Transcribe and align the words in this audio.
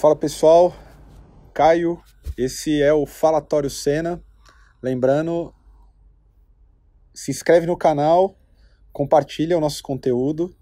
Fala 0.00 0.16
pessoal, 0.16 0.74
Caio, 1.52 2.02
esse 2.34 2.80
é 2.80 2.90
o 2.90 3.04
Falatório 3.04 3.68
Cena. 3.68 4.24
Lembrando, 4.82 5.54
se 7.12 7.30
inscreve 7.30 7.66
no 7.66 7.76
canal, 7.76 8.34
compartilha 8.94 9.58
o 9.58 9.60
nosso 9.60 9.82
conteúdo 9.82 10.56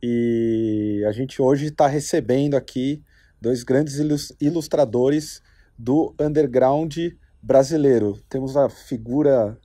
e 0.00 1.04
a 1.04 1.10
gente 1.10 1.42
hoje 1.42 1.66
está 1.66 1.88
recebendo 1.88 2.54
aqui 2.54 3.02
dois 3.40 3.64
grandes 3.64 3.96
ilustradores 4.40 5.42
do 5.76 6.14
underground 6.20 6.96
brasileiro. 7.42 8.22
Temos 8.28 8.56
a 8.56 8.68
figura 8.68 9.58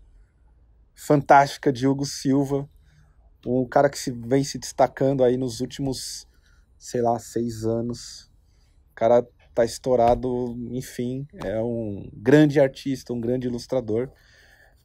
fantástica 0.95 1.71
de 1.71 1.87
Hugo 1.87 2.07
Silva, 2.07 2.67
um 3.45 3.67
cara 3.67 3.87
que 3.87 3.99
se 3.99 4.09
vem 4.09 4.43
se 4.43 4.57
destacando 4.57 5.23
aí 5.23 5.37
nos 5.37 5.61
últimos, 5.61 6.27
sei 6.75 7.03
lá, 7.03 7.19
seis 7.19 7.65
anos. 7.65 8.30
O 9.01 9.03
cara 9.03 9.27
tá 9.55 9.65
estourado, 9.65 10.55
enfim, 10.69 11.25
é 11.43 11.59
um 11.59 12.07
grande 12.13 12.59
artista, 12.59 13.11
um 13.11 13.19
grande 13.19 13.47
ilustrador. 13.47 14.07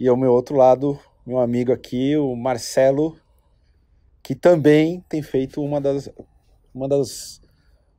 E 0.01 0.09
ao 0.09 0.17
meu 0.17 0.33
outro 0.33 0.57
lado, 0.57 0.99
meu 1.27 1.39
amigo 1.39 1.71
aqui, 1.71 2.17
o 2.17 2.35
Marcelo, 2.35 3.19
que 4.23 4.35
também 4.35 5.05
tem 5.07 5.21
feito 5.21 5.63
uma 5.63 5.83
das, 5.83 6.09
uma 6.75 6.89
das 6.89 7.43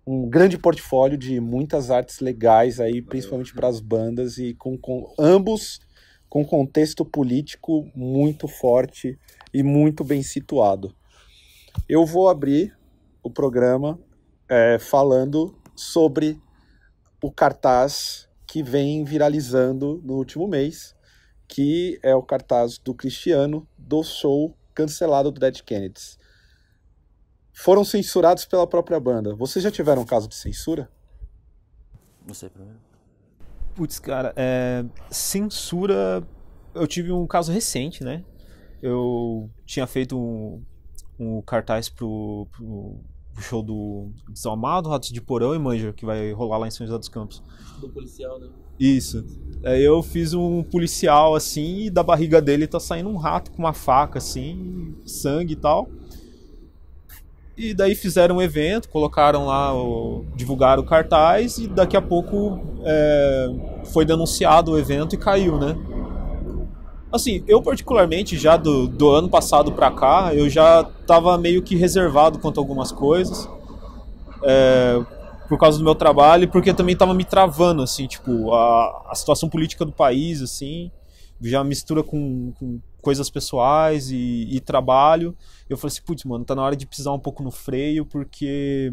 um 0.08 0.28
grande 0.28 0.58
portfólio 0.58 1.20
de 1.20 1.40
muitas 1.40 1.92
artes 1.92 2.20
legais 2.20 2.80
aí, 2.80 3.00
principalmente 3.00 3.54
para 3.54 3.68
as 3.68 3.80
bandas 3.80 4.40
e 4.40 4.56
com, 4.56 4.76
com 4.76 5.14
ambos 5.20 5.80
com 6.28 6.44
contexto 6.44 7.06
político 7.06 7.92
muito 7.96 8.48
forte 8.48 9.20
e 9.54 9.62
muito 9.62 10.04
bem 10.04 10.24
situado. 10.24 10.96
Eu 11.88 12.08
vou 12.08 12.28
abrir 12.28 12.76
o 13.22 13.30
programa 13.30 14.00
é, 14.50 14.80
falando 14.80 15.56
sobre 15.78 16.42
o 17.22 17.32
cartaz 17.32 18.28
que 18.46 18.64
vem 18.64 19.04
viralizando 19.04 20.02
no 20.04 20.16
último 20.16 20.48
mês, 20.48 20.96
que 21.48 22.00
é 22.02 22.16
o 22.16 22.24
cartaz 22.24 22.78
do 22.78 22.94
Cristiano 22.94 23.68
do 23.78 24.04
show 24.04 24.58
cancelado 24.74 25.32
do 25.32 25.40
Dead 25.40 25.62
Kennedys. 25.62 26.18
Foram 27.54 27.84
censurados 27.84 28.46
pela 28.46 28.68
própria 28.68 29.00
banda. 29.00 29.36
Vocês 29.36 29.64
já 29.64 29.72
tiveram 29.72 30.04
um 30.04 30.06
caso 30.06 30.28
de 30.28 30.36
censura? 30.36 30.90
Você 32.28 32.50
primeiro. 32.50 32.80
Putz, 33.76 34.00
cara, 34.00 34.34
é, 34.36 34.86
censura. 35.10 36.24
Eu 36.74 36.86
tive 36.86 37.12
um 37.12 37.26
caso 37.26 37.52
recente, 37.52 38.04
né? 38.04 38.24
Eu 38.82 39.50
tinha 39.66 39.88
feito 39.88 40.18
um, 40.20 40.64
um 41.20 41.42
cartaz 41.42 41.90
pro, 41.90 42.48
pro, 42.52 43.04
pro, 43.38 43.44
show 43.44 43.62
do 43.62 44.10
Desalmado, 44.30 44.90
Ratos 44.90 45.10
de 45.10 45.22
Porão 45.22 45.54
e 45.54 45.60
Manja, 45.60 45.94
que 45.94 46.06
vai 46.06 46.32
rolar 46.32 46.58
lá 46.58 46.68
em 46.68 46.72
São 46.72 46.86
José 46.86 46.98
dos 46.98 47.08
Campos. 47.08 47.44
Do 47.80 47.88
policial, 47.88 48.40
né? 48.40 48.48
Isso. 48.80 49.24
Aí 49.64 49.84
eu 49.84 50.02
fiz 50.04 50.34
um 50.34 50.64
policial 50.64 51.36
assim 51.36 51.86
e 51.86 51.90
da 51.90 52.04
barriga 52.04 52.42
dele 52.42 52.68
tá 52.68 52.80
saindo 52.80 53.10
um 53.10 53.18
rato 53.18 53.52
com 53.52 53.60
uma 53.60 53.74
faca 53.74 54.18
assim, 54.18 54.96
sangue 55.06 55.54
e 55.54 55.56
tal. 55.56 55.90
E 57.56 57.74
daí 57.74 57.96
fizeram 57.96 58.38
um 58.38 58.42
evento, 58.42 58.88
colocaram 58.88 59.48
lá, 59.48 59.74
o, 59.76 60.26
divulgaram 60.36 60.84
o 60.84 60.86
cartaz 60.86 61.58
e 61.58 61.68
daqui 61.68 61.98
a 61.98 62.02
pouco 62.02 62.60
é, 62.84 63.50
foi 63.86 64.06
denunciado 64.06 64.74
o 64.74 64.78
evento 64.78 65.16
e 65.16 65.18
caiu, 65.18 65.58
né? 65.58 65.76
Assim, 67.12 67.44
eu 67.48 67.62
particularmente 67.62 68.38
já 68.38 68.58
do, 68.58 68.88
do 68.88 69.10
ano 69.10 69.30
passado 69.30 69.72
pra 69.72 69.90
cá, 69.92 70.34
eu 70.34 70.50
já 70.50 70.84
tava 71.06 71.38
meio 71.38 71.62
que 71.62 71.76
reservado 71.76 72.40
quanto 72.40 72.60
a 72.60 72.62
algumas 72.62 72.92
coisas. 72.92 73.50
É, 74.44 75.04
por 75.48 75.58
causa 75.58 75.78
do 75.78 75.84
meu 75.84 75.96
trabalho 75.96 76.44
e 76.44 76.48
porque 76.48 76.74
também 76.74 76.96
tava 76.96 77.14
me 77.14 77.24
travando, 77.24 77.82
assim, 77.82 78.06
tipo, 78.06 78.54
a, 78.54 79.08
a 79.10 79.16
situação 79.16 79.50
política 79.50 79.86
do 79.86 79.92
país, 79.92 80.42
assim, 80.42 80.92
já 81.42 81.64
mistura 81.64 82.04
com, 82.04 82.52
com 82.60 82.80
coisas 83.02 83.30
pessoais 83.30 84.12
e, 84.12 84.48
e 84.52 84.60
trabalho. 84.60 85.36
Eu 85.70 85.78
falei 85.78 85.94
assim, 85.94 86.02
putz, 86.06 86.24
mano, 86.26 86.44
tá 86.44 86.54
na 86.54 86.64
hora 86.64 86.76
de 86.76 86.86
pisar 86.86 87.14
um 87.14 87.20
pouco 87.20 87.42
no 87.42 87.52
freio, 87.52 88.06
porque 88.06 88.92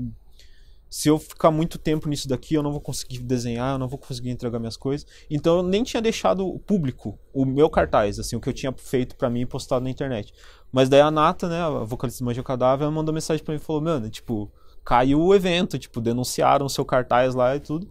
se 0.94 1.09
eu 1.09 1.19
ficar 1.19 1.50
muito 1.50 1.77
tempo 1.77 2.09
nisso 2.09 2.28
daqui, 2.28 2.55
eu 2.55 2.62
não 2.62 2.71
vou 2.71 2.81
conseguir 2.81 3.19
desenhar, 3.19 3.72
eu 3.75 3.78
não 3.81 3.88
vou 3.88 3.99
conseguir 3.99 4.31
entregar 4.31 4.60
minhas 4.60 4.77
coisas. 4.77 5.05
Então 5.28 5.56
eu 5.56 5.62
nem 5.65 5.82
tinha 5.82 6.00
deixado 6.00 6.56
público 6.60 7.19
o 7.32 7.44
meu 7.44 7.69
cartaz, 7.69 8.21
assim, 8.21 8.37
o 8.37 8.41
que 8.41 8.49
eu 8.49 8.53
tinha 8.53 8.72
feito 8.72 9.16
para 9.16 9.28
mim 9.28 9.41
e 9.41 9.47
postado 9.47 9.83
na 9.83 9.91
internet. 9.91 10.33
Mas 10.71 10.88
daí 10.88 11.00
a 11.00 11.10
Nata, 11.10 11.49
né, 11.49 11.60
a 11.60 11.83
vocalista 11.83 12.22
do 12.22 12.27
Manja 12.27 12.44
Cadáver, 12.44 12.84
ela 12.84 12.93
mandou 12.93 13.12
mensagem 13.12 13.44
para 13.44 13.53
mim 13.53 13.60
e 13.60 13.65
falou: 13.65 13.83
"Mano, 13.83 14.09
tipo, 14.09 14.49
caiu 14.84 15.21
o 15.21 15.34
evento, 15.34 15.81
tipo, 15.81 16.00
denunciaram 16.00 16.65
o 16.65 16.71
seu 16.71 16.84
cartaz 16.84 17.34
lá 17.34 17.56
e 17.56 17.59
tudo". 17.60 17.88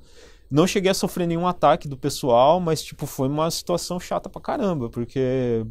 Não 0.49 0.65
cheguei 0.65 0.91
a 0.91 0.93
sofrer 0.93 1.27
nenhum 1.27 1.45
ataque 1.45 1.89
do 1.89 1.97
pessoal, 1.97 2.61
mas, 2.61 2.81
tipo, 2.81 3.05
foi 3.05 3.27
uma 3.27 3.51
situação 3.51 3.99
chata 3.99 4.29
pra 4.29 4.41
caramba, 4.41 4.89
porque. 4.89 5.65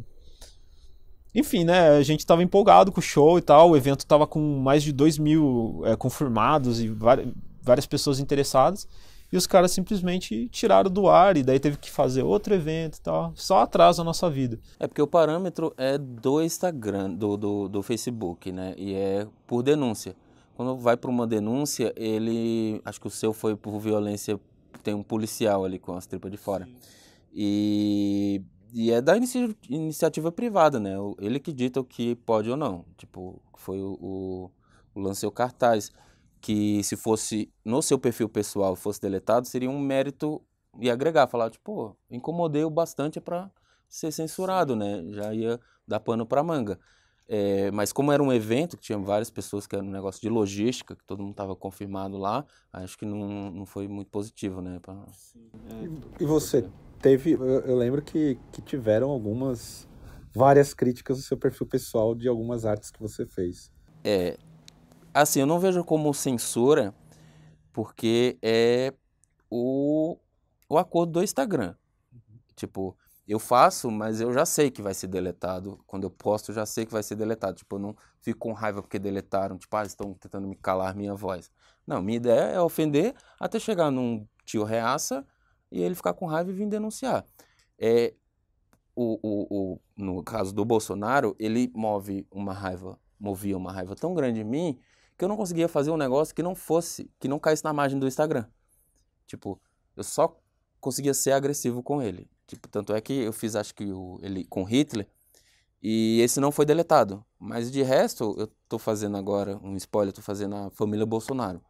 Enfim, 1.33 1.63
né? 1.63 1.89
A 1.89 2.03
gente 2.03 2.25
tava 2.25 2.43
empolgado 2.43 2.91
com 2.91 2.99
o 2.99 3.03
show 3.03 3.37
e 3.37 3.41
tal. 3.41 3.71
O 3.71 3.77
evento 3.77 4.05
tava 4.05 4.27
com 4.27 4.39
mais 4.59 4.83
de 4.83 4.91
2 4.91 5.17
mil 5.17 5.81
é, 5.85 5.95
confirmados 5.95 6.81
e 6.81 6.87
várias 7.61 7.85
pessoas 7.85 8.19
interessadas. 8.19 8.87
E 9.31 9.37
os 9.37 9.47
caras 9.47 9.71
simplesmente 9.71 10.47
tiraram 10.49 10.91
do 10.91 11.09
ar 11.09 11.35
e 11.37 11.41
daí 11.41 11.59
teve 11.59 11.77
que 11.77 11.89
fazer 11.89 12.21
outro 12.21 12.53
evento 12.53 12.97
e 12.97 13.01
tal. 13.01 13.33
Só 13.35 13.61
atrasa 13.61 14.03
a 14.03 14.05
nossa 14.05 14.29
vida. 14.29 14.59
É 14.79 14.85
porque 14.85 15.01
o 15.01 15.07
parâmetro 15.07 15.73
é 15.75 15.97
do 15.97 16.39
Instagram, 16.39 17.09
do, 17.09 17.35
do, 17.35 17.67
do 17.67 17.81
Facebook, 17.81 18.51
né? 18.51 18.75
E 18.77 18.93
é 18.93 19.25
por 19.47 19.63
denúncia. 19.63 20.15
Quando 20.55 20.77
vai 20.77 20.95
para 20.95 21.09
uma 21.09 21.25
denúncia, 21.25 21.91
ele. 21.95 22.79
Acho 22.85 23.01
que 23.01 23.07
o 23.07 23.09
seu 23.09 23.33
foi 23.33 23.55
por 23.55 23.79
violência 23.79 24.39
tem 24.83 24.93
um 24.93 25.01
policial 25.01 25.63
ali 25.63 25.79
com 25.79 25.95
as 25.95 26.05
tripas 26.05 26.29
de 26.29 26.37
fora. 26.37 26.67
E, 27.33 28.41
e 28.73 28.91
é 28.91 28.99
da 28.99 29.15
inici 29.15 29.55
iniciativa 29.69 30.31
privada, 30.31 30.79
né? 30.79 30.95
Ele 31.19 31.39
que 31.39 31.53
dita 31.53 31.79
o 31.79 31.83
que 31.83 32.15
pode 32.15 32.49
ou 32.49 32.57
não. 32.57 32.83
Tipo, 32.97 33.39
foi 33.55 33.79
o, 33.79 33.97
o, 34.01 34.51
o 34.95 34.99
lance 34.99 35.25
o 35.25 35.31
cartaz. 35.31 35.91
Que 36.41 36.83
se 36.83 36.97
fosse 36.97 37.49
no 37.63 37.81
seu 37.81 37.97
perfil 37.97 38.27
pessoal 38.27 38.75
fosse 38.75 38.99
deletado, 38.99 39.47
seria 39.47 39.69
um 39.69 39.79
mérito 39.79 40.41
e 40.77 40.89
agregar, 40.89 41.27
falar, 41.27 41.49
tipo, 41.49 41.95
incomodei 42.09 42.65
o 42.65 42.69
bastante 42.69 43.21
para 43.21 43.49
ser 43.87 44.11
censurado, 44.11 44.75
né? 44.75 45.03
Já 45.11 45.33
ia 45.33 45.59
dar 45.87 45.99
pano 45.99 46.25
para 46.25 46.43
manga. 46.43 46.79
É, 47.29 47.71
mas 47.71 47.93
como 47.93 48.11
era 48.11 48.21
um 48.21 48.33
evento 48.33 48.75
que 48.75 48.83
tinha 48.83 48.97
várias 48.97 49.29
pessoas, 49.29 49.65
que 49.65 49.75
era 49.75 49.85
um 49.85 49.89
negócio 49.89 50.19
de 50.19 50.27
logística, 50.27 50.95
que 50.95 51.05
todo 51.05 51.21
mundo 51.21 51.31
estava 51.31 51.55
confirmado 51.55 52.17
lá, 52.17 52.45
acho 52.73 52.97
que 52.97 53.05
não, 53.05 53.49
não 53.51 53.65
foi 53.65 53.87
muito 53.87 54.09
positivo, 54.09 54.61
né? 54.61 54.79
Pra... 54.81 55.05
E, 56.19 56.23
e 56.23 56.25
você 56.25 56.67
teve, 57.03 57.33
eu, 57.33 57.43
eu 57.43 57.75
lembro 57.75 58.01
que, 58.01 58.39
que 58.53 58.61
tiveram 58.61 59.09
algumas, 59.09 59.87
várias 60.33 60.73
críticas 60.73 61.17
no 61.17 61.23
seu 61.23 61.37
perfil 61.37 61.67
pessoal 61.67 62.15
de 62.15 62.29
algumas 62.29 62.65
artes 62.65 62.89
que 62.89 62.99
você 62.99 63.25
fez. 63.25 63.69
É, 64.05 64.37
assim, 65.13 65.41
eu 65.41 65.45
não 65.45 65.59
vejo 65.59 65.83
como 65.83 66.13
censura, 66.13 66.95
porque 67.73 68.37
é 68.41 68.93
o, 69.51 70.17
o 70.69 70.77
acordo 70.77 71.11
do 71.11 71.23
Instagram. 71.23 71.75
Tipo, 72.55 72.97
eu 73.27 73.37
faço, 73.37 73.91
mas 73.91 74.21
eu 74.21 74.31
já 74.31 74.45
sei 74.45 74.71
que 74.71 74.81
vai 74.81 74.93
ser 74.93 75.07
deletado. 75.07 75.83
Quando 75.85 76.03
eu 76.05 76.09
posto, 76.09 76.51
eu 76.51 76.55
já 76.55 76.65
sei 76.65 76.85
que 76.85 76.93
vai 76.93 77.03
ser 77.03 77.15
deletado. 77.15 77.57
Tipo, 77.57 77.75
eu 77.75 77.79
não 77.79 77.95
fico 78.21 78.39
com 78.39 78.53
raiva 78.53 78.81
porque 78.81 78.97
deletaram. 78.97 79.57
Tipo, 79.57 79.75
ah, 79.75 79.83
estão 79.83 80.13
tentando 80.13 80.47
me 80.47 80.55
calar 80.55 80.95
minha 80.95 81.15
voz. 81.15 81.51
Não, 81.85 82.01
minha 82.01 82.17
ideia 82.17 82.51
é 82.51 82.61
ofender 82.61 83.13
até 83.37 83.59
chegar 83.59 83.91
num 83.91 84.25
tio 84.45 84.63
reaça 84.63 85.25
e 85.73 85.81
ele 85.81 85.95
ficar 85.95 86.13
com 86.13 86.27
raiva 86.27 86.51
e 86.51 86.53
vir 86.53 86.67
denunciar. 86.67 87.25
É, 87.79 88.13
o, 88.95 89.19
o, 89.23 89.47
o, 89.49 89.81
no 89.97 90.23
caso 90.23 90.53
do 90.53 90.63
Bolsonaro, 90.63 91.35
ele 91.39 91.71
move 91.73 92.27
uma 92.31 92.53
raiva, 92.53 92.99
movia 93.19 93.57
uma 93.57 93.71
raiva 93.71 93.95
tão 93.95 94.13
grande 94.13 94.41
em 94.41 94.43
mim 94.43 94.79
que 95.17 95.25
eu 95.25 95.27
não 95.27 95.35
conseguia 95.35 95.67
fazer 95.67 95.89
um 95.89 95.97
negócio 95.97 96.33
que 96.33 96.43
não 96.43 96.53
fosse, 96.53 97.09
que 97.19 97.27
não 97.27 97.39
caísse 97.39 97.63
na 97.63 97.73
margem 97.73 97.99
do 97.99 98.07
Instagram. 98.07 98.45
Tipo, 99.25 99.59
eu 99.95 100.03
só 100.03 100.39
conseguia 100.79 101.13
ser 101.13 101.31
agressivo 101.31 101.81
com 101.81 102.01
ele. 102.01 102.29
Tipo, 102.45 102.67
tanto 102.67 102.93
é 102.93 103.01
que 103.01 103.13
eu 103.13 103.33
fiz, 103.33 103.55
acho 103.55 103.73
que 103.73 103.91
o, 103.91 104.19
ele 104.21 104.45
com 104.45 104.63
Hitler, 104.63 105.07
e 105.81 106.21
esse 106.21 106.39
não 106.39 106.51
foi 106.51 106.65
deletado. 106.65 107.25
Mas 107.39 107.71
de 107.71 107.81
resto, 107.81 108.35
eu 108.37 108.47
tô 108.69 108.77
fazendo 108.77 109.17
agora, 109.17 109.57
um 109.63 109.75
spoiler, 109.75 110.13
tô 110.13 110.21
fazendo 110.21 110.55
a 110.55 110.69
família 110.69 111.05
Bolsonaro. 111.05 111.61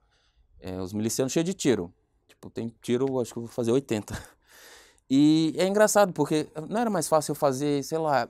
É, 0.60 0.80
os 0.82 0.92
milicianos 0.92 1.32
cheios 1.32 1.46
de 1.46 1.54
tiro. 1.54 1.94
Tipo, 2.28 2.50
tem 2.50 2.74
tiro, 2.82 3.20
acho 3.20 3.34
que 3.34 3.40
vou 3.40 3.48
fazer 3.48 3.72
80. 3.72 4.14
E 5.10 5.54
é 5.58 5.68
engraçado, 5.68 6.14
porque 6.14 6.48
não 6.70 6.80
era 6.80 6.90
mais 6.90 7.08
fácil 7.08 7.34
eu 7.34 7.36
fazer, 7.36 7.84
sei 7.84 7.98
lá, 7.98 8.28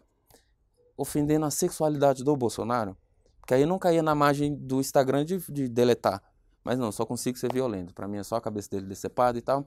ofendendo 0.97 1.45
a 1.45 1.51
sexualidade 1.51 2.23
do 2.23 2.35
Bolsonaro? 2.35 2.97
Porque 3.39 3.53
aí 3.53 3.61
eu 3.61 3.67
não 3.67 3.79
caía 3.79 4.01
na 4.01 4.15
margem 4.15 4.55
do 4.55 4.79
Instagram 4.79 5.23
de, 5.23 5.37
de 5.51 5.69
deletar. 5.69 6.21
Mas 6.63 6.79
não, 6.79 6.91
só 6.91 7.05
consigo 7.05 7.37
ser 7.37 7.53
violento. 7.53 7.93
Para 7.93 8.07
mim 8.07 8.17
é 8.17 8.23
só 8.23 8.37
a 8.37 8.41
cabeça 8.41 8.69
dele 8.69 8.85
decepada 8.85 9.37
e 9.37 9.41
tal. 9.41 9.65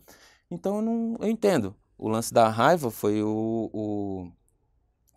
Então 0.50 0.76
eu, 0.76 0.82
não, 0.82 1.16
eu 1.20 1.28
entendo. 1.28 1.74
O 1.98 2.08
lance 2.08 2.32
da 2.32 2.48
raiva 2.48 2.90
foi 2.90 3.22
o, 3.22 3.70
o 3.72 4.32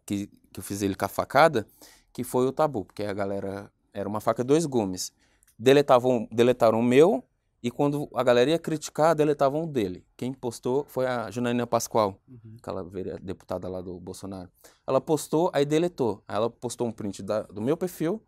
que, 0.05 0.27
que 0.53 0.59
eu 0.59 0.63
fiz 0.63 0.81
ele 0.81 0.95
com 0.95 1.05
a 1.05 1.07
facada, 1.07 1.67
que 2.11 2.23
foi 2.23 2.45
o 2.47 2.51
tabu, 2.51 2.85
porque 2.85 3.03
a 3.03 3.13
galera 3.13 3.71
era 3.93 4.07
uma 4.07 4.19
faca 4.19 4.43
dois 4.43 4.65
gumes. 4.65 5.11
Deletavam, 5.57 6.27
deletaram 6.31 6.79
o 6.79 6.83
meu 6.83 7.23
E 7.61 7.69
quando 7.69 8.07
a 8.15 8.23
galera 8.23 8.49
ia 8.51 8.59
criticar, 8.59 9.13
deletavam 9.13 9.67
dele. 9.67 10.05
Quem 10.15 10.31
postou 10.31 10.85
foi 10.87 11.05
a 11.05 11.29
Janaína 11.29 11.67
Pascoal, 11.67 12.17
Uhum. 12.27 12.55
aquela 12.57 12.83
deputada 13.21 13.67
lá 13.67 13.81
do 13.81 13.99
Bolsonaro. 13.99 14.49
Ela 14.87 15.01
postou, 15.01 15.51
aí 15.53 15.65
deletou. 15.65 16.23
Aí 16.27 16.37
ela 16.37 16.49
postou 16.49 16.87
um 16.87 16.91
print 16.91 17.21
da- 17.21 17.41
do 17.43 17.61
meu 17.61 17.75
perfil, 17.75 18.23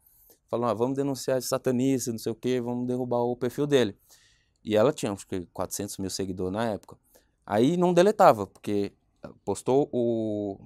falando, 0.49 0.71
ah, 0.71 0.73
vamos 0.73 0.97
denunciar 0.97 1.37
esse 1.37 1.47
satanista, 1.47 2.11
não 2.11 2.19
sei 2.19 2.31
o 2.31 2.35
quê, 2.35 2.59
vamos 2.59 2.85
derrubar 2.87 3.19
o 3.21 3.35
perfil 3.37 3.65
dele. 3.65 3.97
E 4.63 4.75
ela 4.75 4.91
tinha, 4.91 5.13
acho 5.13 5.25
que 5.25 5.45
400 5.53 5.97
mil 5.97 6.09
seguidores 6.09 6.51
na 6.53 6.65
época. 6.65 6.97
Aí 7.45 7.77
não 7.77 7.93
deletava, 7.93 8.45
porque 8.45 8.91
postou 9.45 9.89
o, 9.93 10.59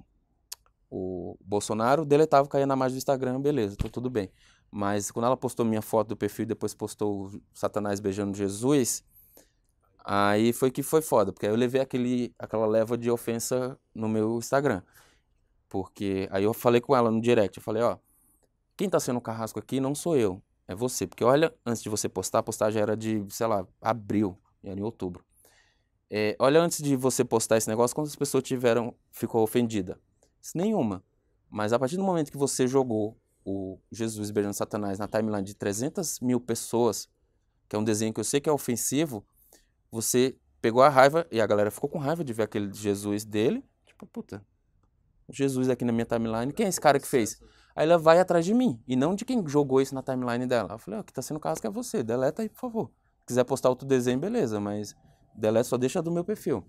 o 0.90 1.36
Bolsonaro, 1.40 2.04
deletava, 2.04 2.48
caía 2.48 2.66
na 2.66 2.74
imagem 2.74 2.96
do 2.96 2.98
Instagram, 2.98 3.40
beleza, 3.40 3.76
tá 3.76 3.88
tudo 3.88 4.10
bem. 4.10 4.30
Mas 4.70 5.10
quando 5.10 5.26
ela 5.26 5.36
postou 5.36 5.64
minha 5.64 5.82
foto 5.82 6.08
do 6.08 6.16
perfil 6.16 6.44
e 6.44 6.46
depois 6.46 6.74
postou 6.74 7.30
Satanás 7.54 8.00
beijando 8.00 8.36
Jesus, 8.36 9.04
aí 10.04 10.52
foi 10.52 10.70
que 10.70 10.82
foi 10.82 11.00
foda, 11.00 11.32
porque 11.32 11.46
aí 11.46 11.52
eu 11.52 11.56
levei 11.56 11.80
aquele, 11.80 12.34
aquela 12.38 12.66
leva 12.66 12.96
de 12.98 13.10
ofensa 13.10 13.78
no 13.94 14.08
meu 14.08 14.38
Instagram. 14.38 14.82
Porque 15.68 16.28
aí 16.30 16.44
eu 16.44 16.54
falei 16.54 16.80
com 16.80 16.94
ela 16.94 17.10
no 17.10 17.20
direct, 17.20 17.58
eu 17.58 17.62
falei, 17.62 17.82
ó, 17.82 17.98
quem 18.76 18.88
tá 18.88 19.00
sendo 19.00 19.20
carrasco 19.20 19.58
aqui 19.58 19.80
não 19.80 19.94
sou 19.94 20.16
eu, 20.16 20.42
é 20.68 20.74
você. 20.74 21.06
Porque 21.06 21.24
olha, 21.24 21.54
antes 21.64 21.82
de 21.82 21.88
você 21.88 22.08
postar, 22.08 22.40
a 22.40 22.42
postagem 22.42 22.80
era 22.80 22.96
de, 22.96 23.24
sei 23.30 23.46
lá, 23.46 23.66
abril, 23.80 24.38
era 24.62 24.78
em 24.78 24.82
outubro. 24.82 25.24
É, 26.08 26.36
olha 26.38 26.60
antes 26.60 26.82
de 26.82 26.94
você 26.94 27.24
postar 27.24 27.56
esse 27.56 27.68
negócio, 27.68 27.94
quantas 27.94 28.14
pessoas 28.14 28.44
tiveram, 28.44 28.94
ficou 29.10 29.42
ofendida? 29.42 29.98
Nenhuma. 30.54 31.02
Mas 31.50 31.72
a 31.72 31.78
partir 31.78 31.96
do 31.96 32.04
momento 32.04 32.30
que 32.30 32.38
você 32.38 32.66
jogou 32.66 33.16
o 33.46 33.78
Jesus 33.92 34.32
beijando 34.32 34.54
Satanás 34.54 34.98
na 34.98 35.06
timeline 35.06 35.44
de 35.44 35.54
300 35.54 36.18
mil 36.18 36.40
pessoas, 36.40 37.08
que 37.68 37.76
é 37.76 37.78
um 37.78 37.84
desenho 37.84 38.12
que 38.12 38.18
eu 38.18 38.24
sei 38.24 38.40
que 38.40 38.50
é 38.50 38.52
ofensivo, 38.52 39.24
você 39.88 40.36
pegou 40.60 40.82
a 40.82 40.88
raiva 40.88 41.24
e 41.30 41.40
a 41.40 41.46
galera 41.46 41.70
ficou 41.70 41.88
com 41.88 41.96
raiva 41.96 42.24
de 42.24 42.32
ver 42.32 42.42
aquele 42.42 42.72
Jesus 42.74 43.24
dele. 43.24 43.64
Tipo, 43.86 44.04
puta, 44.04 44.44
Jesus 45.30 45.68
aqui 45.68 45.84
na 45.84 45.92
minha 45.92 46.04
timeline, 46.04 46.52
quem 46.52 46.66
é 46.66 46.68
esse 46.68 46.80
cara 46.80 46.98
que 46.98 47.06
fez? 47.06 47.40
Aí 47.76 47.86
ela 47.86 47.96
vai 47.96 48.18
atrás 48.18 48.44
de 48.44 48.52
mim, 48.52 48.82
e 48.86 48.96
não 48.96 49.14
de 49.14 49.24
quem 49.24 49.46
jogou 49.46 49.80
isso 49.80 49.94
na 49.94 50.02
timeline 50.02 50.46
dela. 50.46 50.74
Eu 50.74 50.78
falei, 50.78 50.98
ó, 50.98 51.02
que 51.04 51.12
tá 51.12 51.22
sendo 51.22 51.38
caso 51.38 51.60
que 51.60 51.68
é 51.68 51.70
você, 51.70 52.02
deleta 52.02 52.42
aí, 52.42 52.48
por 52.48 52.58
favor. 52.58 52.90
Se 53.20 53.26
quiser 53.28 53.44
postar 53.44 53.68
outro 53.68 53.86
desenho, 53.86 54.18
beleza, 54.18 54.58
mas 54.58 54.96
deleta 55.36 55.64
só 55.64 55.76
deixa 55.76 56.02
do 56.02 56.10
meu 56.10 56.24
perfil. 56.24 56.64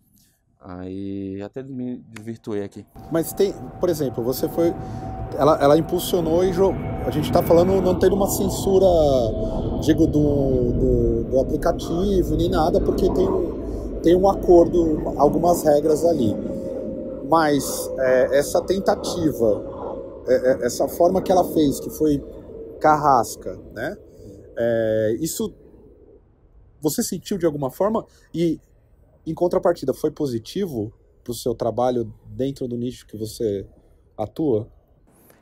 Aí 0.60 1.42
até 1.42 1.62
me 1.64 1.98
desvirtuei 2.10 2.64
aqui. 2.64 2.86
Mas 3.12 3.32
tem, 3.32 3.54
por 3.80 3.90
exemplo, 3.90 4.24
você 4.24 4.50
foi. 4.50 4.74
Ela, 5.38 5.58
ela 5.62 5.78
impulsionou 5.78 6.44
e 6.44 6.52
jogou. 6.52 6.76
A 7.06 7.12
gente 7.12 7.26
está 7.26 7.44
falando 7.44 7.82
não 7.82 7.98
tendo 7.98 8.16
uma 8.16 8.28
censura, 8.28 8.86
digo, 9.82 10.08
do, 10.08 10.72
do, 10.74 11.24
do 11.30 11.40
aplicativo 11.40 12.36
nem 12.36 12.50
nada, 12.50 12.82
porque 12.82 13.10
tem, 13.12 13.28
tem 14.02 14.16
um 14.16 14.28
acordo, 14.28 15.14
algumas 15.18 15.64
regras 15.64 16.04
ali. 16.04 16.36
Mas 17.30 17.92
é, 18.00 18.38
essa 18.40 18.62
tentativa, 18.62 19.64
é, 20.28 20.34
é, 20.34 20.66
essa 20.66 20.88
forma 20.88 21.22
que 21.22 21.32
ela 21.32 21.44
fez, 21.44 21.80
que 21.80 21.90
foi 21.92 22.24
carrasca, 22.80 23.60
né? 23.74 23.96
É, 24.58 25.18
isso 25.20 25.54
você 26.82 27.04
sentiu 27.04 27.38
de 27.38 27.46
alguma 27.46 27.70
forma? 27.70 28.06
E 28.34 28.60
em 29.32 29.34
contrapartida, 29.34 29.94
foi 29.94 30.12
positivo 30.12 30.94
para 31.24 31.32
o 31.32 31.36
seu 31.36 31.54
trabalho 31.54 32.14
dentro 32.26 32.68
do 32.68 32.78
nicho 32.78 33.06
que 33.06 33.18
você 33.18 33.68
atua? 34.18 34.72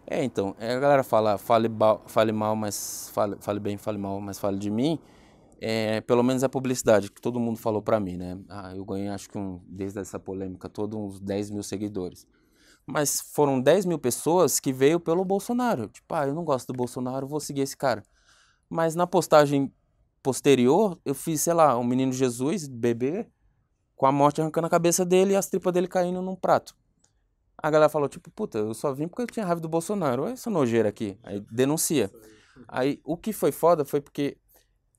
É, 0.07 0.23
então, 0.23 0.55
é, 0.59 0.73
a 0.73 0.79
galera 0.79 1.03
fala, 1.03 1.37
fale, 1.37 1.69
fale 2.07 2.31
mal, 2.31 2.55
mas 2.55 3.09
fale, 3.13 3.37
fale 3.39 3.59
bem, 3.59 3.77
fale 3.77 3.97
mal, 3.97 4.19
mas 4.21 4.37
fale 4.37 4.57
de 4.57 4.69
mim. 4.69 4.99
É, 5.59 6.01
pelo 6.01 6.21
menos 6.21 6.43
é 6.43 6.47
publicidade 6.47 7.11
que 7.11 7.21
todo 7.21 7.39
mundo 7.39 7.57
falou 7.57 7.81
pra 7.81 7.99
mim, 7.99 8.17
né? 8.17 8.37
Ah, 8.49 8.75
eu 8.75 8.85
ganhei, 8.85 9.07
acho 9.07 9.29
que 9.29 9.37
um, 9.37 9.61
desde 9.67 9.99
essa 9.99 10.19
polêmica 10.19 10.69
toda, 10.69 10.95
uns 10.95 11.19
10 11.19 11.49
mil 11.49 11.63
seguidores. 11.63 12.27
Mas 12.85 13.19
foram 13.19 13.59
10 13.59 13.85
mil 13.85 13.97
pessoas 13.97 14.59
que 14.59 14.71
veio 14.71 14.99
pelo 14.99 15.25
Bolsonaro. 15.25 15.87
Tipo, 15.87 16.13
ah, 16.13 16.27
eu 16.27 16.35
não 16.35 16.43
gosto 16.43 16.67
do 16.67 16.77
Bolsonaro, 16.77 17.27
vou 17.27 17.39
seguir 17.39 17.61
esse 17.61 17.75
cara. 17.75 18.03
Mas 18.69 18.93
na 18.95 19.07
postagem 19.07 19.73
posterior, 20.21 20.99
eu 21.03 21.15
fiz, 21.15 21.41
sei 21.41 21.53
lá, 21.53 21.77
um 21.77 21.83
menino 21.83 22.11
Jesus, 22.11 22.67
bebê, 22.67 23.27
com 23.95 24.05
a 24.05 24.11
morte 24.11 24.41
arrancando 24.41 24.67
a 24.67 24.69
cabeça 24.69 25.05
dele 25.05 25.33
e 25.33 25.35
as 25.35 25.47
tripas 25.47 25.73
dele 25.73 25.87
caindo 25.87 26.21
num 26.21 26.35
prato. 26.35 26.75
A 27.57 27.69
galera 27.69 27.89
falou, 27.89 28.09
tipo, 28.09 28.29
puta, 28.29 28.59
eu 28.59 28.73
só 28.73 28.93
vim 28.93 29.07
porque 29.07 29.21
eu 29.23 29.27
tinha 29.27 29.45
raiva 29.45 29.61
do 29.61 29.69
Bolsonaro. 29.69 30.23
Olha 30.23 30.33
essa 30.33 30.49
nojeira 30.49 30.89
aqui. 30.89 31.17
Aí 31.23 31.39
denuncia. 31.51 32.11
Aí 32.67 32.99
o 33.03 33.17
que 33.17 33.33
foi 33.33 33.51
foda 33.51 33.85
foi 33.85 34.01
porque 34.01 34.37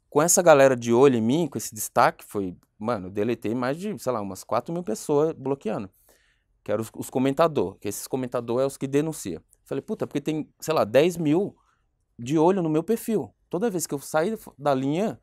com 0.08 0.22
essa 0.22 0.42
galera 0.42 0.76
de 0.76 0.92
olho 0.92 1.16
em 1.16 1.20
mim, 1.20 1.46
com 1.46 1.58
esse 1.58 1.74
destaque, 1.74 2.24
foi, 2.24 2.56
mano, 2.78 3.10
deletei 3.10 3.54
mais 3.54 3.76
de, 3.76 3.98
sei 3.98 4.12
lá, 4.12 4.20
umas 4.20 4.42
4 4.42 4.72
mil 4.72 4.82
pessoas 4.82 5.34
bloqueando. 5.34 5.90
Que 6.64 6.72
eram 6.72 6.82
os, 6.82 6.90
os 6.96 7.10
comentadores, 7.10 7.78
que 7.80 7.88
esses 7.88 8.06
comentadores 8.06 8.64
é 8.64 8.66
os 8.66 8.76
que 8.76 8.86
denunciam. 8.86 9.42
Falei, 9.64 9.82
puta, 9.82 10.06
porque 10.06 10.20
tem, 10.20 10.48
sei 10.58 10.72
lá, 10.72 10.84
10 10.84 11.18
mil 11.18 11.56
de 12.18 12.38
olho 12.38 12.62
no 12.62 12.70
meu 12.70 12.82
perfil. 12.82 13.32
Toda 13.50 13.70
vez 13.70 13.86
que 13.86 13.94
eu 13.94 13.98
sair 13.98 14.38
da 14.58 14.74
linha, 14.74 15.20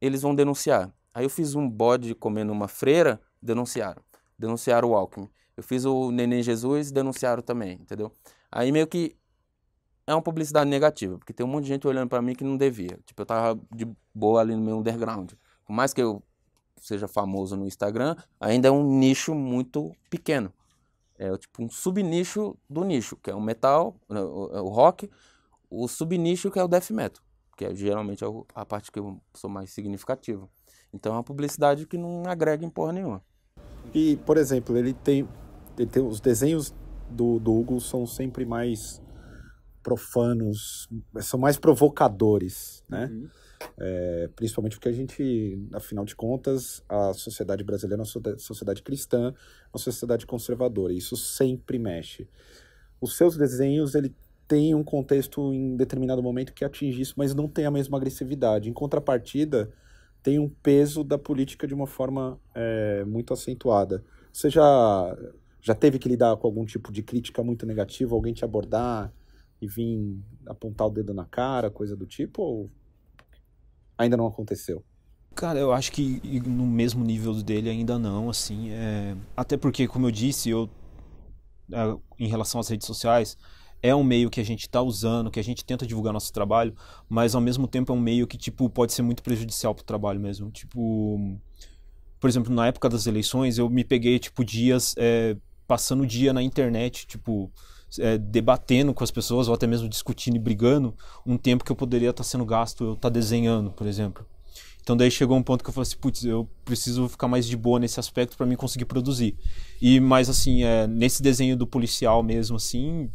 eles 0.00 0.22
vão 0.22 0.34
denunciar. 0.34 0.92
Aí 1.12 1.24
eu 1.24 1.30
fiz 1.30 1.54
um 1.54 1.68
bode 1.68 2.14
comendo 2.14 2.52
uma 2.52 2.68
freira, 2.68 3.20
denunciaram. 3.42 4.02
Denunciaram 4.38 4.90
o 4.90 4.94
Alckmin. 4.94 5.28
Eu 5.56 5.62
fiz 5.62 5.84
o 5.84 6.10
Neném 6.10 6.42
Jesus, 6.42 6.90
denunciaram 6.90 7.42
também, 7.42 7.72
entendeu? 7.72 8.12
Aí 8.50 8.72
meio 8.72 8.86
que 8.86 9.16
é 10.06 10.14
uma 10.14 10.22
publicidade 10.22 10.68
negativa, 10.68 11.18
porque 11.18 11.32
tem 11.32 11.44
um 11.44 11.48
monte 11.48 11.64
de 11.64 11.68
gente 11.68 11.86
olhando 11.86 12.08
pra 12.08 12.22
mim 12.22 12.34
que 12.34 12.44
não 12.44 12.56
devia. 12.56 12.98
Tipo, 13.04 13.22
eu 13.22 13.26
tava 13.26 13.60
de 13.74 13.86
boa 14.14 14.40
ali 14.40 14.54
no 14.54 14.62
meu 14.62 14.78
underground. 14.78 15.32
Por 15.64 15.72
mais 15.72 15.92
que 15.92 16.02
eu 16.02 16.22
seja 16.80 17.06
famoso 17.06 17.56
no 17.56 17.66
Instagram, 17.66 18.16
ainda 18.40 18.68
é 18.68 18.70
um 18.70 18.98
nicho 18.98 19.34
muito 19.34 19.94
pequeno. 20.08 20.52
É 21.18 21.36
tipo 21.36 21.62
um 21.62 21.68
subnicho 21.68 22.56
do 22.68 22.82
nicho, 22.82 23.16
que 23.16 23.30
é 23.30 23.34
o 23.34 23.40
metal, 23.40 23.94
né, 24.08 24.20
o, 24.20 24.64
o 24.64 24.68
rock, 24.68 25.10
o 25.68 25.86
subnicho 25.86 26.50
que 26.50 26.58
é 26.58 26.64
o 26.64 26.68
death 26.68 26.90
metal, 26.90 27.22
que 27.56 27.66
é, 27.66 27.74
geralmente 27.74 28.24
é 28.24 28.26
a 28.54 28.64
parte 28.64 28.90
que 28.90 28.98
eu 28.98 29.20
sou 29.34 29.50
mais 29.50 29.70
significativo. 29.70 30.50
Então 30.92 31.12
é 31.12 31.16
uma 31.16 31.24
publicidade 31.24 31.86
que 31.86 31.96
não 31.96 32.24
agrega 32.26 32.64
em 32.64 32.70
porra 32.70 32.92
nenhuma. 32.92 33.22
E, 33.94 34.16
por 34.18 34.36
exemplo, 34.36 34.76
ele 34.76 34.92
tem, 34.92 35.28
ele 35.78 35.90
tem 35.90 36.02
os 36.02 36.20
desenhos 36.20 36.74
do, 37.10 37.38
do 37.38 37.52
Hugo 37.52 37.80
são 37.80 38.06
sempre 38.06 38.44
mais 38.44 39.02
profanos, 39.82 40.88
são 41.20 41.40
mais 41.40 41.58
provocadores, 41.58 42.84
né? 42.88 43.10
É, 43.78 44.28
principalmente 44.36 44.76
porque 44.76 44.88
a 44.88 44.92
gente, 44.92 45.68
afinal 45.72 46.04
de 46.04 46.14
contas, 46.14 46.82
a 46.88 47.12
sociedade 47.12 47.64
brasileira 47.64 48.02
é 48.02 48.04
uma 48.04 48.38
sociedade 48.38 48.82
cristã, 48.82 49.34
uma 49.72 49.78
sociedade 49.78 50.26
conservadora. 50.26 50.92
Isso 50.92 51.16
sempre 51.16 51.78
mexe. 51.78 52.28
Os 53.00 53.16
seus 53.16 53.36
desenhos, 53.36 53.94
ele 53.94 54.14
tem 54.46 54.74
um 54.74 54.82
contexto 54.82 55.52
em 55.52 55.76
determinado 55.76 56.22
momento 56.22 56.52
que 56.52 56.64
atinge 56.64 57.00
isso, 57.00 57.14
mas 57.16 57.34
não 57.34 57.48
tem 57.48 57.66
a 57.66 57.70
mesma 57.70 57.96
agressividade. 57.96 58.68
Em 58.68 58.72
contrapartida, 58.72 59.70
tem 60.22 60.38
um 60.38 60.48
peso 60.48 61.02
da 61.02 61.18
política 61.18 61.66
de 61.66 61.74
uma 61.74 61.86
forma 61.86 62.38
é, 62.54 63.04
muito 63.04 63.32
acentuada. 63.32 64.04
Você 64.32 64.50
já, 64.50 65.16
já 65.60 65.74
teve 65.74 65.98
que 65.98 66.08
lidar 66.08 66.36
com 66.36 66.46
algum 66.46 66.64
tipo 66.64 66.92
de 66.92 67.02
crítica 67.02 67.42
muito 67.42 67.66
negativa, 67.66 68.14
alguém 68.14 68.32
te 68.32 68.44
abordar 68.44 69.12
e 69.60 69.66
vir 69.66 70.18
apontar 70.46 70.86
o 70.86 70.90
dedo 70.90 71.12
na 71.12 71.24
cara, 71.24 71.70
coisa 71.70 71.96
do 71.96 72.06
tipo, 72.06 72.42
ou 72.42 72.70
ainda 73.96 74.16
não 74.16 74.26
aconteceu? 74.26 74.84
Cara, 75.34 75.58
eu 75.58 75.72
acho 75.72 75.92
que 75.92 76.40
no 76.40 76.66
mesmo 76.66 77.04
nível 77.04 77.34
dele 77.42 77.70
ainda 77.70 77.98
não, 77.98 78.28
assim, 78.28 78.70
é... 78.70 79.16
até 79.36 79.56
porque, 79.56 79.86
como 79.86 80.06
eu 80.06 80.10
disse, 80.10 80.50
eu 80.50 80.68
é, 81.72 81.96
em 82.18 82.28
relação 82.28 82.60
às 82.60 82.68
redes 82.68 82.86
sociais, 82.86 83.38
é 83.82 83.94
um 83.94 84.04
meio 84.04 84.30
que 84.30 84.40
a 84.40 84.44
gente 84.44 84.62
está 84.62 84.82
usando, 84.82 85.30
que 85.30 85.40
a 85.40 85.44
gente 85.44 85.64
tenta 85.64 85.86
divulgar 85.86 86.12
nosso 86.12 86.32
trabalho, 86.32 86.74
mas 87.08 87.34
ao 87.34 87.40
mesmo 87.40 87.66
tempo 87.66 87.92
é 87.92 87.94
um 87.94 88.00
meio 88.00 88.26
que 88.26 88.36
tipo 88.36 88.68
pode 88.68 88.92
ser 88.92 89.02
muito 89.02 89.22
prejudicial 89.22 89.74
pro 89.74 89.84
trabalho 89.84 90.20
mesmo. 90.20 90.50
Tipo, 90.50 91.38
por 92.18 92.28
exemplo, 92.28 92.54
na 92.54 92.66
época 92.66 92.88
das 92.88 93.06
eleições, 93.06 93.58
eu 93.58 93.68
me 93.70 93.84
peguei 93.84 94.18
tipo 94.18 94.44
dias 94.44 94.94
é, 94.98 95.36
passando 95.66 96.02
o 96.02 96.06
dia 96.06 96.32
na 96.32 96.42
internet, 96.42 97.06
tipo 97.06 97.50
é, 97.98 98.18
debatendo 98.18 98.94
com 98.94 99.02
as 99.02 99.10
pessoas 99.10 99.48
ou 99.48 99.54
até 99.54 99.66
mesmo 99.66 99.88
discutindo 99.88 100.36
e 100.36 100.38
brigando, 100.38 100.94
um 101.26 101.36
tempo 101.36 101.64
que 101.64 101.72
eu 101.72 101.76
poderia 101.76 102.10
estar 102.10 102.22
sendo 102.22 102.44
gasto 102.44 102.84
eu 102.84 102.92
estar 102.92 103.08
desenhando, 103.08 103.70
por 103.70 103.86
exemplo. 103.86 104.24
Então 104.82 104.96
daí 104.96 105.10
chegou 105.10 105.36
um 105.36 105.42
ponto 105.42 105.62
que 105.62 105.70
eu 105.70 105.74
falei 105.74 105.86
assim, 105.86 105.96
putz, 105.98 106.24
eu 106.24 106.48
preciso 106.64 107.08
ficar 107.08 107.28
mais 107.28 107.46
de 107.46 107.56
boa 107.56 107.78
nesse 107.78 108.00
aspecto 108.00 108.36
para 108.36 108.46
mim 108.46 108.56
conseguir 108.56 108.86
produzir. 108.86 109.36
E 109.80 110.00
mais 110.00 110.28
assim, 110.28 110.62
é, 110.62 110.86
nesse 110.86 111.22
desenho 111.22 111.56
do 111.56 111.66
policial 111.66 112.22
mesmo 112.22 112.56
assim, 112.56 113.10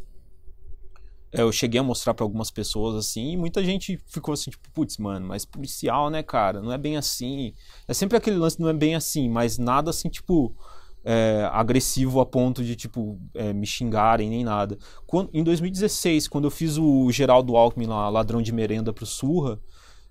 eu 1.41 1.51
cheguei 1.51 1.79
a 1.79 1.83
mostrar 1.83 2.13
para 2.13 2.23
algumas 2.23 2.51
pessoas 2.51 2.95
assim, 2.95 3.31
e 3.33 3.37
muita 3.37 3.63
gente 3.63 3.99
ficou 4.07 4.33
assim, 4.33 4.51
tipo, 4.51 4.69
putz, 4.71 4.97
mano, 4.97 5.27
mas 5.27 5.45
policial, 5.45 6.09
né, 6.09 6.23
cara? 6.23 6.61
Não 6.61 6.71
é 6.71 6.77
bem 6.77 6.97
assim. 6.97 7.53
É 7.87 7.93
sempre 7.93 8.17
aquele 8.17 8.37
lance, 8.37 8.59
não 8.59 8.69
é 8.69 8.73
bem 8.73 8.95
assim, 8.95 9.29
mas 9.29 9.57
nada 9.57 9.89
assim, 9.89 10.09
tipo, 10.09 10.55
é, 11.03 11.47
agressivo 11.51 12.19
a 12.19 12.25
ponto 12.25 12.63
de, 12.63 12.75
tipo, 12.75 13.19
é, 13.33 13.53
me 13.53 13.65
xingarem 13.65 14.29
nem 14.29 14.43
nada. 14.43 14.77
Quando, 15.05 15.29
em 15.33 15.43
2016, 15.43 16.27
quando 16.27 16.45
eu 16.45 16.51
fiz 16.51 16.77
o 16.77 17.11
Geraldo 17.11 17.55
Alckmin 17.55 17.85
lá, 17.85 18.09
Ladrão 18.09 18.41
de 18.41 18.51
Merenda 18.51 18.91
pro 18.91 19.05
Surra, 19.05 19.59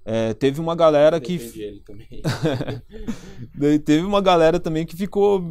É, 0.06 0.34
teve 0.34 0.60
uma 0.60 0.76
galera 0.76 1.18
que. 1.18 1.32
ele 1.56 1.80
também. 1.80 2.06
Teve 3.86 4.04
uma 4.04 4.20
galera 4.20 4.60
também 4.60 4.84
que 4.84 4.94
ficou 4.94 5.42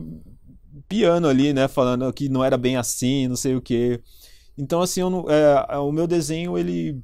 piano 0.88 1.28
ali, 1.28 1.54
né? 1.54 1.68
Falando 1.68 2.12
que 2.14 2.30
não 2.30 2.44
era 2.44 2.56
bem 2.56 2.78
assim, 2.78 3.28
não 3.28 3.36
sei 3.36 3.56
o 3.56 3.62
que. 3.62 4.00
Então, 4.58 4.82
assim, 4.82 5.02
não, 5.02 5.26
é, 5.30 5.78
o 5.78 5.92
meu 5.92 6.08
desenho, 6.08 6.58
ele 6.58 7.02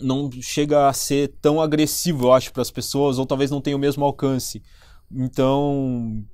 não 0.00 0.30
chega 0.42 0.88
a 0.88 0.92
ser 0.92 1.34
tão 1.40 1.60
agressivo, 1.60 2.26
eu 2.26 2.32
acho, 2.32 2.52
para 2.52 2.62
as 2.62 2.70
pessoas, 2.70 3.18
ou 3.18 3.26
talvez 3.26 3.50
não 3.50 3.60
tenha 3.60 3.76
o 3.76 3.80
mesmo 3.80 4.04
alcance. 4.04 4.62
Então, 5.10 6.24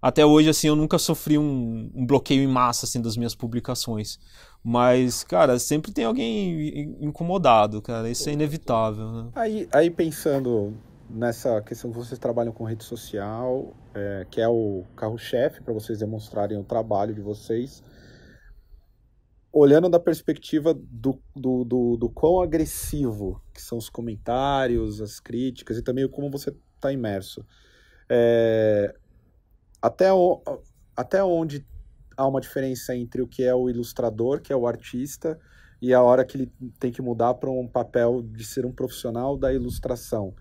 até 0.00 0.26
hoje, 0.26 0.48
assim, 0.48 0.68
eu 0.68 0.76
nunca 0.76 0.98
sofri 0.98 1.38
um, 1.38 1.90
um, 1.94 2.06
bloqueio 2.06 2.42
em 2.42 2.46
massa, 2.46 2.86
assim, 2.86 3.00
das 3.00 3.16
minhas 3.16 3.34
publicações. 3.34 4.18
Mas, 4.62 5.24
cara, 5.24 5.58
sempre 5.58 5.92
tem 5.92 6.04
alguém 6.04 6.96
incomodado, 7.00 7.80
cara. 7.80 8.10
Isso 8.10 8.28
é 8.28 8.32
inevitável, 8.32 9.10
né? 9.10 9.30
Aí, 9.34 9.68
aí 9.72 9.90
pensando 9.90 10.74
nessa 11.08 11.60
questão 11.62 11.90
que 11.90 11.96
vocês 11.96 12.18
trabalham 12.18 12.52
com 12.52 12.64
rede 12.64 12.84
social, 12.84 13.74
é, 13.94 14.26
que 14.30 14.40
é 14.40 14.48
o 14.48 14.84
carro-chefe 14.96 15.62
para 15.62 15.72
vocês 15.72 15.98
demonstrarem 15.98 16.58
o 16.58 16.64
trabalho 16.64 17.14
de 17.14 17.20
vocês, 17.20 17.82
olhando 19.52 19.88
da 19.88 20.00
perspectiva 20.00 20.72
do, 20.72 21.20
do, 21.36 21.64
do, 21.64 21.96
do 21.96 22.08
quão 22.08 22.40
agressivo 22.40 23.40
que 23.52 23.60
são 23.60 23.76
os 23.76 23.90
comentários, 23.90 25.00
as 25.00 25.20
críticas 25.20 25.76
e 25.76 25.82
também 25.82 26.08
como 26.08 26.30
você 26.30 26.54
está 26.74 26.90
imerso. 26.90 27.44
É, 28.08 28.94
até, 29.80 30.12
o, 30.12 30.42
até 30.96 31.22
onde 31.22 31.66
há 32.16 32.26
uma 32.26 32.40
diferença 32.40 32.96
entre 32.96 33.20
o 33.20 33.28
que 33.28 33.42
é 33.42 33.54
o 33.54 33.68
ilustrador, 33.68 34.40
que 34.40 34.52
é 34.52 34.56
o 34.56 34.66
artista, 34.66 35.38
e 35.80 35.92
a 35.92 36.00
hora 36.00 36.24
que 36.24 36.36
ele 36.36 36.52
tem 36.78 36.90
que 36.90 37.02
mudar 37.02 37.34
para 37.34 37.50
um 37.50 37.66
papel 37.66 38.22
de 38.22 38.44
ser 38.44 38.64
um 38.64 38.72
profissional 38.72 39.36
da 39.36 39.52
ilustração. 39.52 40.34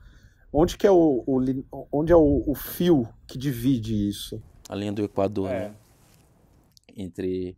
Onde 0.53 0.77
que 0.77 0.85
é 0.85 0.91
o, 0.91 1.23
o 1.25 1.87
onde 1.91 2.11
é 2.11 2.15
o, 2.15 2.43
o, 2.45 2.53
fio 2.53 3.07
que 3.25 3.37
divide 3.37 4.07
isso? 4.07 4.41
A 4.69 4.75
linha 4.75 4.91
do 4.91 5.03
Equador, 5.03 5.49
é. 5.49 5.69
né? 5.69 5.75
Entre 6.95 7.57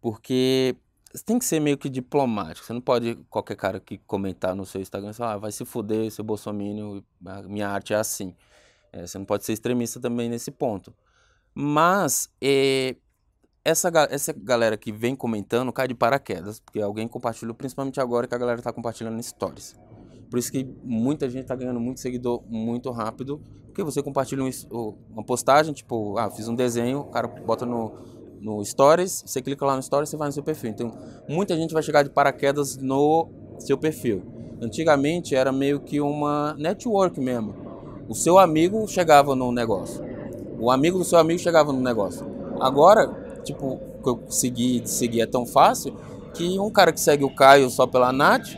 porque 0.00 0.76
tem 1.24 1.38
que 1.38 1.44
ser 1.44 1.60
meio 1.60 1.78
que 1.78 1.88
diplomático. 1.88 2.66
Você 2.66 2.72
não 2.72 2.80
pode 2.80 3.16
qualquer 3.30 3.56
cara 3.56 3.80
que 3.80 3.98
comentar 3.98 4.54
no 4.54 4.66
seu 4.66 4.80
Instagram 4.80 5.12
falar, 5.12 5.34
ah, 5.34 5.38
vai 5.38 5.52
se 5.52 5.64
fuder, 5.64 6.10
seu 6.10 6.24
bolsominion, 6.24 7.00
minha 7.48 7.68
arte 7.68 7.92
é 7.92 7.96
assim. 7.96 8.34
É, 8.92 9.06
você 9.06 9.18
não 9.18 9.24
pode 9.24 9.44
ser 9.44 9.52
extremista 9.52 10.00
também 10.00 10.28
nesse 10.28 10.50
ponto. 10.50 10.94
Mas 11.54 12.28
é, 12.42 12.96
essa, 13.64 13.90
essa 14.10 14.32
galera 14.32 14.76
que 14.76 14.92
vem 14.92 15.16
comentando 15.16 15.72
cai 15.72 15.88
de 15.88 15.94
paraquedas, 15.94 16.60
porque 16.60 16.80
alguém 16.80 17.08
compartilhou, 17.08 17.54
principalmente 17.54 18.00
agora 18.00 18.26
que 18.26 18.34
a 18.34 18.38
galera 18.38 18.60
está 18.60 18.72
compartilhando 18.72 19.20
stories. 19.22 19.74
Por 20.30 20.38
isso 20.38 20.50
que 20.50 20.64
muita 20.82 21.28
gente 21.30 21.42
está 21.42 21.54
ganhando 21.54 21.80
muito 21.80 22.00
seguidor 22.00 22.42
muito 22.48 22.90
rápido, 22.90 23.40
porque 23.66 23.82
você 23.82 24.02
compartilha 24.02 24.42
um, 24.42 24.50
uma 25.10 25.24
postagem, 25.24 25.72
tipo, 25.72 26.18
ah, 26.18 26.30
fiz 26.30 26.48
um 26.48 26.54
desenho, 26.54 27.00
o 27.00 27.10
cara 27.10 27.28
bota 27.28 27.64
no, 27.64 27.92
no 28.40 28.64
Stories, 28.64 29.22
você 29.26 29.40
clica 29.42 29.64
lá 29.64 29.76
no 29.76 29.82
Stories, 29.82 30.08
você 30.08 30.16
vai 30.16 30.28
no 30.28 30.32
seu 30.32 30.42
perfil. 30.42 30.70
Então, 30.70 30.92
muita 31.28 31.56
gente 31.56 31.72
vai 31.72 31.82
chegar 31.82 32.02
de 32.02 32.10
paraquedas 32.10 32.76
no 32.76 33.28
seu 33.58 33.76
perfil. 33.76 34.22
Antigamente 34.60 35.34
era 35.34 35.52
meio 35.52 35.80
que 35.80 36.00
uma 36.00 36.54
network 36.58 37.20
mesmo. 37.20 37.54
O 38.08 38.14
seu 38.14 38.38
amigo 38.38 38.86
chegava 38.86 39.34
no 39.34 39.50
negócio. 39.52 40.02
O 40.58 40.70
amigo 40.70 40.98
do 40.98 41.04
seu 41.04 41.18
amigo 41.18 41.38
chegava 41.38 41.72
no 41.72 41.80
negócio. 41.80 42.26
Agora, 42.60 43.40
tipo, 43.44 43.80
eu 44.04 44.22
seguir, 44.30 44.86
seguir 44.86 45.20
é 45.20 45.26
tão 45.26 45.44
fácil 45.44 45.94
que 46.32 46.58
um 46.58 46.70
cara 46.70 46.92
que 46.92 47.00
segue 47.00 47.24
o 47.24 47.34
Caio 47.34 47.68
só 47.68 47.86
pela 47.86 48.12
Nath, 48.12 48.48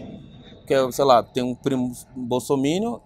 que 0.67 0.75
é, 0.75 0.93
sei 0.93 1.05
lá, 1.05 1.23
tem 1.23 1.43
um 1.43 1.55
primo 1.55 1.93
bolsomínio, 2.15 3.01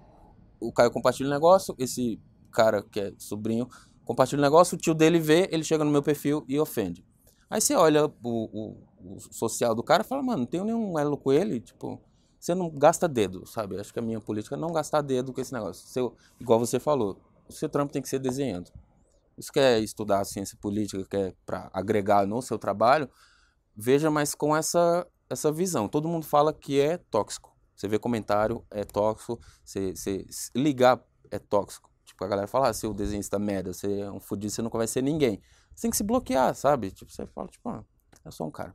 o 0.61 0.73
Caio 0.73 0.91
compartilha 0.91 1.29
o 1.29 1.33
negócio, 1.33 1.75
esse 1.79 2.19
cara 2.51 2.83
que 2.83 3.01
é 3.01 3.13
sobrinho 3.19 3.69
compartilha 4.05 4.39
o 4.39 4.43
negócio, 4.43 4.77
o 4.77 4.79
tio 4.79 4.95
dele 4.95 5.19
vê, 5.19 5.49
ele 5.53 5.65
chega 5.65 5.85
no 5.85 5.91
meu 5.91 6.03
perfil 6.03 6.45
e 6.49 6.59
ofende. 6.59 7.05
Aí 7.49 7.61
você 7.61 7.75
olha 7.75 8.07
o, 8.07 8.11
o, 8.23 8.77
o 9.15 9.21
social 9.21 9.75
do 9.75 9.83
cara 9.83 10.03
e 10.03 10.07
fala, 10.07 10.23
mano, 10.23 10.39
não 10.39 10.47
tenho 10.47 10.65
nenhum 10.65 10.99
elo 10.99 11.17
com 11.17 11.33
ele, 11.33 11.61
tipo, 11.61 12.01
você 12.43 12.55
não 12.55 12.71
gasta 12.71 13.07
dedo, 13.07 13.47
sabe? 13.47 13.79
Acho 13.79 13.93
que 13.93 13.99
a 14.01 14.03
minha 14.03 14.21
política 14.21 14.57
é 14.57 14.59
não 14.59 14.73
gastar 14.73 15.01
dedo 15.01 15.33
com 15.33 15.41
esse 15.41 15.53
negócio. 15.53 15.87
Seu, 15.87 16.17
igual 16.41 16.59
você 16.59 16.81
falou, 16.81 17.17
o 17.49 17.53
seu 17.53 17.69
trampo 17.69 17.93
tem 17.93 18.03
que 18.03 18.09
ser 18.09 18.19
desenhando. 18.19 18.73
Isso 19.39 19.53
quer 19.53 19.79
estudar 19.81 20.25
ciência 20.25 20.59
política, 20.61 21.05
quer 21.09 21.37
para 21.47 21.71
agregar 21.73 22.27
no 22.27 22.43
seu 22.43 22.59
trabalho, 22.59 23.09
veja, 23.77 24.11
mas 24.11 24.35
com 24.35 24.57
essa, 24.57 25.07
essa 25.31 25.53
visão. 25.53 25.89
Todo 25.89 26.09
mundo 26.09 26.27
fala 26.27 26.53
que 26.53 26.81
é 26.81 26.97
tóxico. 26.97 27.57
Você 27.77 27.87
vê 27.87 27.99
comentário, 27.99 28.65
é 28.71 28.85
tóxico. 28.85 29.39
Você, 29.65 29.95
você 29.95 30.27
ligar 30.53 31.01
é 31.31 31.39
tóxico. 31.39 31.92
Tipo, 32.23 32.25
a 32.25 32.29
galera 32.29 32.47
fala, 32.47 32.69
ah, 32.69 32.73
seu 32.73 32.95
desenhista 32.95 33.39
merda, 33.39 33.73
você 33.73 34.01
é 34.01 34.11
um 34.11 34.21
fudido, 34.21 34.53
você 34.53 34.63
nunca 34.63 34.79
vai 34.79 34.87
ser 34.87 35.03
ninguém. 35.03 35.41
Você 35.75 35.83
tem 35.83 35.91
que 35.91 35.97
se 35.97 36.05
bloquear, 36.05 36.55
sabe? 36.55 36.91
Tipo, 36.91 37.11
você 37.11 37.27
fala, 37.27 37.49
tipo, 37.49 37.69
ah, 37.69 37.85
eu 38.25 38.33
sou 38.33 38.47
um 38.47 38.51
cara. 38.51 38.75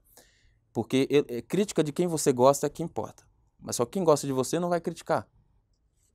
Porque 0.73 1.07
é, 1.09 1.41
crítica 1.41 1.83
de 1.83 1.91
quem 1.91 2.07
você 2.07 2.33
gosta 2.33 2.67
é 2.67 2.69
que 2.69 2.83
importa. 2.83 3.23
Mas 3.59 3.75
só 3.75 3.85
quem 3.85 4.03
gosta 4.03 4.27
de 4.27 4.33
você 4.33 4.59
não 4.59 4.69
vai 4.69 4.81
criticar 4.81 5.27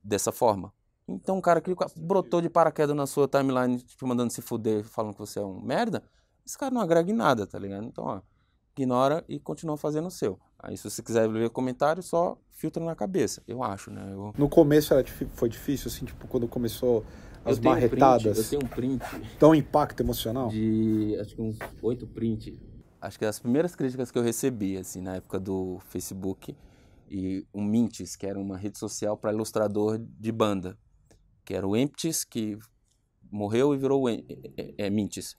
dessa 0.03 0.31
forma. 0.31 0.73
Então, 1.07 1.37
um 1.37 1.41
cara 1.41 1.59
que 1.59 1.73
brotou 1.97 2.41
de 2.41 2.49
paraquedas 2.49 2.95
na 2.95 3.05
sua 3.05 3.27
timeline, 3.27 3.81
te 3.81 4.05
mandando 4.05 4.31
se 4.31 4.41
fuder, 4.41 4.83
falando 4.83 5.13
que 5.13 5.19
você 5.19 5.39
é 5.39 5.45
um 5.45 5.59
merda, 5.61 6.03
esse 6.45 6.57
cara 6.57 6.73
não 6.73 6.81
agrega 6.81 7.11
em 7.11 7.15
nada, 7.15 7.45
tá 7.45 7.59
ligado? 7.59 7.85
Então, 7.85 8.05
ó, 8.05 8.21
ignora 8.75 9.23
e 9.27 9.39
continua 9.39 9.77
fazendo 9.77 10.07
o 10.07 10.11
seu. 10.11 10.39
Aí, 10.59 10.77
se 10.77 10.89
você 10.89 11.01
quiser 11.01 11.27
ver 11.29 11.49
comentário, 11.49 12.01
só 12.01 12.37
filtra 12.51 12.83
na 12.83 12.95
cabeça, 12.95 13.43
eu 13.47 13.63
acho, 13.63 13.91
né? 13.91 14.01
Eu... 14.11 14.33
No 14.37 14.49
começo 14.49 14.93
era, 14.93 15.05
foi 15.33 15.49
difícil, 15.49 15.89
assim, 15.89 16.05
tipo, 16.05 16.27
quando 16.27 16.47
começou 16.47 17.05
as 17.45 17.57
eu 17.57 17.63
marretadas. 17.63 18.37
Um 18.37 18.41
eu 18.41 18.49
tenho 18.49 18.63
um 18.63 18.67
print. 18.67 19.03
Tão 19.37 19.49
um 19.51 19.55
impacto 19.55 20.01
emocional? 20.01 20.49
De, 20.49 21.17
acho 21.19 21.35
que 21.35 21.41
uns 21.41 21.57
oito 21.81 22.07
prints. 22.07 22.53
Acho 23.01 23.19
que 23.19 23.25
as 23.25 23.39
primeiras 23.39 23.75
críticas 23.75 24.09
que 24.09 24.17
eu 24.17 24.23
recebi, 24.23 24.77
assim, 24.77 25.01
na 25.01 25.15
época 25.15 25.39
do 25.39 25.79
Facebook, 25.89 26.55
e 27.09 27.45
o 27.53 27.61
Mintis, 27.61 28.15
que 28.15 28.25
era 28.25 28.39
uma 28.39 28.57
rede 28.57 28.79
social 28.79 29.17
para 29.17 29.33
ilustrador 29.33 29.99
de 29.99 30.31
banda, 30.31 30.77
que 31.43 31.53
era 31.53 31.67
o 31.67 31.75
Emptis, 31.75 32.23
que 32.23 32.57
morreu 33.29 33.75
e 33.75 33.77
virou 33.77 34.03
o 34.03 34.09
é, 34.09 34.23
é, 34.77 34.89
Mintis 34.89 35.35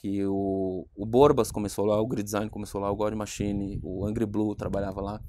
que 0.00 0.24
o, 0.24 0.86
o 0.96 1.04
Borbas 1.04 1.52
começou 1.52 1.84
lá, 1.84 2.00
o 2.00 2.06
Grid 2.06 2.24
Design 2.24 2.48
começou 2.48 2.80
lá, 2.80 2.90
o 2.90 2.96
God 2.96 3.12
Machine, 3.12 3.78
o 3.82 4.06
Angry 4.06 4.24
Blue 4.24 4.54
trabalhava 4.54 4.98
lá. 5.02 5.20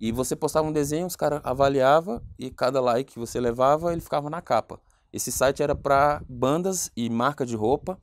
E 0.00 0.10
você 0.10 0.34
postava 0.34 0.66
um 0.66 0.72
desenho, 0.72 1.06
os 1.06 1.14
caras 1.14 1.40
avaliavam 1.44 2.20
e 2.36 2.50
cada 2.50 2.80
like 2.80 3.12
que 3.12 3.18
você 3.18 3.38
levava, 3.38 3.92
ele 3.92 4.00
ficava 4.00 4.28
na 4.28 4.42
capa. 4.42 4.80
Esse 5.12 5.30
site 5.30 5.62
era 5.62 5.74
para 5.76 6.20
bandas 6.28 6.90
e 6.96 7.08
marca 7.08 7.46
de 7.46 7.54
roupa 7.54 7.96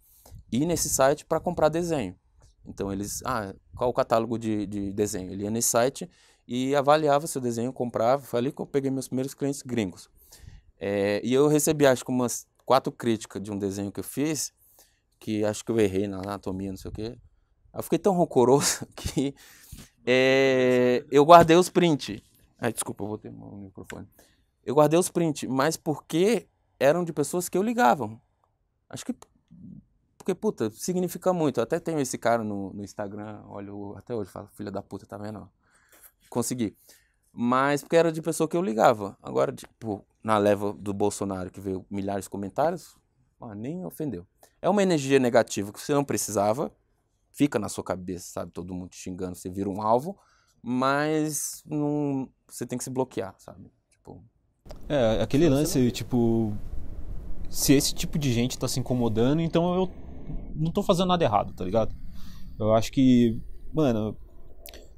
e 0.50 0.66
nesse 0.66 0.88
site 0.88 1.26
para 1.26 1.42
comprar 1.42 1.68
desenho. 1.68 2.16
Então 2.66 2.94
eles, 2.94 3.22
ah, 3.26 3.54
qual 3.76 3.90
o 3.90 3.94
catálogo 3.94 4.40
de, 4.40 4.66
de 4.66 4.94
desenho? 4.94 5.34
Ele 5.34 5.44
ia 5.44 5.52
nesse 5.52 5.70
site 5.70 6.10
e 6.48 6.74
avaliava 6.78 7.28
seu 7.28 7.42
desenho, 7.42 7.74
comprava. 7.74 8.22
Foi 8.22 8.40
ali 8.40 8.54
que 8.54 8.62
eu 8.62 8.66
peguei 8.66 8.90
meus 8.90 9.10
primeiros 9.10 9.34
clientes 9.34 9.62
gringos. 9.62 10.10
É, 10.80 11.20
e 11.26 11.34
eu 11.34 11.50
recebi 11.50 11.86
acho 11.86 12.06
que 12.06 12.12
umas 12.12 12.48
quatro 12.66 12.92
críticas 12.92 13.44
de 13.44 13.52
um 13.52 13.58
desenho 13.58 13.92
que 13.92 14.00
eu 14.00 14.04
fiz 14.04 14.54
que 15.26 15.44
acho 15.44 15.66
que 15.66 15.72
eu 15.72 15.80
errei 15.80 16.08
na 16.08 16.20
anatomia, 16.20 16.70
não 16.70 16.78
sei 16.78 16.90
o 16.90 16.94
quê. 16.94 17.18
Eu 17.74 17.82
fiquei 17.82 17.98
tão 17.98 18.16
rancoroso 18.16 18.86
que 18.96 19.34
é, 20.06 21.04
eu 21.10 21.26
guardei 21.26 21.58
os 21.58 21.68
prints. 21.68 22.22
Ai, 22.60 22.72
desculpa, 22.72 23.04
eu 23.04 23.08
vou 23.08 23.18
ter 23.18 23.30
o 23.30 23.58
microfone. 23.58 24.08
Eu 24.64 24.76
guardei 24.76 25.00
os 25.00 25.10
prints, 25.10 25.50
mas 25.50 25.78
porque 25.78 26.48
eram 26.80 27.04
de 27.04 27.12
pessoas 27.12 27.50
que 27.50 27.58
eu 27.58 27.64
ligavam. 27.64 28.22
Acho 28.88 29.04
que 29.04 29.16
porque, 30.16 30.36
puta, 30.36 30.70
significa 30.70 31.34
muito. 31.34 31.60
Eu 31.60 31.64
até 31.64 31.80
tenho 31.80 32.00
esse 32.00 32.20
cara 32.20 32.44
no, 32.44 32.72
no 32.72 32.84
Instagram, 32.84 33.44
olho 33.48 33.96
até 33.98 34.14
hoje, 34.14 34.30
falo, 34.30 34.48
filha 34.54 34.70
da 34.70 34.84
puta, 34.84 35.08
tá 35.08 35.18
vendo? 35.18 35.50
Consegui. 36.30 36.78
Mas 37.34 37.82
porque 37.82 37.96
era 37.96 38.12
de 38.12 38.22
pessoa 38.22 38.48
que 38.48 38.56
eu 38.56 38.62
ligava. 38.62 39.18
Agora, 39.24 39.52
tipo, 39.52 40.06
na 40.24 40.38
leva 40.38 40.72
do 40.74 40.94
Bolsonaro, 40.94 41.50
que 41.50 41.60
veio 41.60 41.84
milhares 41.90 42.26
de 42.26 42.30
comentários, 42.30 42.96
nem 43.56 43.86
ofendeu. 43.86 44.28
É 44.66 44.70
uma 44.70 44.82
energia 44.82 45.20
negativa 45.20 45.72
que 45.72 45.80
você 45.80 45.94
não 45.94 46.04
precisava, 46.04 46.72
fica 47.32 47.60
na 47.60 47.70
sua 47.70 47.84
cabeça, 47.84 48.32
sabe? 48.34 48.52
Todo 48.52 48.74
mundo 48.74 48.90
te 48.90 48.98
xingando, 48.98 49.36
você 49.36 49.48
vira 49.48 49.70
um 49.70 49.80
alvo, 49.80 50.18
mas 50.60 51.62
não, 51.68 52.28
você 52.50 52.66
tem 52.66 52.76
que 52.76 52.84
se 52.84 52.90
bloquear, 52.90 53.36
sabe? 53.38 53.72
Tipo, 53.92 54.24
é, 54.90 55.22
aquele 55.22 55.48
lance, 55.48 55.78
não... 55.78 55.92
tipo, 55.92 56.52
se 57.48 57.74
esse 57.74 57.94
tipo 57.94 58.18
de 58.18 58.34
gente 58.34 58.58
tá 58.58 58.68
se 58.68 58.80
incomodando, 58.80 59.40
então 59.40 59.76
eu 59.76 59.92
não 60.56 60.72
tô 60.72 60.82
fazendo 60.82 61.10
nada 61.10 61.24
errado, 61.24 61.54
tá 61.54 61.64
ligado? 61.64 61.96
Eu 62.58 62.74
acho 62.74 62.92
que, 62.92 63.40
mano, 63.72 64.18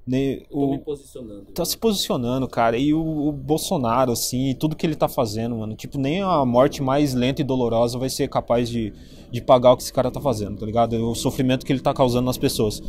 né, 0.08 0.40
o, 0.50 0.72
me 0.72 0.78
posicionando. 0.78 1.46
Tá 1.54 1.64
né? 1.64 1.66
se 1.66 1.78
posicionando, 1.78 2.48
cara. 2.48 2.78
E 2.78 2.94
o, 2.94 3.28
o, 3.28 3.32
Bolsonaro, 3.32 4.14
assim, 4.14 4.56
tudo 4.58 4.76
que 4.76 4.86
ele 4.86 4.96
tá 4.96 5.10
fazendo, 5.10 5.58
mano. 5.58 5.76
Tipo, 5.76 5.98
nem 5.98 6.22
a 6.22 6.46
morte 6.46 6.82
mais 6.82 7.14
lenta 7.14 7.42
e 7.42 7.44
dolorosa 7.44 8.00
vai 8.00 8.10
ser 8.10 8.30
capaz 8.30 8.70
de, 8.70 8.94
de 9.30 9.42
pagar 9.42 9.74
o 9.74 9.78
que 9.78 9.84
esse 9.84 9.92
cara 9.92 10.10
tá 10.10 10.22
fazendo, 10.22 10.58
tá 10.58 10.66
ligado? 10.66 10.94
O 11.10 11.14
sofrimento 11.14 11.66
que 11.66 11.74
ele 11.74 11.82
tá 11.82 11.94
causando 11.94 12.26
nas 12.26 12.38
pessoas. 12.38 12.82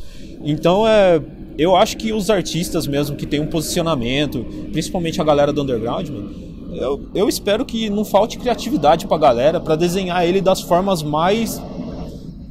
Então, 0.44 0.86
é. 0.86 1.20
Eu 1.58 1.74
acho 1.74 1.96
que 1.96 2.12
os 2.12 2.30
artistas 2.30 2.86
mesmo 2.86 3.16
que 3.16 3.26
tem 3.26 3.40
um 3.40 3.48
posicionamento, 3.48 4.46
principalmente 4.70 5.20
a 5.20 5.24
galera 5.24 5.52
do 5.52 5.60
underground, 5.62 6.08
mano, 6.08 6.32
eu, 6.76 7.08
eu 7.12 7.28
espero 7.28 7.64
que 7.64 7.90
não 7.90 8.04
falte 8.04 8.38
criatividade 8.38 9.08
pra 9.08 9.18
galera 9.18 9.58
para 9.58 9.74
desenhar 9.74 10.24
ele 10.24 10.40
das 10.40 10.60
formas 10.60 11.02
mais 11.02 11.60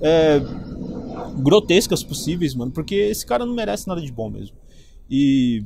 é, 0.02 0.42
grotescas 1.38 2.04
possíveis, 2.04 2.54
mano, 2.56 2.72
porque 2.72 2.96
esse 2.96 3.26
cara 3.26 3.46
não 3.46 3.54
merece 3.54 3.88
nada 3.88 4.02
de 4.02 4.12
bom 4.12 4.30
mesmo. 4.30 4.58
E 5.10 5.64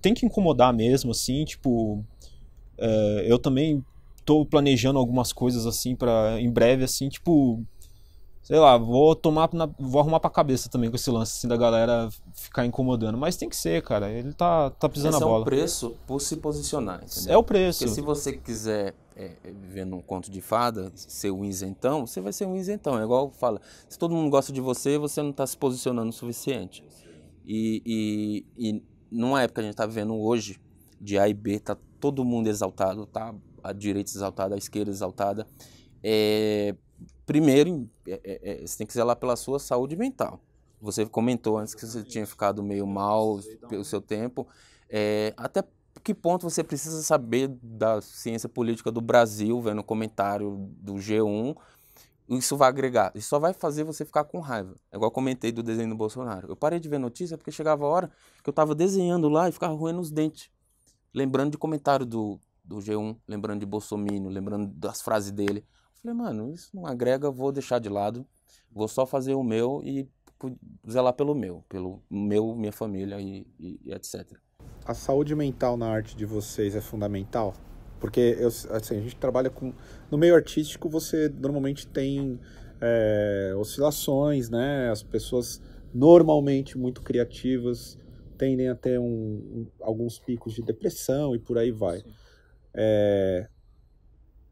tem 0.00 0.14
que 0.14 0.26
incomodar 0.26 0.72
mesmo, 0.72 1.10
assim, 1.10 1.44
tipo. 1.44 2.04
É, 2.78 3.24
eu 3.26 3.38
também 3.38 3.84
tô 4.24 4.44
planejando 4.44 4.98
algumas 4.98 5.32
coisas 5.32 5.66
assim 5.66 5.94
para 5.94 6.40
em 6.40 6.50
breve, 6.50 6.84
assim, 6.84 7.08
tipo 7.08 7.64
sei 8.44 8.58
lá, 8.58 8.76
vou 8.76 9.16
tomar 9.16 9.48
na, 9.54 9.66
vou 9.78 10.00
arrumar 10.00 10.20
pra 10.20 10.28
cabeça 10.28 10.68
também 10.68 10.90
com 10.90 10.96
esse 10.96 11.10
lance 11.10 11.38
assim 11.38 11.48
da 11.48 11.56
galera 11.56 12.10
ficar 12.34 12.66
incomodando, 12.66 13.16
mas 13.16 13.36
tem 13.36 13.48
que 13.48 13.56
ser, 13.56 13.82
cara. 13.82 14.10
Ele 14.12 14.34
tá 14.34 14.68
tá 14.68 14.86
pisando 14.86 15.16
Esse 15.16 15.24
a 15.24 15.26
bola. 15.26 15.38
é 15.38 15.42
o 15.42 15.44
preço 15.44 15.96
por 16.06 16.20
se 16.20 16.36
posicionar, 16.36 17.02
entendeu? 17.02 17.32
É 17.32 17.38
o 17.38 17.42
preço. 17.42 17.80
Porque 17.80 17.94
se 17.94 18.02
você 18.02 18.34
quiser 18.34 18.94
é, 19.16 19.30
viver 19.44 19.86
num 19.86 20.02
conto 20.02 20.30
de 20.30 20.42
fada, 20.42 20.92
ser 20.94 21.30
um 21.30 21.42
isentão, 21.42 22.06
você 22.06 22.20
vai 22.20 22.34
ser 22.34 22.44
um 22.46 22.54
isentão. 22.54 23.00
É 23.00 23.02
igual 23.02 23.30
fala, 23.30 23.62
se 23.88 23.98
todo 23.98 24.14
mundo 24.14 24.28
gosta 24.28 24.52
de 24.52 24.60
você, 24.60 24.98
você 24.98 25.22
não 25.22 25.30
está 25.30 25.46
se 25.46 25.56
posicionando 25.56 26.10
o 26.10 26.12
suficiente. 26.12 26.84
E, 27.46 27.82
e, 27.86 28.46
e 28.58 28.82
numa 29.10 29.42
época 29.42 29.54
que 29.54 29.60
a 29.60 29.64
gente 29.64 29.72
está 29.72 29.86
vivendo 29.86 30.14
hoje, 30.14 30.60
de 31.00 31.18
A 31.18 31.26
e 31.26 31.32
B, 31.32 31.58
tá 31.60 31.78
todo 31.98 32.22
mundo 32.22 32.48
exaltado, 32.48 33.06
tá 33.06 33.34
a 33.62 33.72
direita 33.72 34.10
exaltada, 34.10 34.54
a 34.54 34.58
esquerda 34.58 34.90
exaltada. 34.90 35.46
É, 36.02 36.74
primeiro, 37.26 37.88
é, 38.06 38.20
é, 38.24 38.62
é, 38.62 38.66
você 38.66 38.78
tem 38.78 38.86
que 38.86 38.92
zelar 38.92 39.16
pela 39.16 39.36
sua 39.36 39.58
saúde 39.58 39.96
mental. 39.96 40.40
Você 40.80 41.06
comentou 41.06 41.58
antes 41.58 41.74
que 41.74 41.86
você 41.86 42.02
tinha 42.02 42.26
ficado 42.26 42.62
meio 42.62 42.86
mal 42.86 43.40
pelo 43.68 43.84
seu 43.84 44.00
tempo. 44.00 44.46
É, 44.88 45.32
até 45.36 45.62
que 46.02 46.14
ponto 46.14 46.48
você 46.48 46.62
precisa 46.62 47.02
saber 47.02 47.48
da 47.62 48.00
ciência 48.02 48.48
política 48.48 48.92
do 48.92 49.00
Brasil, 49.00 49.60
vendo 49.62 49.80
o 49.80 49.84
comentário 49.84 50.68
do 50.78 50.94
G1, 50.94 51.56
isso 52.28 52.56
vai 52.56 52.68
agregar. 52.68 53.12
Isso 53.14 53.28
só 53.28 53.38
vai 53.38 53.52
fazer 53.52 53.84
você 53.84 54.04
ficar 54.04 54.24
com 54.24 54.40
raiva. 54.40 54.74
É 54.90 54.96
igual 54.96 55.08
eu 55.08 55.12
comentei 55.12 55.52
do 55.52 55.62
desenho 55.62 55.90
do 55.90 55.96
Bolsonaro. 55.96 56.48
Eu 56.48 56.56
parei 56.56 56.80
de 56.80 56.88
ver 56.88 56.98
notícia 56.98 57.36
porque 57.36 57.50
chegava 57.50 57.84
a 57.84 57.88
hora 57.88 58.10
que 58.42 58.48
eu 58.48 58.52
estava 58.52 58.74
desenhando 58.74 59.28
lá 59.28 59.48
e 59.48 59.52
ficava 59.52 59.74
roendo 59.74 60.00
os 60.00 60.10
dentes. 60.10 60.50
Lembrando 61.12 61.52
de 61.52 61.58
comentário 61.58 62.04
do, 62.04 62.40
do 62.64 62.76
G1, 62.76 63.16
lembrando 63.28 63.60
de 63.60 63.66
Bolsonaro, 63.66 64.28
lembrando 64.28 64.68
das 64.74 65.02
frases 65.02 65.30
dele. 65.30 65.64
Falei, 66.04 66.18
mano, 66.18 66.52
isso 66.52 66.68
não 66.74 66.86
agrega, 66.86 67.30
vou 67.30 67.50
deixar 67.50 67.78
de 67.78 67.88
lado, 67.88 68.26
vou 68.70 68.86
só 68.86 69.06
fazer 69.06 69.32
o 69.32 69.42
meu 69.42 69.80
e 69.82 70.06
zelar 70.86 71.14
pelo 71.14 71.34
meu, 71.34 71.64
pelo 71.66 72.02
meu, 72.10 72.54
minha 72.54 72.72
família 72.72 73.18
e, 73.18 73.46
e, 73.58 73.80
e 73.82 73.90
etc. 73.90 74.32
A 74.84 74.92
saúde 74.92 75.34
mental 75.34 75.78
na 75.78 75.88
arte 75.88 76.14
de 76.14 76.26
vocês 76.26 76.76
é 76.76 76.80
fundamental? 76.82 77.54
Porque 77.98 78.36
eu, 78.38 78.48
assim, 78.48 78.98
a 78.98 79.00
gente 79.00 79.16
trabalha 79.16 79.48
com. 79.48 79.72
No 80.10 80.18
meio 80.18 80.34
artístico, 80.34 80.90
você 80.90 81.30
normalmente 81.30 81.86
tem 81.86 82.38
é, 82.82 83.54
oscilações, 83.56 84.50
né? 84.50 84.90
As 84.90 85.02
pessoas 85.02 85.62
normalmente 85.94 86.76
muito 86.76 87.00
criativas 87.00 87.98
tendem 88.36 88.68
a 88.68 88.74
ter 88.74 89.00
um, 89.00 89.06
um, 89.06 89.66
alguns 89.80 90.18
picos 90.18 90.52
de 90.52 90.60
depressão 90.60 91.34
e 91.34 91.38
por 91.38 91.56
aí 91.56 91.70
vai. 91.70 92.02
É, 92.74 93.48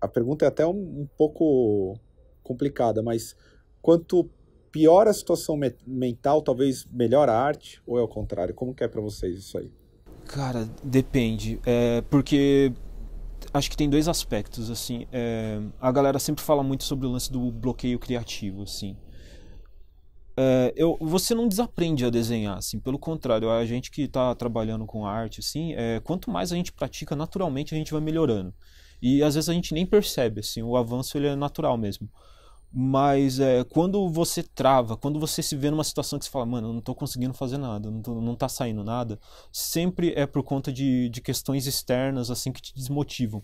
a 0.03 0.09
pergunta 0.09 0.45
é 0.45 0.49
até 0.49 0.67
um, 0.67 1.03
um 1.03 1.09
pouco 1.17 1.97
complicada, 2.43 3.03
mas 3.03 3.37
quanto 3.81 4.29
pior 4.73 5.07
a 5.07 5.13
situação 5.13 5.57
me 5.57 5.73
mental, 5.87 6.43
talvez 6.43 6.85
melhor 6.91 7.29
a 7.29 7.39
arte, 7.39 7.81
ou 7.87 7.99
é 7.99 8.03
o 8.03 8.09
contrário? 8.09 8.53
Como 8.53 8.75
que 8.75 8.83
é 8.83 8.89
para 8.89 9.01
vocês 9.01 9.39
isso 9.39 9.57
aí? 9.57 9.71
Cara, 10.25 10.69
depende. 10.83 11.61
É, 11.65 12.01
porque 12.03 12.73
acho 13.55 13.71
que 13.71 13.77
tem 13.77 13.89
dois 13.89 14.09
aspectos, 14.09 14.71
assim. 14.71 15.07
É, 15.13 15.61
a 15.81 15.93
galera 15.93 16.19
sempre 16.19 16.43
fala 16.43 16.65
muito 16.65 16.83
sobre 16.83 17.07
o 17.07 17.11
lance 17.11 17.31
do 17.31 17.53
bloqueio 17.53 17.99
criativo, 17.99 18.63
assim. 18.63 18.97
É, 20.37 20.73
eu, 20.75 20.97
você 21.01 21.33
não 21.33 21.47
desaprende 21.47 22.05
a 22.05 22.11
desenhar, 22.11 22.57
assim, 22.57 22.81
pelo 22.81 22.99
contrário, 22.99 23.51
a 23.51 23.65
gente 23.67 23.91
que 23.91 24.03
está 24.03 24.35
trabalhando 24.35 24.85
com 24.87 25.07
arte, 25.07 25.41
assim, 25.41 25.75
é, 25.75 26.01
quanto 26.01 26.31
mais 26.31 26.51
a 26.51 26.57
gente 26.57 26.73
pratica, 26.73 27.15
naturalmente 27.15 27.75
a 27.75 27.79
gente 27.79 27.93
vai 27.93 28.01
melhorando. 28.01 28.53
E 29.03 29.23
às 29.23 29.35
vezes 29.35 29.51
a 29.51 29.53
gente 29.53 29.75
nem 29.75 29.85
percebe, 29.85 30.41
assim, 30.41 30.63
o 30.63 30.77
avanço 30.77 31.19
ele 31.19 31.27
é 31.27 31.35
natural 31.35 31.77
mesmo. 31.77 32.09
Mas 32.73 33.39
é, 33.39 33.65
quando 33.65 34.09
você 34.09 34.43
trava, 34.43 34.97
quando 34.97 35.21
você 35.21 35.43
se 35.43 35.55
vê 35.57 35.71
numa 35.71 35.85
situação 35.85 36.19
que 36.19 36.25
você 36.25 36.31
fala, 36.31 36.47
mano, 36.47 36.69
eu 36.69 36.73
não 36.73 36.79
estou 36.79 36.95
conseguindo 36.95 37.35
fazer 37.35 37.59
nada, 37.59 37.91
não, 37.91 38.01
tô, 38.01 38.19
não 38.21 38.35
tá 38.35 38.49
saindo 38.49 38.83
nada, 38.83 39.19
sempre 39.53 40.15
é 40.17 40.25
por 40.25 40.43
conta 40.43 40.73
de, 40.73 41.11
de 41.11 41.21
questões 41.21 41.67
externas, 41.67 42.31
assim, 42.31 42.51
que 42.51 42.63
te 42.63 42.75
desmotivam. 42.75 43.43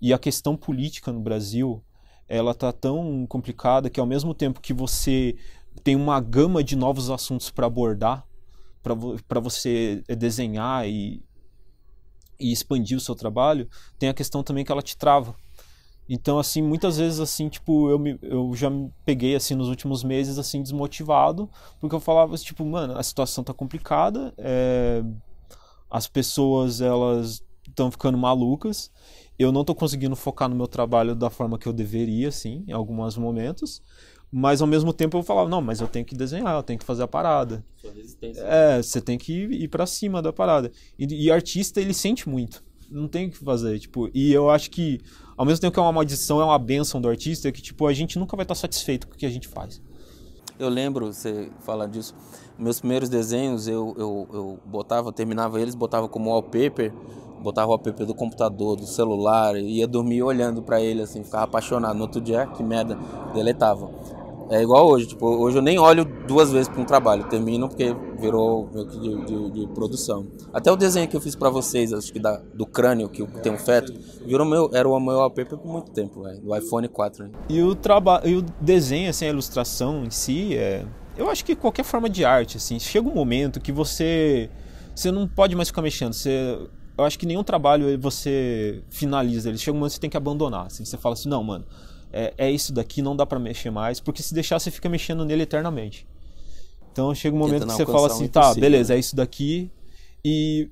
E 0.00 0.14
a 0.14 0.18
questão 0.18 0.56
política 0.56 1.12
no 1.12 1.20
Brasil, 1.20 1.84
ela 2.26 2.54
tá 2.54 2.72
tão 2.72 3.26
complicada 3.26 3.90
que 3.90 4.00
ao 4.00 4.06
mesmo 4.06 4.32
tempo 4.32 4.60
que 4.62 4.72
você 4.72 5.36
tem 5.82 5.96
uma 5.96 6.18
gama 6.20 6.64
de 6.64 6.74
novos 6.76 7.10
assuntos 7.10 7.50
para 7.50 7.66
abordar, 7.66 8.24
para 8.82 9.40
você 9.40 10.02
desenhar 10.08 10.88
e, 10.88 11.22
e 12.40 12.52
expandir 12.52 12.96
o 12.96 13.00
seu 13.00 13.14
trabalho, 13.14 13.68
tem 13.98 14.08
a 14.08 14.14
questão 14.14 14.42
também 14.42 14.64
que 14.64 14.72
ela 14.72 14.82
te 14.82 14.96
trava. 14.96 15.34
Então, 16.12 16.40
assim, 16.40 16.60
muitas 16.60 16.98
vezes, 16.98 17.20
assim, 17.20 17.48
tipo, 17.48 17.88
eu, 17.88 17.96
me, 17.96 18.18
eu 18.20 18.52
já 18.56 18.68
me 18.68 18.92
peguei, 19.04 19.36
assim, 19.36 19.54
nos 19.54 19.68
últimos 19.68 20.02
meses, 20.02 20.38
assim, 20.38 20.60
desmotivado, 20.60 21.48
porque 21.78 21.94
eu 21.94 22.00
falava, 22.00 22.36
tipo, 22.36 22.64
mano, 22.64 22.98
a 22.98 23.02
situação 23.04 23.44
tá 23.44 23.54
complicada, 23.54 24.34
é... 24.36 25.04
as 25.88 26.08
pessoas, 26.08 26.80
elas 26.80 27.44
estão 27.68 27.92
ficando 27.92 28.18
malucas, 28.18 28.90
eu 29.38 29.52
não 29.52 29.64
tô 29.64 29.72
conseguindo 29.72 30.16
focar 30.16 30.48
no 30.48 30.56
meu 30.56 30.66
trabalho 30.66 31.14
da 31.14 31.30
forma 31.30 31.56
que 31.56 31.68
eu 31.68 31.72
deveria, 31.72 32.28
assim, 32.28 32.64
em 32.66 32.72
alguns 32.72 33.16
momentos, 33.16 33.80
mas 34.32 34.60
ao 34.60 34.66
mesmo 34.66 34.92
tempo 34.92 35.16
eu 35.18 35.22
falava, 35.22 35.48
não, 35.48 35.60
mas 35.60 35.80
eu 35.80 35.88
tenho 35.88 36.04
que 36.04 36.14
desenhar, 36.14 36.54
eu 36.54 36.62
tenho 36.62 36.78
que 36.78 36.84
fazer 36.84 37.02
a 37.02 37.08
parada. 37.08 37.64
Sua 37.76 37.92
resistência. 37.92 38.42
É, 38.42 38.82
você 38.82 39.00
tem 39.00 39.18
que 39.18 39.32
ir, 39.32 39.52
ir 39.52 39.68
para 39.68 39.86
cima 39.86 40.22
da 40.22 40.32
parada. 40.32 40.70
E, 40.98 41.26
e 41.26 41.30
artista, 41.30 41.80
ele 41.80 41.94
sente 41.94 42.28
muito. 42.28 42.62
Não 42.90 43.08
tem 43.08 43.28
o 43.28 43.30
que 43.30 43.38
fazer, 43.38 43.78
tipo, 43.78 44.10
e 44.12 44.32
eu 44.32 44.50
acho 44.50 44.70
que 44.70 45.00
ao 45.36 45.46
mesmo 45.46 45.60
tempo 45.60 45.72
que 45.72 45.80
é 45.80 45.82
uma 45.82 45.92
maldição, 45.92 46.40
é 46.40 46.44
uma 46.44 46.58
benção 46.58 47.00
do 47.00 47.08
artista, 47.08 47.48
é 47.48 47.52
que 47.52 47.62
tipo, 47.62 47.86
a 47.86 47.92
gente 47.92 48.18
nunca 48.18 48.36
vai 48.36 48.44
estar 48.44 48.54
satisfeito 48.54 49.08
com 49.08 49.14
o 49.14 49.16
que 49.16 49.24
a 49.24 49.30
gente 49.30 49.48
faz. 49.48 49.80
Eu 50.58 50.68
lembro, 50.68 51.06
você 51.06 51.50
falar 51.60 51.86
disso, 51.86 52.14
meus 52.58 52.80
primeiros 52.80 53.08
desenhos 53.08 53.66
eu, 53.66 53.94
eu, 53.96 54.28
eu 54.30 54.60
botava, 54.66 55.10
terminava 55.10 55.58
eles, 55.58 55.74
botava 55.74 56.06
como 56.06 56.28
wallpaper, 56.28 56.92
botava 57.42 57.68
o 57.68 57.70
wallpaper 57.70 58.04
do 58.04 58.14
computador, 58.14 58.76
do 58.76 58.86
celular, 58.86 59.56
ia 59.56 59.86
dormir 59.86 60.22
olhando 60.22 60.60
para 60.60 60.78
ele 60.78 61.00
assim, 61.00 61.24
ficava 61.24 61.44
apaixonado. 61.44 61.96
No 61.96 62.02
outro 62.02 62.20
dia, 62.20 62.46
que 62.48 62.62
merda, 62.62 62.98
deletava. 63.32 63.90
É 64.50 64.60
igual 64.60 64.88
hoje, 64.88 65.06
tipo, 65.06 65.26
hoje 65.26 65.58
eu 65.58 65.62
nem 65.62 65.78
olho 65.78 66.04
duas 66.26 66.50
vezes 66.50 66.68
para 66.68 66.80
um 66.80 66.84
trabalho, 66.84 67.22
termino 67.28 67.68
porque 67.68 67.94
virou 68.18 68.68
meio 68.74 68.86
que 68.88 68.98
de, 68.98 69.24
de, 69.24 69.50
de, 69.52 69.66
produção. 69.68 70.26
Até 70.52 70.72
o 70.72 70.76
desenho 70.76 71.06
que 71.06 71.16
eu 71.16 71.20
fiz 71.20 71.36
para 71.36 71.48
vocês, 71.48 71.92
acho 71.92 72.12
que 72.12 72.18
da, 72.18 72.36
do 72.52 72.66
crânio, 72.66 73.08
que 73.08 73.24
tem 73.42 73.52
um 73.52 73.58
feto, 73.58 73.94
virou 74.26 74.44
meu, 74.44 74.68
era 74.72 74.88
o 74.88 74.98
meu 74.98 75.18
wallpaper 75.18 75.56
por 75.56 75.70
muito 75.70 75.92
tempo, 75.92 76.24
véio, 76.24 76.40
do 76.40 76.56
iPhone 76.56 76.88
4. 76.88 77.24
Né? 77.24 77.30
E 77.48 77.62
o 77.62 77.76
trabalho, 77.76 78.28
e 78.28 78.36
o 78.38 78.42
desenho, 78.60 79.08
assim, 79.08 79.26
a 79.26 79.28
ilustração 79.28 80.04
em 80.04 80.10
si, 80.10 80.56
é, 80.56 80.84
eu 81.16 81.30
acho 81.30 81.44
que 81.44 81.54
qualquer 81.54 81.84
forma 81.84 82.10
de 82.10 82.24
arte, 82.24 82.56
assim, 82.56 82.80
chega 82.80 83.08
um 83.08 83.14
momento 83.14 83.60
que 83.60 83.70
você, 83.70 84.50
você 84.92 85.12
não 85.12 85.28
pode 85.28 85.54
mais 85.54 85.68
ficar 85.68 85.82
mexendo, 85.82 86.12
você 86.12 86.58
eu 86.98 87.04
acho 87.04 87.18
que 87.18 87.24
nenhum 87.24 87.42
trabalho 87.42 87.98
você 87.98 88.82
finaliza 88.90 89.48
ele. 89.48 89.56
Chega 89.56 89.74
um 89.74 89.78
momento 89.78 89.92
que 89.92 89.94
você 89.94 90.00
tem 90.02 90.10
que 90.10 90.18
abandonar. 90.18 90.66
Assim, 90.66 90.84
você 90.84 90.98
fala 90.98 91.14
assim, 91.14 91.30
não, 91.30 91.42
mano, 91.42 91.64
é, 92.12 92.34
é 92.36 92.50
isso 92.50 92.72
daqui, 92.72 93.02
não 93.02 93.16
dá 93.16 93.24
para 93.24 93.38
mexer 93.38 93.70
mais, 93.70 94.00
porque 94.00 94.22
se 94.22 94.34
deixar 94.34 94.58
você 94.58 94.70
fica 94.70 94.88
mexendo 94.88 95.24
nele 95.24 95.42
eternamente. 95.42 96.06
Então 96.92 97.14
chega 97.14 97.34
um 97.34 97.38
momento 97.38 97.66
que 97.66 97.72
você 97.72 97.86
fala 97.86 98.08
assim, 98.08 98.28
tá, 98.28 98.54
beleza, 98.54 98.92
né? 98.92 98.96
é 98.96 99.00
isso 99.00 99.14
daqui. 99.14 99.70
E 100.24 100.68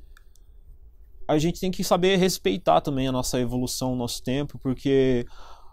a 1.27 1.38
gente 1.38 1.61
tem 1.61 1.70
que 1.70 1.85
saber 1.85 2.16
respeitar 2.16 2.81
também 2.81 3.07
a 3.07 3.12
nossa 3.12 3.38
evolução, 3.38 3.92
o 3.92 3.96
nosso 3.96 4.22
tempo, 4.22 4.59
porque 4.59 5.27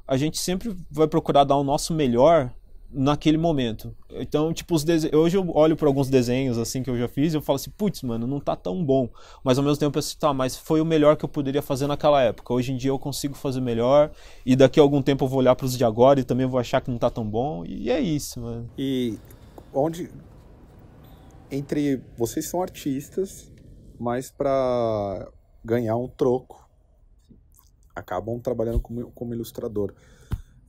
a 0.07 0.17
gente 0.17 0.37
sempre 0.37 0.75
vai 0.91 1.07
procurar 1.07 1.43
dar 1.43 1.55
o 1.55 1.63
nosso 1.63 1.93
melhor 1.93 2.53
naquele 2.95 3.37
momento. 3.37 3.93
Então, 4.09 4.53
tipo, 4.53 4.73
os 4.73 4.85
hoje 5.13 5.37
eu 5.37 5.49
olho 5.53 5.75
para 5.75 5.87
alguns 5.87 6.09
desenhos 6.09 6.57
assim 6.57 6.81
que 6.81 6.89
eu 6.89 6.97
já 6.97 7.07
fiz 7.07 7.33
e 7.33 7.37
eu 7.37 7.41
falo 7.41 7.57
assim, 7.57 7.69
putz, 7.71 8.01
mano, 8.01 8.25
não 8.25 8.39
tá 8.39 8.55
tão 8.55 8.83
bom. 8.83 9.09
Mas 9.43 9.57
ao 9.57 9.63
mesmo 9.63 9.77
tempo 9.77 9.89
eu 9.89 10.01
penso, 10.01 10.17
tá, 10.17 10.33
mas 10.33 10.55
foi 10.55 10.79
o 10.79 10.85
melhor 10.85 11.17
que 11.17 11.25
eu 11.25 11.29
poderia 11.29 11.61
fazer 11.61 11.87
naquela 11.87 12.21
época. 12.21 12.53
Hoje 12.53 12.71
em 12.71 12.77
dia 12.77 12.89
eu 12.89 12.97
consigo 12.97 13.35
fazer 13.35 13.59
melhor 13.59 14.11
e 14.45 14.55
daqui 14.55 14.79
a 14.79 14.83
algum 14.83 15.01
tempo 15.01 15.25
eu 15.25 15.27
vou 15.27 15.39
olhar 15.39 15.55
para 15.55 15.65
os 15.65 15.77
de 15.77 15.83
agora 15.83 16.19
e 16.19 16.23
também 16.23 16.45
vou 16.45 16.59
achar 16.59 16.79
que 16.79 16.89
não 16.89 16.97
tá 16.97 17.09
tão 17.09 17.25
bom. 17.29 17.65
E 17.65 17.91
é 17.91 17.99
isso, 17.99 18.39
mano. 18.39 18.69
E 18.77 19.19
onde 19.73 20.09
entre 21.51 22.01
vocês 22.17 22.47
são 22.47 22.61
artistas, 22.61 23.51
mas 23.99 24.31
para 24.31 25.27
ganhar 25.63 25.97
um 25.97 26.07
troco 26.07 26.65
acabam 27.95 28.39
trabalhando 28.39 28.79
como, 28.79 29.11
como 29.11 29.33
ilustrador. 29.33 29.93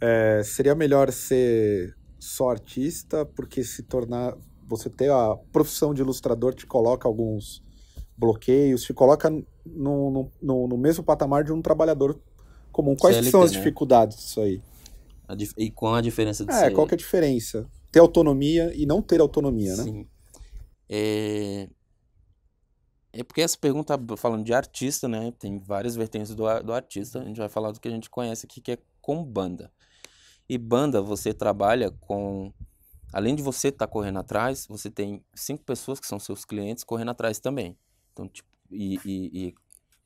É, 0.01 0.43
seria 0.45 0.75
melhor 0.75 1.11
ser 1.11 1.97
só 2.19 2.51
artista, 2.51 3.25
porque 3.25 3.63
se 3.65 3.83
tornar. 3.83 4.37
Você 4.69 4.91
ter 4.91 5.11
a 5.11 5.37
profissão 5.53 5.95
de 5.95 6.03
ilustrador 6.03 6.53
te 6.53 6.67
coloca 6.67 7.07
alguns 7.07 7.63
bloqueios, 8.17 8.83
te 8.83 8.93
coloca 8.93 9.31
no, 9.31 9.45
no, 9.65 10.31
no, 10.43 10.69
no 10.69 10.77
mesmo 10.77 11.05
patamar 11.05 11.45
de 11.45 11.53
um 11.53 11.63
trabalhador 11.63 12.21
comum. 12.73 12.97
Quais 12.97 13.17
CLT, 13.17 13.31
são 13.31 13.43
as 13.43 13.53
né? 13.53 13.59
dificuldades 13.59 14.17
disso 14.17 14.41
aí? 14.41 14.61
Dif- 15.37 15.55
E 15.57 15.71
qual 15.71 15.95
a 15.95 16.01
diferença 16.01 16.45
de 16.45 16.53
É, 16.53 16.71
qual 16.71 16.87
que 16.87 16.95
é 16.95 16.97
a 16.97 16.99
diferença? 16.99 17.69
Ter 17.93 18.01
autonomia 18.01 18.73
e 18.75 18.87
não 18.87 19.01
ter 19.01 19.21
autonomia, 19.21 19.77
né? 19.77 19.85
Sim. 19.85 20.09
É... 20.89 21.69
é 23.13 23.25
porque 23.25 23.41
essa 23.43 23.59
pergunta, 23.59 23.99
falando 24.17 24.45
de 24.45 24.53
artista, 24.53 25.09
né? 25.09 25.33
Tem 25.39 25.59
várias 25.59 25.97
vertentes 25.97 26.35
do, 26.35 26.45
do 26.63 26.73
artista. 26.73 27.21
A 27.21 27.25
gente 27.25 27.39
vai 27.39 27.49
falar 27.49 27.73
do 27.73 27.81
que 27.81 27.89
a 27.89 27.91
gente 27.91 28.11
conhece 28.11 28.47
aqui, 28.47 28.61
que 28.61 28.73
é 28.73 28.79
com 29.01 29.25
banda. 29.25 29.71
E 30.49 30.59
banda, 30.59 31.03
você 31.03 31.35
trabalha 31.35 31.91
com. 31.91 32.53
Além 33.13 33.35
de 33.35 33.43
você 33.43 33.69
estar 33.69 33.87
correndo 33.87 34.19
atrás, 34.19 34.67
você 34.69 34.91
tem 34.91 35.25
cinco 35.35 35.65
pessoas 35.65 36.01
que 36.01 36.07
são 36.07 36.19
seus 36.19 36.45
clientes 36.45 36.85
correndo 36.85 37.11
atrás 37.13 37.39
também. 37.41 37.77
Então, 38.13 38.29
tipo, 38.29 38.49
e, 38.71 38.97
e- 39.05 39.49
e 39.49 39.55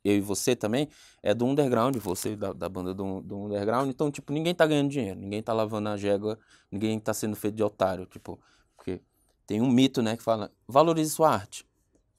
eu 0.05 0.17
e 0.17 0.21
você 0.21 0.57
também 0.57 0.89
é 1.23 1.35
do 1.35 1.45
underground, 1.47 1.97
você 1.99 2.37
da, 2.37 2.53
da 2.53 2.69
banda 2.69 2.95
do, 2.95 3.21
do 3.23 3.47
underground. 3.47 3.89
Então, 3.91 4.11
tipo, 4.11 4.33
ninguém 4.33 4.55
tá 4.55 4.67
ganhando 4.67 4.91
dinheiro, 4.91 5.21
ninguém 5.21 5.43
tá 5.43 5.53
lavando 5.53 5.89
a 5.91 5.97
jégua, 5.97 6.39
ninguém 6.71 6.99
tá 7.01 7.15
sendo 7.15 7.37
feito 7.37 7.57
de 7.57 7.63
otário. 7.63 8.07
Tipo, 8.07 8.41
porque 8.77 9.01
tem 9.47 9.61
um 9.61 9.71
mito, 9.71 10.03
né, 10.03 10.17
que 10.17 10.23
fala, 10.23 10.51
valorize 10.69 11.11
sua 11.13 11.31
arte. 11.31 11.67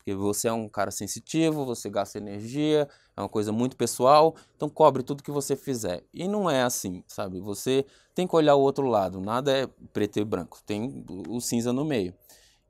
Porque 0.02 0.16
você 0.16 0.48
é 0.48 0.54
um 0.54 0.68
cara 0.68 0.90
sensitivo, 0.90 1.64
você 1.64 1.88
gasta 1.88 2.18
energia, 2.18 2.90
é 3.16 3.22
uma 3.22 3.30
coisa 3.30 3.52
muito 3.52 3.78
pessoal, 3.78 4.36
então 4.56 4.68
cobre 4.68 5.04
tudo 5.04 5.22
que 5.22 5.30
você 5.30 5.56
fizer. 5.56 6.04
E 6.12 6.28
não 6.28 6.50
é 6.50 6.64
assim, 6.64 7.04
sabe? 7.08 7.40
Você 7.40 7.86
tem 8.16 8.26
que 8.26 8.36
olhar 8.36 8.56
o 8.56 8.62
outro 8.62 8.88
lado, 8.88 9.22
nada 9.22 9.56
é 9.56 9.68
preto 9.94 10.18
e 10.18 10.26
branco, 10.26 10.58
tem 10.66 11.06
o 11.30 11.40
cinza 11.40 11.72
no 11.72 11.86
meio. 11.86 12.16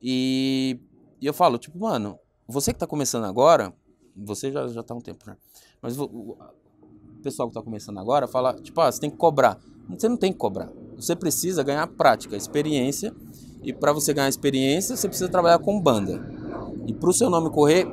E, 0.02 0.78
e 1.22 1.26
eu 1.26 1.34
falo, 1.34 1.58
tipo, 1.58 1.80
mano, 1.80 2.20
você 2.46 2.74
que 2.74 2.80
tá 2.80 2.86
começando 2.86 3.24
agora, 3.24 3.74
você 4.14 4.52
já, 4.52 4.68
já 4.68 4.84
tá 4.84 4.94
há 4.94 4.98
um 4.98 5.02
tempo, 5.02 5.26
né? 5.26 5.38
Mas 5.82 5.98
o, 5.98 6.38
pessoal 7.22 7.48
que 7.48 7.54
tá 7.54 7.62
começando 7.62 7.98
agora 7.98 8.28
fala, 8.28 8.54
tipo, 8.56 8.82
ah, 8.82 8.92
você 8.92 9.00
tem 9.00 9.10
que 9.10 9.16
cobrar. 9.16 9.58
Você 9.90 10.10
não 10.10 10.18
tem 10.18 10.34
que 10.34 10.38
cobrar. 10.38 10.70
Você 10.98 11.16
precisa 11.16 11.64
ganhar 11.64 11.88
prática, 11.88 12.36
experiência. 12.36 13.16
E 13.64 13.72
para 13.72 13.94
você 13.94 14.14
ganhar 14.14 14.28
experiência, 14.28 14.98
você 14.98 15.08
precisa 15.08 15.30
trabalhar 15.30 15.60
com 15.60 15.80
banda. 15.80 16.41
E 16.88 16.94
para 16.94 17.10
o 17.10 17.14
seu 17.14 17.30
nome 17.30 17.50
correr, 17.50 17.88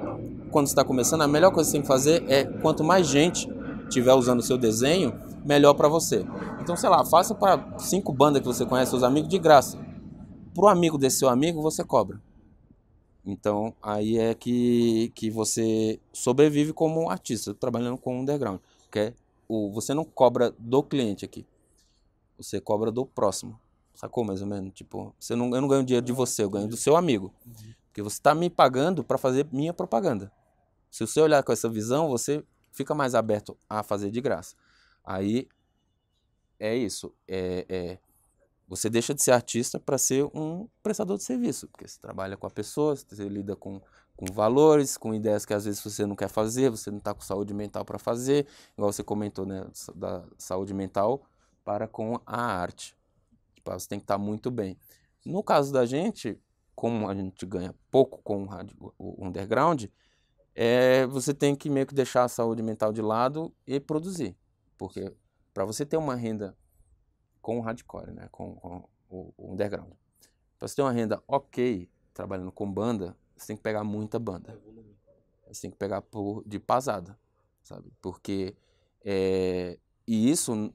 quando 0.51 0.67
está 0.67 0.85
começando, 0.85 1.23
a 1.23 1.29
melhor 1.29 1.53
coisa 1.53 1.69
que 1.69 1.73
você 1.73 1.79
tem 1.79 1.83
que 1.83 1.89
fazer 1.89 2.25
é 2.31 2.45
quanto 2.45 2.83
mais 2.83 3.07
gente 3.07 3.49
tiver 3.89 4.13
usando 4.15 4.41
o 4.41 4.43
seu 4.43 4.59
desenho, 4.59 5.15
melhor 5.45 5.75
para 5.75 5.89
você. 5.89 6.25
Então, 6.61 6.77
sei 6.77 6.89
lá, 6.89 7.05
faça 7.05 7.35
para 7.35 7.79
cinco 7.79 8.13
bandas 8.13 8.43
que 8.43 8.47
você 8.47 8.67
conhece, 8.67 8.91
seus 8.91 9.03
amigos, 9.03 9.29
de 9.29 9.39
graça. 9.39 9.79
Pro 10.55 10.69
amigo 10.69 10.99
desse 10.99 11.19
seu 11.19 11.29
amigo, 11.29 11.63
você 11.63 11.85
cobra. 11.85 12.21
Então, 13.25 13.75
aí 13.83 14.19
é 14.19 14.35
que, 14.35 15.13
que 15.15 15.31
você 15.31 16.01
sobrevive 16.13 16.73
como 16.73 17.11
artista, 17.11 17.55
trabalhando 17.55 17.99
com 17.99 18.21
underground. 18.21 18.59
Que 18.91 18.99
é 18.99 19.15
o, 19.49 19.71
você 19.71 19.95
não 19.95 20.05
cobra 20.05 20.55
do 20.59 20.83
cliente 20.83 21.25
aqui. 21.25 21.47
Você 22.37 22.61
cobra 22.61 22.91
do 22.91 23.05
próximo. 23.05 23.59
Sacou 23.95 24.25
mais 24.25 24.41
ou 24.41 24.47
menos? 24.47 24.73
Tipo, 24.73 25.13
você 25.19 25.35
não, 25.35 25.55
eu 25.55 25.61
não 25.61 25.69
ganho 25.69 25.85
dinheiro 25.85 26.07
de 26.07 26.13
você, 26.13 26.45
eu 26.45 26.51
ganho 26.51 26.69
do 26.69 26.77
seu 26.77 26.97
amigo. 26.97 27.33
Porque 27.99 28.11
você 28.11 28.19
está 28.19 28.33
me 28.33 28.49
pagando 28.49 29.03
para 29.03 29.19
fazer 29.19 29.45
minha 29.51 29.75
propaganda. 29.75 30.31
Se 30.89 31.05
você 31.05 31.21
olhar 31.21 31.43
com 31.43 31.51
essa 31.51 31.69
visão, 31.69 32.09
você 32.09 32.45
fica 32.71 32.95
mais 32.95 33.13
aberto 33.13 33.59
a 33.69 33.83
fazer 33.83 34.13
de 34.13 34.21
graça. 34.21 34.55
Aí 35.05 35.49
é 36.61 36.77
isso. 36.77 37.13
É, 37.27 37.67
é- 37.69 37.99
você 38.69 38.89
deixa 38.89 39.13
de 39.13 39.21
ser 39.21 39.33
artista 39.33 39.81
para 39.81 39.99
ser 39.99 40.25
um 40.33 40.69
prestador 40.81 41.17
de 41.17 41.25
serviço. 41.25 41.67
Porque 41.67 41.89
você 41.89 41.99
trabalha 41.99 42.37
com 42.37 42.47
a 42.47 42.51
pessoa, 42.51 42.95
você 42.95 43.29
lida 43.29 43.57
com, 43.57 43.81
com 44.17 44.27
valores, 44.33 44.97
com 44.97 45.13
ideias 45.13 45.45
que 45.45 45.53
às 45.53 45.65
vezes 45.65 45.83
você 45.83 46.07
não 46.07 46.15
quer 46.15 46.29
fazer, 46.29 46.71
você 46.71 46.93
não 46.93 46.99
está 46.99 47.13
com 47.13 47.21
saúde 47.23 47.53
mental 47.53 47.85
para 47.85 47.99
fazer. 47.99 48.47
Igual 48.77 48.93
você 48.93 49.03
comentou, 49.03 49.45
né? 49.45 49.67
Da 49.97 50.25
saúde 50.39 50.73
mental 50.73 51.25
para 51.65 51.89
com 51.89 52.21
a 52.25 52.41
arte. 52.41 52.97
Tipo, 53.57 53.73
você 53.73 53.89
tem 53.89 53.99
que 53.99 54.05
estar 54.05 54.19
muito 54.19 54.53
bem. 54.53 54.79
No 55.27 55.43
caso 55.43 55.73
da 55.73 55.85
gente, 55.85 56.41
como 56.79 57.09
a 57.09 57.15
gente 57.15 57.45
ganha 57.45 57.75
pouco 57.91 58.23
com 58.23 58.47
o 58.97 59.27
underground, 59.27 59.87
é, 60.55 61.05
você 61.09 61.35
tem 61.35 61.57
que 61.57 61.69
meio 61.69 61.85
que 61.85 61.93
deixar 61.93 62.23
a 62.23 62.29
saúde 62.29 62.63
mental 62.63 62.93
de 62.93 63.03
lado 63.03 63.53
e 63.67 63.81
produzir. 63.81 64.37
Porque 64.77 65.13
para 65.53 65.65
você 65.65 65.85
ter 65.85 65.97
uma 65.97 66.15
renda 66.15 66.57
com 67.43 67.59
o 67.59 67.61
hardcore, 67.61 68.13
né, 68.13 68.29
com, 68.31 68.55
com 68.55 68.89
o, 69.11 69.35
o 69.37 69.53
underground, 69.55 69.91
para 70.57 70.69
você 70.69 70.77
ter 70.77 70.83
uma 70.83 70.93
renda 70.93 71.21
ok 71.27 71.91
trabalhando 72.15 72.53
com 72.53 72.73
banda, 72.73 73.17
você 73.37 73.49
tem 73.49 73.57
que 73.57 73.63
pegar 73.63 73.83
muita 73.83 74.21
banda. 74.21 74.57
Você 75.49 75.63
tem 75.63 75.73
que 75.73 75.77
pegar 75.77 76.01
por, 76.01 76.45
de 76.47 76.61
pasada, 76.61 77.19
sabe? 77.61 77.93
Porque 78.01 78.55
é, 79.05 79.77
e 80.07 80.31
isso 80.31 80.73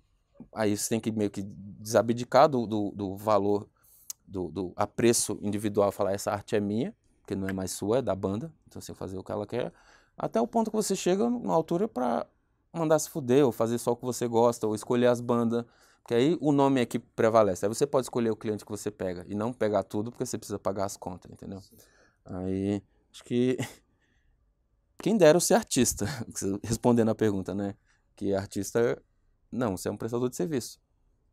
aí 0.53 0.75
você 0.75 0.89
tem 0.89 0.99
que 0.99 1.13
meio 1.13 1.31
que 1.31 1.43
desabdicar 1.43 2.49
do, 2.49 2.67
do, 2.67 2.91
do 2.91 3.15
valor 3.15 3.69
do, 4.33 4.49
do 4.49 4.73
apreço 4.75 5.37
individual, 5.41 5.91
falar 5.91 6.11
essa 6.11 6.31
arte 6.31 6.55
é 6.55 6.59
minha, 6.59 6.93
porque 7.21 7.35
não 7.35 7.47
é 7.47 7.53
mais 7.53 7.71
sua, 7.71 7.99
é 7.99 8.01
da 8.01 8.15
banda, 8.15 8.51
então 8.67 8.81
você 8.81 8.93
fazer 8.93 9.17
o 9.17 9.23
que 9.23 9.31
ela 9.31 9.45
quer, 9.45 9.71
até 10.17 10.41
o 10.41 10.47
ponto 10.47 10.71
que 10.71 10.75
você 10.75 10.95
chega 10.95 11.29
numa 11.29 11.53
altura 11.53 11.87
para 11.87 12.25
mandar 12.73 12.97
se 12.97 13.09
fuder, 13.09 13.45
ou 13.45 13.51
fazer 13.51 13.77
só 13.77 13.91
o 13.91 13.95
que 13.95 14.03
você 14.03 14.27
gosta, 14.27 14.65
ou 14.65 14.73
escolher 14.73 15.07
as 15.07 15.21
bandas, 15.21 15.63
porque 16.01 16.15
aí 16.15 16.37
o 16.41 16.51
nome 16.51 16.81
é 16.81 16.85
que 16.85 16.99
prevalece. 16.99 17.65
Aí 17.65 17.69
você 17.69 17.87
pode 17.87 18.05
escolher 18.05 18.31
o 18.31 18.35
cliente 18.35 18.65
que 18.65 18.71
você 18.71 18.89
pega, 18.89 19.23
e 19.27 19.35
não 19.35 19.53
pegar 19.53 19.83
tudo, 19.83 20.11
porque 20.11 20.25
você 20.25 20.37
precisa 20.37 20.57
pagar 20.59 20.85
as 20.85 20.97
contas, 20.97 21.31
entendeu? 21.31 21.61
Aí, 22.25 22.81
acho 23.11 23.23
que 23.23 23.57
quem 24.99 25.15
dera 25.15 25.37
eu 25.37 25.41
ser 25.41 25.53
artista, 25.53 26.05
respondendo 26.63 27.09
a 27.09 27.15
pergunta, 27.15 27.53
né? 27.53 27.75
Que 28.15 28.33
artista, 28.33 29.01
não, 29.51 29.77
você 29.77 29.87
é 29.89 29.91
um 29.91 29.97
prestador 29.97 30.29
de 30.29 30.35
serviço. 30.35 30.79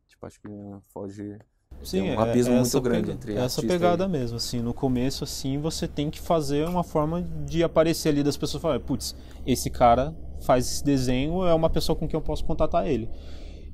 Tipo, 0.07 0.27
acho 0.27 0.39
que 0.39 0.47
foge 0.93 1.39
Sim, 1.83 2.01
um 2.11 2.19
abismo 2.19 2.53
é 2.53 2.55
muito 2.55 2.67
essa 2.67 2.79
grande 2.79 3.01
pega- 3.01 3.13
entre 3.13 3.33
é 3.33 3.39
essa 3.39 3.61
pegada 3.61 4.05
e- 4.05 4.07
mesmo, 4.07 4.37
assim, 4.37 4.59
no 4.59 4.73
começo, 4.73 5.23
assim, 5.23 5.57
você 5.59 5.87
tem 5.87 6.09
que 6.09 6.19
fazer 6.19 6.67
uma 6.67 6.83
forma 6.83 7.21
de 7.45 7.63
aparecer 7.63 8.09
ali 8.09 8.23
das 8.23 8.37
pessoas 8.37 8.61
falarem, 8.61 8.83
putz, 8.85 9.15
esse 9.45 9.69
cara 9.69 10.15
faz 10.41 10.67
esse 10.67 10.83
desenho, 10.83 11.45
é 11.45 11.53
uma 11.53 11.69
pessoa 11.69 11.95
com 11.95 12.07
quem 12.07 12.17
eu 12.17 12.21
posso 12.21 12.43
contatar 12.45 12.87
ele. 12.87 13.09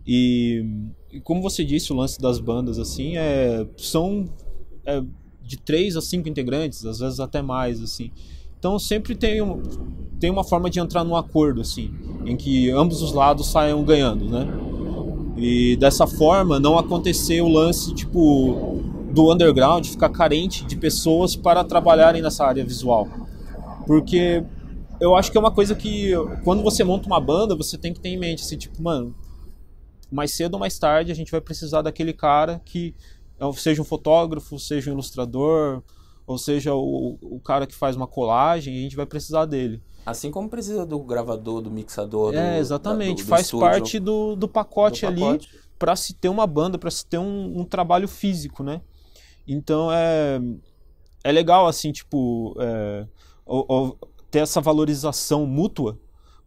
E, 0.06 0.63
e 1.12 1.20
como 1.20 1.41
você 1.41 1.63
disse, 1.65 1.91
o 1.91 1.96
lance 1.96 2.20
das 2.20 2.39
bandas, 2.39 2.80
assim, 2.80 3.17
é, 3.17 3.67
são 3.78 4.26
é, 4.86 5.02
de 5.41 5.58
três 5.58 5.98
a 5.98 6.02
cinco 6.02 6.30
integrantes, 6.30 6.86
às 6.86 7.00
vezes 7.00 7.20
até 7.20 7.41
mais, 7.41 7.82
assim. 7.82 8.12
Então 8.58 8.80
sempre 8.80 9.15
tem, 9.15 9.41
um, 9.41 9.62
tem 10.20 10.30
uma 10.32 10.43
forma 10.43 10.70
de 10.70 10.80
entrar 10.80 11.04
num 11.04 11.15
acordo, 11.15 11.62
assim, 11.62 11.93
em 12.26 12.36
que 12.38 12.70
ambos 12.72 13.02
os 13.02 13.12
lados 13.13 13.48
saiam 13.52 13.84
ganhando, 13.84 14.30
né? 14.30 14.46
E 15.38 15.78
dessa 15.78 16.08
forma 16.08 16.60
não 16.60 16.78
acontecer 16.78 17.41
o 17.41 17.47
lance 17.47 17.93
tipo 17.93 18.82
do 19.12 19.32
underground 19.32 19.86
ficar 19.86 20.10
carente 20.10 20.65
de 20.65 20.76
pessoas 20.76 21.36
para 21.36 21.63
trabalharem 21.63 22.21
nessa 22.21 22.45
área 22.45 22.65
visual. 22.65 23.08
Porque 23.86 24.43
eu 25.00 25.15
acho 25.15 25.32
que 25.32 25.38
é 25.38 25.39
uma 25.39 25.52
coisa 25.52 25.76
que 25.76 26.12
quando 26.43 26.63
você 26.63 26.84
monta 26.84 27.08
uma 27.08 27.19
banda, 27.19 27.56
você 27.56 27.78
tem 27.78 27.93
que 27.93 28.00
ter 28.00 28.10
em 28.10 28.17
mente 28.17 28.43
assim, 28.43 28.58
tipo, 28.58 28.82
mano, 28.82 29.15
mais 30.12 30.32
cedo 30.32 30.56
ou 30.56 30.60
mais 30.60 30.78
tarde 30.80 31.12
a 31.12 31.15
gente 31.15 31.32
vai 31.32 31.41
precisar 31.41 31.82
daquele 31.82 32.13
cara 32.13 32.62
que 32.65 32.95
seja 33.56 33.82
um 33.82 33.86
fotógrafo, 33.86 34.60
seja 34.60 34.89
um 34.89 34.93
ilustrador, 34.93 35.84
ou 36.26 36.38
seja 36.38 36.73
o, 36.73 37.17
o 37.21 37.39
cara 37.39 37.67
que 37.67 37.76
faz 37.76 37.95
uma 37.95 38.08
colagem, 38.08 38.76
a 38.76 38.82
gente 38.82 38.95
vai 38.95 39.06
precisar 39.06 39.45
dele. 39.45 39.82
Assim 40.08 40.32
como 40.32 40.50
precisa 40.50 40.86
do 40.86 40.98
gravador, 41.00 41.62
do 41.62 41.70
mixador, 41.70 42.32
do, 42.32 42.38
é, 42.39 42.60
exatamente, 42.60 43.17
da- 43.17 43.24
do- 43.24 43.26
do 43.26 43.30
faz 43.30 43.46
estúdio, 43.46 43.65
parte 43.70 44.00
do, 44.00 44.36
do 44.38 44.48
pacote 44.48 45.02
do 45.02 45.08
ali 45.10 45.39
para 45.78 45.96
se 45.98 46.13
ter 46.13 46.30
uma 46.30 46.48
banda, 46.48 46.78
para 46.78 46.89
se 46.89 47.06
ter 47.06 47.17
um, 47.17 47.60
um 47.60 47.65
trabalho 47.65 48.08
físico, 48.08 48.63
né? 48.63 48.82
Então 49.48 49.91
é, 49.91 50.39
é 51.26 51.32
legal, 51.32 51.67
assim, 51.67 51.91
tipo, 51.91 52.56
é, 52.60 53.06
ter 54.32 54.39
essa 54.39 54.62
valorização 54.62 55.46
mútua 55.46 55.98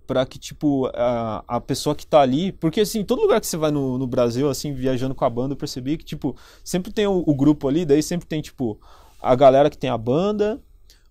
para 0.06 0.26
que, 0.26 0.38
tipo, 0.38 0.90
a, 0.94 1.44
a 1.46 1.60
pessoa 1.60 1.94
que 1.94 2.06
tá 2.06 2.20
ali. 2.20 2.50
Porque, 2.52 2.80
assim, 2.80 3.04
todo 3.04 3.22
lugar 3.22 3.40
que 3.40 3.46
você 3.46 3.56
vai 3.56 3.70
no, 3.70 3.96
no 3.96 4.06
Brasil, 4.06 4.48
assim, 4.50 4.72
viajando 4.72 5.14
com 5.14 5.24
a 5.24 5.30
banda, 5.30 5.52
eu 5.52 5.56
percebi 5.56 5.96
que, 5.96 6.04
tipo, 6.04 6.36
sempre 6.64 6.92
tem 6.92 7.06
o, 7.06 7.22
o 7.26 7.34
grupo 7.34 7.68
ali, 7.68 7.84
daí 7.84 8.02
sempre 8.02 8.26
tem, 8.26 8.40
tipo, 8.42 8.78
a 9.20 9.34
galera 9.36 9.70
que 9.70 9.78
tem 9.78 9.88
a 9.90 9.98
banda. 9.98 10.60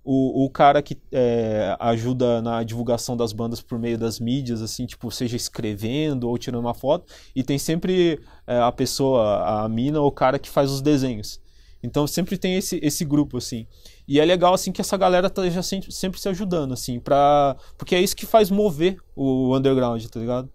O, 0.04 0.46
o 0.46 0.50
cara 0.50 0.82
que 0.82 0.98
é, 1.12 1.76
ajuda 1.80 2.42
na 2.42 2.64
divulgação 2.64 3.16
das 3.16 3.34
bandas 3.34 3.62
por 3.62 3.78
meio 3.78 3.98
das 3.98 4.20
mídias, 4.20 4.62
assim, 4.62 4.86
tipo, 4.86 5.12
seja 5.12 5.36
escrevendo 5.36 6.28
ou 6.28 6.38
tirando 6.38 6.62
uma 6.62 6.74
foto, 6.74 7.12
e 7.36 7.44
tem 7.44 7.60
sempre 7.60 8.20
é, 8.48 8.60
a 8.60 8.72
pessoa, 8.72 9.64
a 9.64 9.70
mina 9.70 10.00
ou 10.00 10.08
o 10.08 10.12
cara 10.12 10.40
que 10.40 10.50
faz 10.50 10.72
os 10.72 10.82
desenhos. 10.82 11.40
Então 11.82 12.06
sempre 12.08 12.38
tem 12.38 12.56
esse, 12.56 12.80
esse 12.84 13.06
grupo, 13.06 13.38
assim. 13.38 13.66
E 14.08 14.20
é 14.20 14.26
legal, 14.26 14.54
assim, 14.54 14.72
que 14.72 14.82
essa 14.82 14.98
galera 14.98 15.28
esteja 15.28 15.62
sempre, 15.62 15.92
sempre 15.92 16.20
se 16.20 16.28
ajudando, 16.28 16.74
assim, 16.74 17.00
pra... 17.00 17.56
porque 17.78 17.96
é 17.96 18.02
isso 18.02 18.16
que 18.16 18.26
faz 18.26 18.50
mover 18.50 18.98
o 19.16 19.56
underground, 19.56 20.04
tá 20.06 20.20
ligado? 20.20 20.50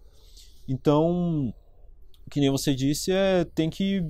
Então, 0.69 1.53
que 2.31 2.41
nem 2.41 2.51
você 2.51 2.75
disse, 2.75 3.13
é, 3.13 3.45
tem 3.55 3.71
que 3.71 4.03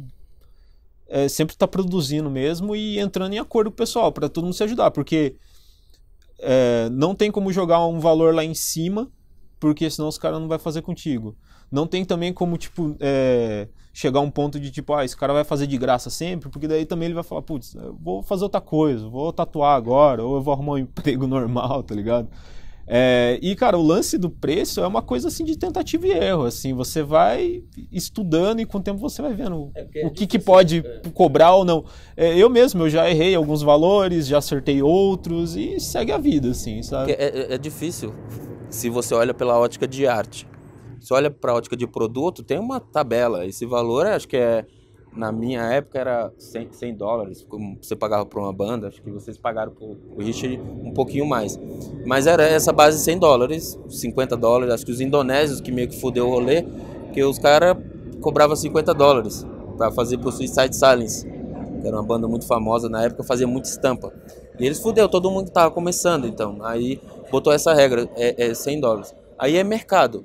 é, 1.08 1.28
sempre 1.28 1.54
estar 1.54 1.68
produzindo 1.68 2.30
mesmo 2.30 2.74
e 2.74 2.98
entrando 2.98 3.32
em 3.32 3.38
acordo 3.38 3.70
com 3.70 3.74
o 3.74 3.76
pessoal, 3.76 4.12
pra 4.12 4.28
todo 4.28 4.44
mundo 4.44 4.54
se 4.54 4.64
ajudar, 4.64 4.90
porque 4.90 5.36
é, 6.38 6.88
não 6.90 7.14
tem 7.14 7.30
como 7.30 7.52
jogar 7.52 7.84
um 7.86 8.00
valor 8.00 8.34
lá 8.34 8.44
em 8.44 8.54
cima, 8.54 9.10
porque 9.58 9.88
senão 9.88 10.08
os 10.08 10.18
caras 10.18 10.40
não 10.40 10.48
vai 10.48 10.58
fazer 10.58 10.82
contigo. 10.82 11.36
não 11.70 11.86
tem 11.86 12.04
também 12.04 12.32
como, 12.32 12.56
tipo, 12.56 12.96
é, 13.00 13.68
chegar 13.92 14.20
a 14.20 14.22
um 14.22 14.30
ponto 14.30 14.60
de 14.60 14.70
tipo, 14.70 14.92
ah, 14.92 15.04
esse 15.04 15.16
cara 15.16 15.32
vai 15.32 15.44
fazer 15.44 15.66
de 15.66 15.78
graça 15.78 16.10
sempre, 16.10 16.50
porque 16.50 16.68
daí 16.68 16.84
também 16.84 17.06
ele 17.06 17.14
vai 17.14 17.24
falar, 17.24 17.42
putz, 17.42 17.76
vou 18.00 18.22
fazer 18.22 18.44
outra 18.44 18.60
coisa, 18.60 19.08
vou 19.08 19.32
tatuar 19.32 19.76
agora, 19.76 20.22
ou 20.22 20.36
eu 20.36 20.42
vou 20.42 20.52
arrumar 20.52 20.72
um 20.72 20.78
emprego 20.84 21.26
normal, 21.26 21.82
tá 21.82 21.94
ligado? 21.94 22.28
É, 22.86 23.38
e, 23.40 23.56
cara, 23.56 23.78
o 23.78 23.82
lance 23.82 24.18
do 24.18 24.28
preço 24.28 24.80
é 24.80 24.86
uma 24.86 25.00
coisa 25.00 25.28
assim 25.28 25.44
de 25.44 25.56
tentativa 25.56 26.06
e 26.06 26.10
erro. 26.10 26.44
Assim, 26.44 26.74
você 26.74 27.02
vai 27.02 27.62
estudando 27.90 28.60
e 28.60 28.66
com 28.66 28.78
o 28.78 28.82
tempo 28.82 28.98
você 28.98 29.22
vai 29.22 29.32
vendo 29.32 29.70
é 29.74 30.06
o 30.06 30.10
que, 30.10 30.26
que 30.26 30.38
pode 30.38 30.78
é. 30.84 31.02
cobrar 31.12 31.54
ou 31.54 31.64
não. 31.64 31.84
É, 32.16 32.36
eu 32.36 32.50
mesmo, 32.50 32.82
eu 32.82 32.90
já 32.90 33.08
errei 33.08 33.34
alguns 33.34 33.62
valores, 33.62 34.26
já 34.26 34.38
acertei 34.38 34.82
outros 34.82 35.56
e 35.56 35.80
segue 35.80 36.12
a 36.12 36.18
vida, 36.18 36.50
assim, 36.50 36.82
sabe? 36.82 37.12
É, 37.12 37.24
é, 37.24 37.54
é 37.54 37.58
difícil 37.58 38.14
se 38.68 38.90
você 38.90 39.14
olha 39.14 39.32
pela 39.32 39.58
ótica 39.58 39.86
de 39.86 40.06
arte. 40.06 40.46
Se 41.00 41.12
olha 41.12 41.30
para 41.30 41.52
a 41.52 41.54
ótica 41.54 41.76
de 41.76 41.86
produto, 41.86 42.42
tem 42.42 42.58
uma 42.58 42.80
tabela. 42.80 43.46
Esse 43.46 43.66
valor, 43.66 44.06
acho 44.06 44.26
que 44.26 44.36
é 44.36 44.64
na 45.16 45.30
minha 45.30 45.62
época 45.62 45.98
era 45.98 46.32
100, 46.36 46.72
100 46.72 46.94
dólares, 46.94 47.46
como 47.48 47.78
você 47.80 47.94
pagava 47.94 48.26
para 48.26 48.40
uma 48.40 48.52
banda, 48.52 48.88
acho 48.88 49.00
que 49.00 49.10
vocês 49.10 49.38
pagaram 49.38 49.72
para 49.72 49.84
o 49.84 50.18
Richard 50.18 50.60
um 50.60 50.92
pouquinho 50.92 51.24
mais. 51.24 51.58
Mas 52.04 52.26
era 52.26 52.44
essa 52.44 52.72
base 52.72 52.98
100 52.98 53.18
dólares, 53.18 53.78
50 53.88 54.36
dólares, 54.36 54.74
acho 54.74 54.84
que 54.84 54.92
os 54.92 55.00
indonésios 55.00 55.60
que 55.60 55.70
meio 55.70 55.88
que 55.88 56.00
fudeu 56.00 56.26
o 56.26 56.30
rolê, 56.30 56.64
que 57.12 57.22
os 57.22 57.38
caras 57.38 57.76
cobravam 58.20 58.56
50 58.56 58.92
dólares 58.92 59.46
para 59.76 59.92
fazer 59.92 60.18
pro 60.18 60.32
Suicide 60.32 60.74
Silence, 60.74 61.26
que 61.80 61.86
era 61.86 61.96
uma 61.96 62.02
banda 62.02 62.26
muito 62.26 62.46
famosa 62.46 62.88
na 62.88 63.04
época, 63.04 63.22
fazia 63.22 63.46
muita 63.46 63.68
estampa. 63.68 64.12
E 64.58 64.66
eles 64.66 64.80
fudeu, 64.80 65.08
todo 65.08 65.30
mundo 65.30 65.46
que 65.46 65.52
tava 65.52 65.70
começando, 65.70 66.26
então. 66.26 66.58
Aí 66.62 67.00
botou 67.30 67.52
essa 67.52 67.72
regra, 67.72 68.08
é, 68.16 68.46
é 68.50 68.54
100 68.54 68.80
dólares. 68.80 69.14
Aí 69.38 69.56
é 69.56 69.64
mercado. 69.64 70.24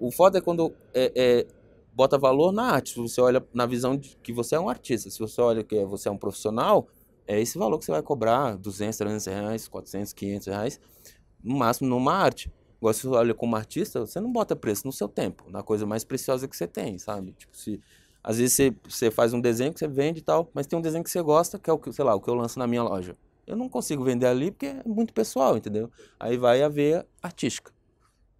O 0.00 0.10
foda 0.10 0.38
é 0.38 0.40
quando 0.40 0.72
é, 0.94 1.12
é 1.14 1.46
bota 1.98 2.16
valor 2.16 2.52
na 2.52 2.62
arte. 2.62 2.90
Se 2.90 2.96
você 3.00 3.20
olha 3.20 3.44
na 3.52 3.66
visão 3.66 3.96
de 3.96 4.16
que 4.22 4.32
você 4.32 4.54
é 4.54 4.60
um 4.60 4.68
artista, 4.68 5.10
se 5.10 5.18
você 5.18 5.40
olha 5.40 5.64
que 5.64 5.84
você 5.84 6.08
é 6.08 6.12
um 6.12 6.16
profissional, 6.16 6.86
é 7.26 7.40
esse 7.40 7.58
valor 7.58 7.76
que 7.76 7.84
você 7.84 7.90
vai 7.90 8.02
cobrar, 8.02 8.56
200, 8.56 8.96
300 8.96 9.26
reais, 9.26 9.66
400, 9.66 10.12
500 10.12 10.46
reais, 10.46 10.80
no 11.42 11.56
máximo 11.56 11.88
numa 11.88 12.14
arte. 12.14 12.52
Agora, 12.80 12.94
se 12.94 13.02
você 13.02 13.16
olha 13.16 13.34
como 13.34 13.56
artista, 13.56 14.06
você 14.06 14.20
não 14.20 14.30
bota 14.30 14.54
preço 14.54 14.86
no 14.86 14.92
seu 14.92 15.08
tempo, 15.08 15.50
na 15.50 15.60
coisa 15.60 15.84
mais 15.84 16.04
preciosa 16.04 16.46
que 16.46 16.56
você 16.56 16.68
tem, 16.68 16.96
sabe? 16.98 17.32
Tipo, 17.32 17.56
se, 17.56 17.80
às 18.22 18.38
vezes 18.38 18.54
você, 18.54 18.72
você 18.88 19.10
faz 19.10 19.32
um 19.32 19.40
desenho 19.40 19.72
que 19.72 19.80
você 19.80 19.88
vende 19.88 20.20
e 20.20 20.22
tal, 20.22 20.48
mas 20.54 20.68
tem 20.68 20.78
um 20.78 20.82
desenho 20.82 21.02
que 21.02 21.10
você 21.10 21.20
gosta, 21.20 21.58
que 21.58 21.68
é 21.68 21.72
o 21.72 21.78
que, 21.78 21.92
sei 21.92 22.04
lá, 22.04 22.14
o 22.14 22.20
que 22.20 22.30
eu 22.30 22.34
lanço 22.34 22.60
na 22.60 22.68
minha 22.68 22.84
loja. 22.84 23.16
Eu 23.44 23.56
não 23.56 23.68
consigo 23.68 24.04
vender 24.04 24.26
ali 24.26 24.52
porque 24.52 24.66
é 24.66 24.82
muito 24.86 25.12
pessoal, 25.12 25.56
entendeu? 25.56 25.90
Aí 26.20 26.36
vai 26.36 26.62
a 26.62 26.68
veia 26.68 27.04
artística 27.20 27.72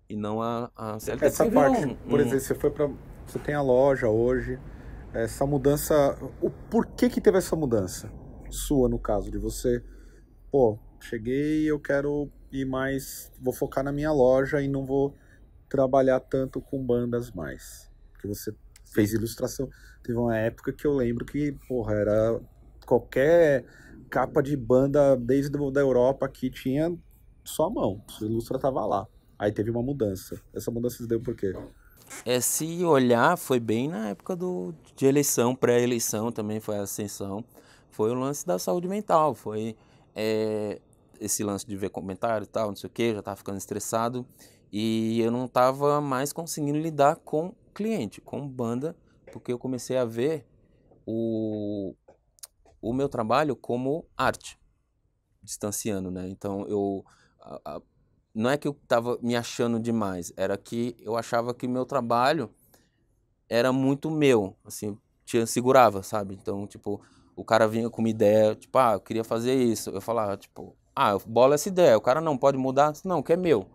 e 0.09 0.17
não 0.17 0.41
a, 0.41 0.71
a 0.77 1.01
CLT. 1.01 1.25
Essa 1.27 1.51
parte, 1.51 1.87
um, 1.87 1.95
por 2.09 2.21
exemplo, 2.21 2.41
você 2.41 2.55
foi 2.55 2.71
para 2.71 2.89
você 3.29 3.39
tem 3.39 3.55
a 3.55 3.61
loja 3.61 4.09
hoje. 4.09 4.59
Essa 5.13 5.47
mudança, 5.47 6.19
o 6.41 6.51
porquê 6.51 7.09
que 7.09 7.21
teve 7.21 7.39
essa 7.39 7.55
mudança? 7.55 8.11
Sua, 8.51 8.89
no 8.89 8.99
caso, 8.99 9.31
de 9.31 9.39
você, 9.39 9.83
pô, 10.51 10.79
cheguei 11.01 11.65
eu 11.71 11.79
quero 11.79 12.31
ir 12.51 12.65
mais, 12.65 13.31
vou 13.41 13.53
focar 13.53 13.85
na 13.85 13.93
minha 13.93 14.13
loja 14.13 14.61
e 14.63 14.69
não 14.69 14.85
vou 14.85 15.15
trabalhar 15.69 16.21
tanto 16.21 16.61
com 16.61 16.85
bandas 16.85 17.31
mais. 17.31 17.91
Porque 18.13 18.27
você 18.27 18.55
fez 18.93 19.13
ilustração. 19.13 19.69
Teve 20.03 20.19
uma 20.19 20.37
época 20.37 20.73
que 20.73 20.87
eu 20.87 20.95
lembro 20.95 21.25
que, 21.25 21.53
porra, 21.69 21.95
era 21.95 22.41
qualquer 22.87 23.65
capa 24.09 24.43
de 24.43 24.57
banda 24.57 25.17
desde 25.17 25.51
da 25.71 25.81
Europa 25.81 26.27
que 26.29 26.51
tinha 26.51 26.97
só 27.45 27.67
a 27.67 27.71
mão. 27.71 28.03
A 28.21 28.25
ilustra 28.25 28.59
tava 28.59 28.87
lá. 28.87 29.07
Aí 29.39 29.53
teve 29.53 29.71
uma 29.71 29.83
mudança. 29.83 30.41
Essa 30.55 30.71
mudança 30.71 30.97
se 30.97 31.07
deu 31.07 31.21
por 31.21 31.37
quê? 31.37 31.53
É, 32.25 32.41
se 32.41 32.85
olhar, 32.85 33.37
foi 33.37 33.61
bem 33.61 33.89
na 33.89 34.09
época 34.11 34.35
do, 34.35 34.75
de 34.97 35.07
eleição, 35.07 35.55
pré-eleição 35.55 36.33
também 36.33 36.61
foi 36.61 36.79
a 36.79 36.83
ascensão. 36.83 37.45
Foi 37.91 38.11
o 38.11 38.15
lance 38.15 38.47
da 38.47 38.59
saúde 38.59 38.87
mental, 38.87 39.35
foi 39.35 39.77
é, 40.15 40.81
esse 41.21 41.43
lance 41.43 41.67
de 41.67 41.77
ver 41.77 41.91
comentário 41.91 42.45
e 42.45 42.49
tal, 42.49 42.69
não 42.69 42.77
sei 42.77 42.89
o 42.89 42.93
que, 42.93 43.15
já 43.15 43.23
tava 43.23 43.37
ficando 43.37 43.59
estressado. 43.59 44.27
E 44.71 45.21
eu 45.21 45.31
não 45.31 45.49
tava 45.49 46.01
mais 46.01 46.33
conseguindo 46.33 46.79
lidar 46.79 47.17
com 47.17 47.55
cliente, 47.75 48.21
com 48.21 48.47
banda, 48.47 48.97
porque 49.33 49.53
eu 49.53 49.59
comecei 49.59 49.97
a 49.97 50.05
ver 50.05 50.47
o, 51.07 51.95
o 52.81 52.93
meu 52.93 53.09
trabalho 53.09 53.57
como 53.57 54.05
arte, 54.17 54.59
distanciando, 55.43 56.11
né? 56.11 56.29
Então 56.29 56.67
eu. 56.69 57.05
A, 57.41 57.77
a, 57.77 57.83
não 58.39 58.51
é 58.51 58.57
que 58.57 58.69
eu 58.69 58.77
estava 58.83 59.19
me 59.21 59.35
achando 59.35 59.81
demais, 59.81 60.33
era 60.37 60.57
que 60.57 60.97
eu 61.01 61.17
achava 61.17 61.53
que 61.53 61.67
meu 61.67 61.85
trabalho 61.85 62.49
era 63.49 63.73
muito 63.73 64.09
meu, 64.11 64.55
assim, 64.65 64.97
tinha, 65.25 65.45
segurava, 65.45 66.05
sabe? 66.05 66.39
Então, 66.41 66.65
tipo, 66.65 67.01
o 67.35 67.45
cara 67.45 67.67
vinha 67.67 67.91
com 67.91 68.01
uma 68.01 68.09
ideia, 68.09 68.55
tipo, 68.55 68.79
ah, 68.79 68.93
eu 68.93 69.01
queria 69.01 69.25
fazer 69.25 69.55
isso. 69.55 69.91
Eu 69.91 70.01
falava, 70.01 70.37
tipo, 70.37 70.77
ah, 70.95 71.19
bola 71.27 71.57
essa 71.57 71.69
ideia. 71.69 71.97
O 71.97 72.01
cara 72.01 72.21
não 72.21 72.39
pode 72.39 72.57
mudar, 72.57 72.93
não, 73.05 73.23
que 73.23 73.33
é 73.33 73.37
meu. 73.37 73.67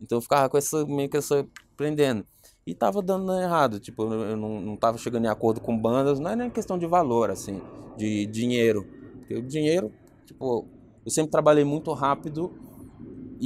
Então 0.00 0.18
eu 0.18 0.22
ficava 0.22 0.48
com 0.48 0.58
essa, 0.58 0.84
meio 0.86 1.08
que 1.08 1.16
essa, 1.16 1.46
prendendo. 1.76 2.26
E 2.66 2.74
tava 2.74 3.00
dando 3.00 3.32
errado, 3.40 3.78
tipo, 3.78 4.02
eu 4.02 4.36
não, 4.36 4.60
não 4.60 4.76
tava 4.76 4.98
chegando 4.98 5.26
em 5.26 5.28
acordo 5.28 5.60
com 5.60 5.78
bandas, 5.78 6.18
não 6.18 6.30
é 6.32 6.36
nem 6.36 6.50
questão 6.50 6.76
de 6.76 6.86
valor, 6.86 7.30
assim, 7.30 7.62
de 7.96 8.26
dinheiro. 8.26 8.84
Porque 9.18 9.36
o 9.36 9.42
dinheiro, 9.42 9.92
tipo, 10.26 10.66
eu 11.04 11.10
sempre 11.10 11.30
trabalhei 11.30 11.64
muito 11.64 11.92
rápido 11.92 12.52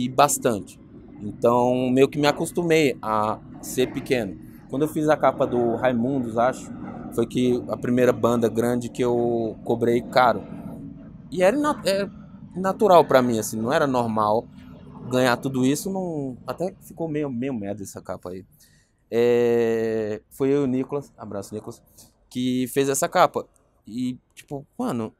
e 0.04 0.08
bastante. 0.08 0.80
Então, 1.20 1.90
meio 1.90 2.08
que 2.08 2.18
me 2.18 2.28
acostumei 2.28 2.96
a 3.02 3.40
ser 3.60 3.92
pequeno. 3.92 4.38
Quando 4.70 4.82
eu 4.82 4.88
fiz 4.88 5.08
a 5.08 5.16
capa 5.16 5.44
do 5.44 5.74
Raimundos, 5.74 6.38
acho, 6.38 6.70
foi 7.14 7.26
que 7.26 7.60
a 7.68 7.76
primeira 7.76 8.12
banda 8.12 8.48
grande 8.48 8.88
que 8.88 9.02
eu 9.02 9.58
cobrei 9.64 10.00
caro. 10.02 10.44
E 11.32 11.42
era 11.42 11.56
é 11.84 12.08
natural 12.54 13.04
para 13.04 13.20
mim, 13.20 13.38
assim, 13.38 13.60
não 13.60 13.72
era 13.72 13.86
normal 13.86 14.46
ganhar 15.10 15.36
tudo 15.36 15.66
isso. 15.66 15.90
Não... 15.90 16.36
Até 16.46 16.72
ficou 16.82 17.08
meio, 17.08 17.28
meio 17.28 17.52
merda 17.52 17.82
essa 17.82 18.00
capa 18.00 18.30
aí. 18.30 18.44
É... 19.10 20.22
Foi 20.30 20.50
eu 20.50 20.62
e 20.62 20.64
o 20.64 20.66
Nicolas, 20.68 21.12
abraço 21.18 21.52
Nicolas, 21.52 21.82
que 22.30 22.68
fez 22.68 22.88
essa 22.88 23.08
capa. 23.08 23.44
E, 23.86 24.16
tipo, 24.34 24.64
mano, 24.78 25.12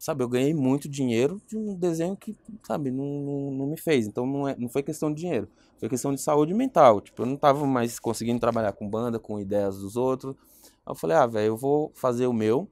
sabe, 0.00 0.24
eu 0.24 0.28
ganhei 0.28 0.54
muito 0.54 0.88
dinheiro 0.88 1.42
de 1.46 1.58
um 1.58 1.74
desenho 1.74 2.16
que, 2.16 2.34
sabe, 2.66 2.90
não, 2.90 3.04
não, 3.04 3.50
não, 3.50 3.66
me 3.66 3.76
fez. 3.76 4.06
Então 4.06 4.26
não, 4.26 4.48
é, 4.48 4.56
não 4.56 4.66
foi 4.66 4.82
questão 4.82 5.12
de 5.12 5.20
dinheiro, 5.20 5.46
foi 5.78 5.90
questão 5.90 6.14
de 6.14 6.22
saúde 6.22 6.54
mental. 6.54 7.02
Tipo, 7.02 7.22
eu 7.22 7.26
não 7.26 7.36
tava 7.36 7.66
mais 7.66 7.98
conseguindo 8.00 8.40
trabalhar 8.40 8.72
com 8.72 8.88
banda, 8.88 9.18
com 9.18 9.38
ideias 9.38 9.78
dos 9.78 9.96
outros. 9.96 10.34
Aí 10.64 10.92
eu 10.92 10.94
falei, 10.94 11.18
ah, 11.18 11.26
velho, 11.26 11.48
eu 11.48 11.56
vou 11.56 11.92
fazer 11.94 12.26
o 12.26 12.32
meu. 12.32 12.66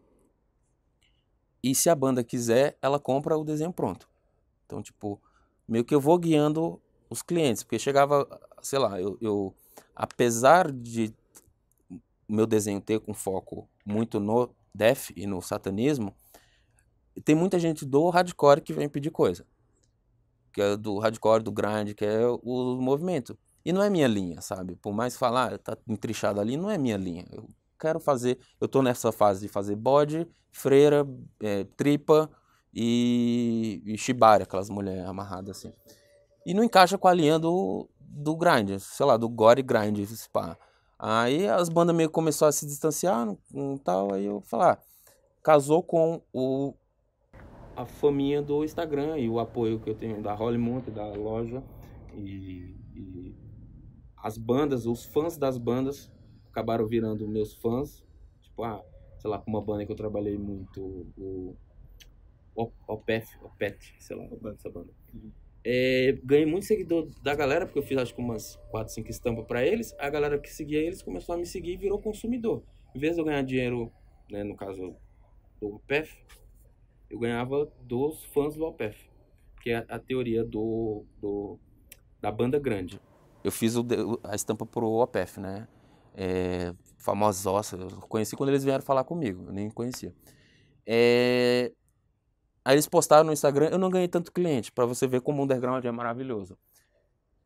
E 1.63 1.75
se 1.75 1.91
a 1.91 1.95
banda 1.95 2.25
quiser, 2.25 2.79
ela 2.81 2.99
compra 2.99 3.37
o 3.37 3.45
desenho 3.45 3.75
pronto. 3.75 4.09
Então, 4.65 4.83
tipo, 4.83 5.21
meio 5.69 5.85
que 5.85 5.95
eu 5.95 6.01
vou 6.01 6.19
guiando 6.19 6.81
os 7.11 7.21
clientes, 7.21 7.63
porque 7.63 7.79
chegava, 7.79 8.27
sei 8.63 8.79
lá, 8.79 8.99
eu, 8.99 9.19
eu 9.21 9.55
apesar 9.95 10.73
de 10.73 11.15
meu 12.27 12.47
desenho 12.47 12.81
ter 12.81 13.01
com 13.01 13.13
foco 13.13 13.69
muito 13.85 14.19
no 14.19 14.49
death 14.75 15.11
e 15.15 15.27
no 15.27 15.43
satanismo, 15.43 16.15
tem 17.21 17.35
muita 17.35 17.59
gente 17.59 17.85
do 17.85 18.09
hardcore 18.11 18.61
que 18.61 18.73
vem 18.73 18.89
pedir 18.89 19.11
coisa. 19.11 19.45
Que 20.53 20.61
é 20.61 20.77
do 20.77 20.99
hardcore, 20.99 21.43
do 21.43 21.53
grind, 21.53 21.95
que 21.95 22.05
é 22.05 22.27
o 22.27 22.77
movimento. 22.81 23.39
E 23.65 23.73
não 23.73 23.83
é 23.83 23.91
minha 23.91 24.07
linha, 24.07 24.41
sabe? 24.41 24.77
Por 24.77 24.93
mais 24.93 25.17
falar, 25.17 25.55
ah, 25.55 25.59
tá 25.59 25.77
entrichado 25.87 26.41
ali, 26.41 26.57
não 26.57 26.71
é 26.71 26.79
minha 26.79 26.97
linha. 26.97 27.27
Eu 27.31 27.49
quero 27.79 28.01
fazer, 28.01 28.39
eu 28.61 28.67
tô 28.67 28.83
nessa 28.83 29.13
fase 29.13 29.43
de 29.43 29.49
fazer 29.49 29.77
bode, 29.77 30.27
freira, 30.51 31.07
é, 31.43 31.65
tripa 31.77 32.31
e, 32.73 33.83
e 33.85 33.99
shibari, 33.99 34.43
aquelas 34.43 34.71
mulheres 34.71 35.05
amarradas 35.07 35.59
assim. 35.59 35.73
E 36.47 36.55
não 36.55 36.65
encaixa 36.65 36.97
com 36.97 37.09
a 37.09 37.15
linha 37.15 37.39
do, 37.39 37.89
do 38.01 38.35
grind, 38.35 38.79
sei 38.79 39.07
lá, 39.07 39.17
do 39.17 39.29
gore 39.29 39.63
grind, 39.63 39.99
spa. 40.07 40.57
Aí 40.99 41.47
as 41.47 41.69
bandas 41.69 41.95
meio 41.95 42.11
começou 42.11 42.49
a 42.49 42.53
se 42.53 42.67
distanciar, 42.67 43.29
um, 43.55 43.77
tal, 43.77 44.13
aí 44.15 44.25
eu 44.25 44.41
falar, 44.41 44.73
ah, 44.73 44.79
casou 45.43 45.83
com 45.83 46.21
o 46.33 46.75
a 47.79 47.87
faminha 47.87 48.43
do 48.43 48.65
Instagram 48.65 49.19
e 49.19 49.29
o 49.29 49.39
apoio 49.39 49.79
que 49.79 49.89
eu 49.89 49.95
tenho 49.95 50.21
da 50.21 50.35
Hollywood, 50.35 50.91
da 50.91 51.07
loja 51.13 51.63
e, 52.13 52.75
e, 52.93 53.35
as 54.17 54.37
bandas, 54.37 54.85
os 54.85 55.05
fãs 55.05 55.39
das 55.39 55.57
bandas 55.57 56.11
acabaram 56.51 56.89
virando 56.89 57.29
meus 57.29 57.55
fãs. 57.55 58.05
Tipo, 58.43 58.65
ah, 58.65 58.85
sei 59.19 59.31
lá, 59.31 59.39
com 59.39 59.49
uma 59.49 59.63
banda 59.63 59.87
que 59.87 59.93
eu 59.93 59.97
trabalhei 59.97 60.37
muito, 60.37 61.07
o 61.17 61.55
Opeth, 62.89 63.27
Opeth, 63.41 63.79
sei 64.01 64.17
lá, 64.17 64.25
essa 64.53 64.69
banda. 64.69 64.93
É, 65.65 66.19
ganhei 66.25 66.47
muito 66.47 66.67
seguidor 66.67 67.09
da 67.23 67.33
galera, 67.37 67.65
porque 67.65 67.79
eu 67.79 67.85
fiz 67.85 67.97
acho 67.97 68.13
que 68.13 68.21
umas 68.21 68.57
4, 68.73 68.93
5 68.93 69.09
estampas 69.09 69.45
para 69.47 69.65
eles. 69.65 69.95
A 70.01 70.11
galera 70.11 70.37
que 70.37 70.51
seguia 70.51 70.81
eles 70.81 71.01
começou 71.01 71.37
a 71.37 71.39
me 71.39 71.47
seguir 71.47 71.75
e 71.75 71.77
virou 71.77 72.01
consumidor. 72.01 72.65
Em 72.93 72.99
vez 72.99 73.15
de 73.15 73.21
eu 73.21 73.25
ganhar 73.25 73.43
dinheiro, 73.43 73.93
né, 74.29 74.43
no 74.43 74.57
caso 74.57 74.97
do 75.61 75.77
Opeth, 75.77 76.09
eu 77.11 77.19
ganhava 77.19 77.71
dos 77.83 78.25
fãs 78.27 78.55
do 78.55 78.65
Alpef, 78.65 78.97
que 79.63 79.71
é 79.71 79.85
a 79.89 79.99
teoria 79.99 80.45
do, 80.45 81.05
do, 81.21 81.59
da 82.21 82.31
banda 82.31 82.59
grande. 82.59 83.01
eu 83.43 83.51
fiz 83.53 83.77
o, 83.77 83.87
a 84.23 84.35
estampa 84.35 84.67
pro 84.67 84.87
OPF, 84.87 85.41
né? 85.41 85.67
É, 86.15 86.75
famososa, 86.99 87.77
eu 87.77 87.89
conheci 88.09 88.37
quando 88.37 88.49
eles 88.51 88.65
vieram 88.65 88.83
falar 88.83 89.05
comigo, 89.05 89.45
eu 89.47 89.53
nem 89.53 89.71
conhecia. 89.71 90.13
É, 90.85 91.73
aí 92.65 92.75
eles 92.75 92.89
postaram 92.89 93.25
no 93.25 93.33
Instagram, 93.33 93.69
eu 93.69 93.79
não 93.79 93.89
ganhei 93.89 94.09
tanto 94.09 94.33
cliente, 94.33 94.73
para 94.73 94.85
você 94.85 95.07
ver 95.07 95.21
como 95.21 95.41
o 95.41 95.45
underground 95.45 95.85
é 95.85 95.91
maravilhoso. 95.93 96.59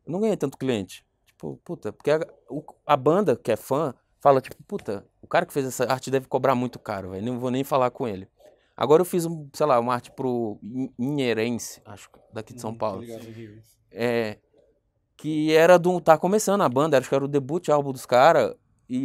Eu 0.05 0.11
não 0.11 0.19
ganhei 0.19 0.35
tanto 0.35 0.57
cliente. 0.57 1.05
Tipo, 1.25 1.57
puta, 1.63 1.93
porque 1.93 2.11
a, 2.11 2.19
a 2.85 2.97
banda 2.97 3.35
que 3.35 3.51
é 3.51 3.55
fã 3.55 3.93
fala, 4.19 4.41
tipo, 4.41 4.55
puta, 4.63 5.05
o 5.21 5.27
cara 5.27 5.45
que 5.45 5.53
fez 5.53 5.65
essa 5.65 5.85
arte 5.85 6.09
deve 6.09 6.27
cobrar 6.27 6.55
muito 6.55 6.79
caro, 6.79 7.11
velho, 7.11 7.25
não 7.25 7.39
vou 7.39 7.51
nem 7.51 7.63
falar 7.63 7.91
com 7.91 8.07
ele. 8.07 8.27
Agora 8.75 9.01
eu 9.01 9.05
fiz, 9.05 9.25
um, 9.25 9.47
sei 9.53 9.65
lá, 9.65 9.79
uma 9.79 9.93
arte 9.93 10.11
pro 10.11 10.59
Inherense, 10.97 11.81
acho, 11.85 12.09
daqui 12.33 12.53
de 12.53 12.61
São 12.61 12.71
hum, 12.71 12.77
Paulo. 12.77 13.03
É, 13.91 14.39
que 15.15 15.53
era 15.53 15.77
do. 15.77 16.01
Tá 16.01 16.17
começando 16.17 16.61
a 16.61 16.69
banda, 16.69 16.97
acho 16.97 17.07
que 17.07 17.15
era 17.15 17.23
o 17.23 17.27
debut 17.27 17.69
álbum 17.69 17.91
dos 17.91 18.05
caras. 18.05 18.55
E, 18.89 18.97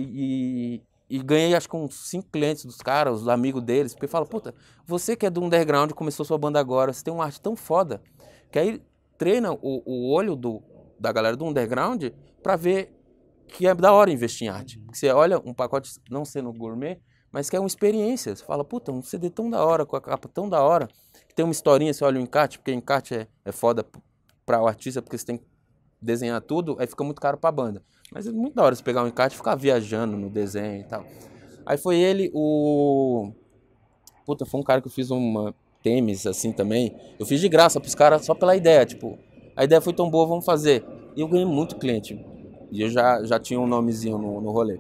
e, 1.11 1.16
e, 1.16 1.22
ganhei 1.22 1.54
acho 1.54 1.68
que 1.68 1.76
uns 1.76 2.09
cinco 2.09 2.28
clientes 2.31 2.64
dos 2.64 2.78
caras, 2.78 3.22
os 3.22 3.28
amigos 3.28 3.62
deles, 3.62 3.94
porque 3.94 4.09
fala, 4.09 4.26
puta, 4.26 4.54
você 4.87 5.14
que 5.14 5.24
é 5.24 5.31
do 5.31 5.42
underground, 5.42 5.92
começou 5.92 6.24
sua 6.24 6.37
banda 6.37 6.59
agora, 6.59 6.92
você 6.92 7.04
tem 7.04 7.14
uma 7.14 7.24
arte 7.24 7.40
tão 7.40 7.54
foda, 7.54 8.02
que 8.50 8.59
aí 8.59 8.83
treina 9.16 9.52
o, 9.52 9.83
o 9.87 10.12
olho 10.12 10.35
do, 10.35 10.62
da 10.98 11.12
galera 11.12 11.37
do 11.37 11.44
underground 11.44 12.04
para 12.42 12.57
ver 12.57 12.92
que 13.46 13.66
é 13.66 13.74
da 13.74 13.92
hora 13.92 14.11
investir 14.11 14.46
em 14.46 14.50
arte. 14.50 14.78
Porque 14.81 14.98
você 14.98 15.11
olha 15.11 15.38
um 15.38 15.54
pacote, 15.54 15.90
não 16.11 16.24
sendo 16.24 16.52
gourmet, 16.52 17.00
mas 17.32 17.48
que 17.48 17.56
é 17.56 17.60
uma 17.60 17.66
experiência. 17.66 18.34
Você 18.34 18.44
fala, 18.44 18.64
puta, 18.64 18.92
um 18.92 19.02
CD 19.02 19.30
tão 19.30 19.48
da 19.50 19.64
hora, 19.64 19.84
com 19.84 19.96
a 19.96 20.00
capa 20.00 20.28
tão 20.28 20.48
da 20.48 20.62
hora, 20.62 20.88
que 21.28 21.34
tem 21.34 21.44
uma 21.44 21.52
historinha, 21.52 21.92
você 21.92 22.04
olha 22.04 22.18
o 22.18 22.22
encarte, 22.22 22.58
porque 22.58 22.72
encarte 22.72 23.14
é, 23.14 23.26
é 23.44 23.52
foda 23.52 23.84
para 24.44 24.62
o 24.62 24.66
artista, 24.66 25.02
porque 25.02 25.16
você 25.16 25.26
tem 25.26 25.36
que 25.38 25.44
desenhar 26.00 26.40
tudo, 26.40 26.76
aí 26.78 26.86
fica 26.86 27.04
muito 27.04 27.20
caro 27.20 27.36
pra 27.36 27.50
banda. 27.52 27.82
Mas 28.12 28.26
é 28.26 28.30
muito 28.30 28.54
da 28.54 28.62
hora 28.62 28.74
você 28.74 28.82
pegar 28.82 29.02
um 29.02 29.08
encarte 29.08 29.34
e 29.34 29.38
ficar 29.38 29.54
viajando 29.54 30.16
no 30.16 30.30
desenho 30.30 30.80
e 30.80 30.84
tal. 30.84 31.04
Aí 31.66 31.76
foi 31.76 31.98
ele, 31.98 32.30
o. 32.32 33.30
Puta, 34.24 34.46
foi 34.46 34.60
um 34.60 34.62
cara 34.62 34.80
que 34.80 34.88
eu 34.88 34.92
fiz 34.92 35.10
uma 35.10 35.54
Temis 35.82 36.26
assim 36.26 36.52
também. 36.52 36.96
Eu 37.18 37.26
fiz 37.26 37.40
de 37.40 37.48
graça 37.48 37.80
pros 37.80 37.94
caras 37.94 38.24
só 38.24 38.34
pela 38.34 38.56
ideia, 38.56 38.84
tipo, 38.86 39.18
a 39.54 39.64
ideia 39.64 39.80
foi 39.80 39.92
tão 39.92 40.10
boa, 40.10 40.26
vamos 40.26 40.44
fazer. 40.44 40.84
E 41.14 41.20
eu 41.20 41.28
ganhei 41.28 41.44
muito 41.44 41.76
cliente. 41.76 42.18
E 42.70 42.82
eu 42.82 42.88
já, 42.88 43.22
já 43.24 43.38
tinha 43.38 43.60
um 43.60 43.66
nomezinho 43.66 44.18
no, 44.18 44.40
no 44.40 44.50
rolê. 44.50 44.78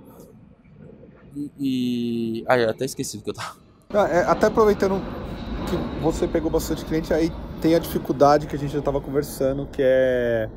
E. 1.58 2.40
e... 2.40 2.44
Ah, 2.48 2.58
eu 2.58 2.70
até 2.70 2.84
esqueci 2.84 3.16
do 3.16 3.22
que 3.24 3.30
eu 3.30 3.34
tava. 3.34 3.56
Ah, 3.90 4.06
é, 4.06 4.22
até 4.24 4.48
aproveitando 4.48 5.00
que 5.66 6.02
você 6.02 6.28
pegou 6.28 6.50
bastante 6.50 6.84
cliente, 6.84 7.14
aí 7.14 7.32
tem 7.62 7.74
a 7.74 7.78
dificuldade 7.78 8.46
que 8.46 8.54
a 8.54 8.58
gente 8.58 8.70
já 8.70 8.80
estava 8.80 9.00
conversando, 9.00 9.66
que 9.66 9.80
é 9.82 10.50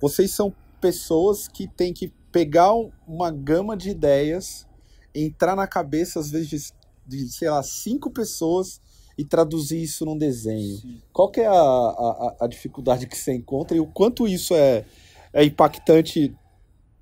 vocês 0.00 0.30
são 0.30 0.54
pessoas 0.80 1.48
que 1.48 1.66
têm 1.66 1.92
que 1.92 2.12
pegar 2.30 2.72
uma 3.06 3.30
gama 3.30 3.76
de 3.76 3.90
ideias, 3.90 4.66
entrar 5.14 5.56
na 5.56 5.66
cabeça, 5.66 6.20
às 6.20 6.30
vezes, 6.30 6.72
de, 7.06 7.24
de 7.24 7.32
sei 7.32 7.50
lá, 7.50 7.62
cinco 7.62 8.10
pessoas 8.10 8.80
e 9.16 9.24
traduzir 9.24 9.82
isso 9.82 10.04
num 10.04 10.16
desenho. 10.16 10.76
Sim. 10.76 11.02
Qual 11.12 11.30
que 11.30 11.40
é 11.40 11.46
a, 11.46 11.52
a, 11.52 12.36
a, 12.42 12.46
dificuldade 12.46 13.06
que 13.06 13.18
você 13.18 13.34
encontra 13.34 13.76
e 13.76 13.80
o 13.80 13.86
quanto 13.86 14.28
isso 14.28 14.54
é, 14.54 14.84
é 15.32 15.44
impactante 15.44 16.32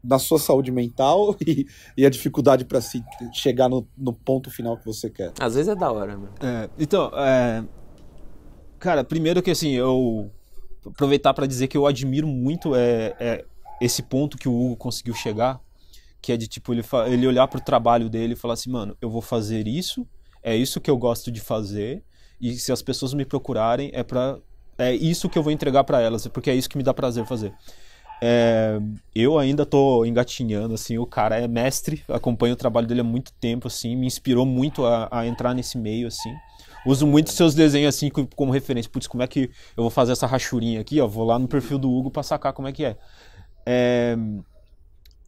na 0.07 0.19
sua 0.19 0.39
saúde 0.39 0.71
mental 0.71 1.37
e, 1.45 1.67
e 1.97 2.07
a 2.07 2.11
dificuldade 2.11 2.65
para 2.65 2.81
se 2.81 3.03
chegar 3.33 3.69
no, 3.69 3.87
no, 3.97 4.13
ponto 4.13 4.51
final 4.51 4.77
que 4.77 4.85
você 4.85 5.11
quer? 5.11 5.33
Às 5.41 5.55
vezes 5.55 5.69
é 5.69 5.75
da 5.75 5.91
hora, 5.91 6.17
meu. 6.17 6.31
É, 6.41 6.71
então, 6.79 7.11
é, 7.15 7.65
cara, 8.79 9.03
primeiro 9.03 9.43
que 9.43 9.51
assim, 9.51 9.73
eu 9.73 10.31
aproveitar 10.87 11.35
para 11.35 11.47
dizer 11.47 11.67
que 11.67 11.77
eu 11.77 11.87
admiro 11.87 12.27
muito 12.27 12.75
é, 12.77 13.15
é, 13.19 13.45
esse 13.81 14.03
ponto 14.03 14.39
que 14.39 14.49
o 14.49 14.55
Hugo 14.55 14.77
conseguiu 14.77 15.15
chegar, 15.15 15.61
que 16.23 16.33
é 16.33 16.37
de 16.37 16.47
tipo 16.47 16.73
ele, 16.73 16.83
ele 17.09 17.27
olhar 17.27 17.49
para 17.49 17.59
o 17.59 17.65
trabalho 17.65 18.09
dele 18.09 18.35
e 18.35 18.37
falar 18.37 18.55
assim, 18.55 18.71
mano, 18.71 18.97
eu 19.01 19.11
vou 19.11 19.21
fazer 19.23 19.67
isso, 19.67 20.07
é 20.43 20.57
isso 20.57 20.81
que 20.81 20.91
eu 20.91 20.97
gosto 20.97 21.31
de 21.31 21.41
fazer 21.41 22.05
e 22.41 22.55
se 22.55 22.71
as 22.71 22.83
pessoas 22.83 23.15
me 23.15 23.25
procurarem 23.25 23.91
é 23.93 24.03
para 24.03 24.39
é 24.79 24.95
isso 24.95 25.29
que 25.29 25.39
eu 25.39 25.43
vou 25.43 25.51
entregar 25.51 25.85
para 25.85 26.01
elas, 26.01 26.27
porque 26.29 26.51
é 26.51 26.55
isso 26.55 26.69
que 26.69 26.77
me 26.77 26.83
dá 26.83 26.93
prazer 26.93 27.25
fazer. 27.25 27.53
É, 28.23 28.79
eu 29.15 29.39
ainda 29.39 29.67
tô 29.67 30.05
engatinhando, 30.05 30.75
assim, 30.75 30.97
o 30.97 31.07
cara 31.07 31.39
é 31.39 31.47
mestre, 31.47 32.03
acompanho 32.09 32.55
o 32.55 32.57
trabalho 32.57 32.87
dele 32.87 33.03
há 33.03 33.05
muito 33.05 33.33
tempo, 33.35 33.69
assim, 33.69 33.95
me 33.95 34.07
inspirou 34.07 34.47
muito 34.47 34.87
a, 34.87 35.09
a 35.11 35.27
entrar 35.27 35.55
nesse 35.55 35.77
meio, 35.77 36.09
assim. 36.09 36.35
Uso 36.87 37.05
muito 37.05 37.33
seus 37.33 37.53
desenhos 37.53 37.97
assim 37.97 38.09
como 38.09 38.53
referência. 38.53 38.89
Putz, 38.89 39.09
como 39.09 39.21
é 39.21 39.27
que 39.27 39.51
eu 39.77 39.83
vou 39.83 39.91
fazer 39.91 40.13
essa 40.13 40.25
rachurinha 40.25 40.81
aqui? 40.81 41.01
Ó, 41.01 41.09
vou 41.09 41.25
lá 41.25 41.37
no 41.37 41.49
perfil 41.49 41.79
do 41.79 41.91
Hugo 41.91 42.13
pra 42.13 42.23
sacar 42.23 42.53
como 42.53 42.69
é 42.69 42.73
que 42.73 42.85
é. 42.85 42.97
é... 43.67 44.17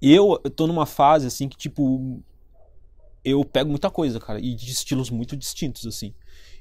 Eu 0.00 0.38
tô 0.54 0.68
numa 0.68 0.86
fase 0.86 1.26
assim 1.26 1.48
que, 1.48 1.56
tipo, 1.56 2.22
eu 3.24 3.44
pego 3.44 3.70
muita 3.70 3.90
coisa, 3.90 4.20
cara, 4.20 4.38
e 4.38 4.54
de 4.54 4.70
estilos 4.70 5.10
muito 5.10 5.36
distintos, 5.36 5.84
assim. 5.84 6.14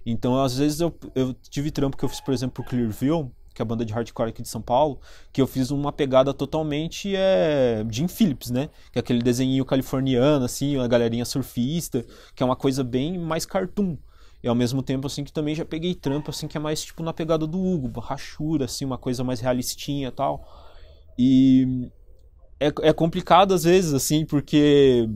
Então, 0.04 0.42
às 0.42 0.58
vezes, 0.58 0.80
eu, 0.80 0.92
eu 1.14 1.36
tive 1.48 1.70
trampo 1.70 1.96
que 1.96 2.04
eu 2.04 2.10
fiz, 2.10 2.20
por 2.20 2.34
exemplo, 2.34 2.56
pro 2.56 2.64
Clearview, 2.64 3.32
que 3.58 3.62
é 3.62 3.64
a 3.64 3.66
banda 3.66 3.84
de 3.84 3.92
hardcore 3.92 4.30
aqui 4.30 4.44
de 4.44 4.48
São 4.48 4.62
Paulo, 4.62 5.00
que 5.34 5.42
eu 5.42 5.48
fiz 5.48 5.72
uma 5.72 5.92
pegada 5.92 6.32
totalmente 6.32 7.16
é, 7.16 7.84
Jim 7.90 8.08
Phillips, 8.08 8.52
né? 8.52 8.70
Que 8.92 9.00
é 9.00 9.02
aquele 9.02 9.20
desenho 9.20 9.66
californiano, 9.66 10.46
assim, 10.46 10.78
uma 10.78 10.88
galerinha 10.88 11.26
surfista, 11.26 12.06
que 12.36 12.44
é 12.44 12.46
uma 12.46 12.56
coisa 12.56 12.84
bem 12.84 13.18
mais 13.18 13.48
cartoon. 13.48 13.98
E 14.44 14.48
ao 14.48 14.54
mesmo 14.54 14.84
tempo, 14.84 15.08
assim, 15.08 15.24
que 15.24 15.34
também 15.34 15.56
já 15.56 15.66
peguei 15.66 15.96
trampo, 15.96 16.30
assim, 16.30 16.48
que 16.48 16.56
é 16.56 16.60
mais, 16.60 16.84
tipo, 16.84 17.02
na 17.02 17.12
pegada 17.12 17.48
do 17.48 17.60
Hugo, 17.60 18.00
rachura, 18.00 18.66
assim, 18.66 18.86
uma 18.86 18.98
coisa 18.98 19.24
mais 19.24 19.40
realistinha 19.40 20.10
e 20.10 20.12
tal. 20.12 20.48
E 21.18 21.90
é, 22.60 22.68
é 22.84 22.94
complicado 22.94 23.56
às 23.56 23.64
vezes, 23.64 23.92
assim, 23.92 24.24
porque 24.24 25.10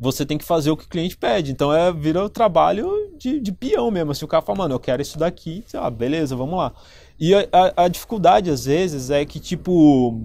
você 0.00 0.24
tem 0.24 0.38
que 0.38 0.44
fazer 0.44 0.70
o 0.70 0.76
que 0.76 0.84
o 0.84 0.88
cliente 0.88 1.16
pede. 1.16 1.50
Então 1.50 1.72
é 1.72 1.92
vira 1.92 2.24
o 2.24 2.30
trabalho 2.30 3.12
de, 3.18 3.40
de 3.40 3.52
peão 3.52 3.90
mesmo. 3.90 4.14
Se 4.14 4.18
assim, 4.18 4.24
o 4.24 4.28
cara 4.28 4.42
fala, 4.42 4.58
mano, 4.58 4.74
eu 4.74 4.80
quero 4.80 5.02
isso 5.02 5.18
daqui, 5.18 5.64
ah, 5.74 5.90
beleza, 5.90 6.36
vamos 6.36 6.56
lá. 6.56 6.72
E 7.18 7.34
a, 7.34 7.48
a, 7.52 7.84
a 7.84 7.88
dificuldade, 7.88 8.50
às 8.50 8.64
vezes, 8.64 9.10
é 9.10 9.24
que, 9.24 9.40
tipo, 9.40 10.20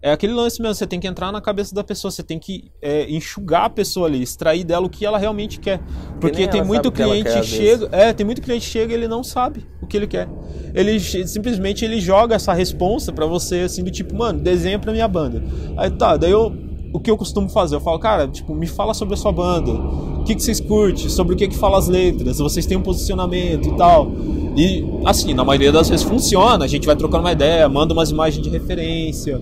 é 0.00 0.12
aquele 0.12 0.32
lance 0.32 0.62
mesmo, 0.62 0.76
você 0.76 0.86
tem 0.86 1.00
que 1.00 1.08
entrar 1.08 1.32
na 1.32 1.40
cabeça 1.40 1.74
da 1.74 1.82
pessoa, 1.82 2.10
você 2.10 2.22
tem 2.22 2.38
que 2.38 2.70
é, 2.80 3.10
enxugar 3.10 3.64
a 3.64 3.70
pessoa 3.70 4.06
ali, 4.06 4.22
extrair 4.22 4.62
dela 4.62 4.86
o 4.86 4.88
que 4.88 5.04
ela 5.04 5.18
realmente 5.18 5.58
quer. 5.58 5.80
Porque 6.20 6.46
tem 6.46 6.62
muito 6.62 6.92
cliente 6.92 7.32
que 7.32 7.42
chega, 7.42 7.88
é, 7.90 8.12
tem 8.12 8.24
muito 8.24 8.40
cliente 8.40 8.64
chega 8.64 8.92
e 8.92 8.96
ele 8.96 9.08
não 9.08 9.24
sabe 9.24 9.66
o 9.82 9.88
que 9.88 9.96
ele 9.96 10.06
quer. 10.06 10.28
Ele 10.72 11.00
simplesmente 11.00 11.84
ele 11.84 12.00
joga 12.00 12.36
essa 12.36 12.52
responsa 12.52 13.12
para 13.12 13.26
você 13.26 13.60
assim 13.60 13.82
do 13.82 13.90
tipo, 13.90 14.14
mano, 14.14 14.40
desenha 14.40 14.78
pra 14.78 14.92
minha 14.92 15.08
banda. 15.08 15.42
Aí 15.76 15.90
tá, 15.90 16.16
daí 16.16 16.30
eu 16.30 16.67
o 16.92 17.00
que 17.00 17.10
eu 17.10 17.16
costumo 17.16 17.48
fazer? 17.48 17.76
Eu 17.76 17.80
falo, 17.80 17.98
cara, 17.98 18.28
tipo, 18.28 18.54
me 18.54 18.66
fala 18.66 18.94
sobre 18.94 19.14
a 19.14 19.16
sua 19.16 19.32
banda. 19.32 19.72
O 19.72 20.24
que, 20.24 20.34
que 20.34 20.42
vocês 20.42 20.60
curtem? 20.60 21.08
Sobre 21.08 21.34
o 21.34 21.36
que, 21.36 21.48
que 21.48 21.56
fala 21.56 21.78
as 21.78 21.88
letras? 21.88 22.38
Vocês 22.38 22.66
têm 22.66 22.76
um 22.76 22.82
posicionamento 22.82 23.68
e 23.68 23.76
tal. 23.76 24.10
E, 24.56 24.84
assim, 25.04 25.34
na 25.34 25.44
maioria 25.44 25.72
das 25.72 25.88
vezes 25.88 26.04
funciona. 26.04 26.64
A 26.64 26.68
gente 26.68 26.86
vai 26.86 26.96
trocando 26.96 27.24
uma 27.24 27.32
ideia, 27.32 27.68
manda 27.68 27.92
umas 27.92 28.10
imagens 28.10 28.42
de 28.42 28.50
referência 28.50 29.40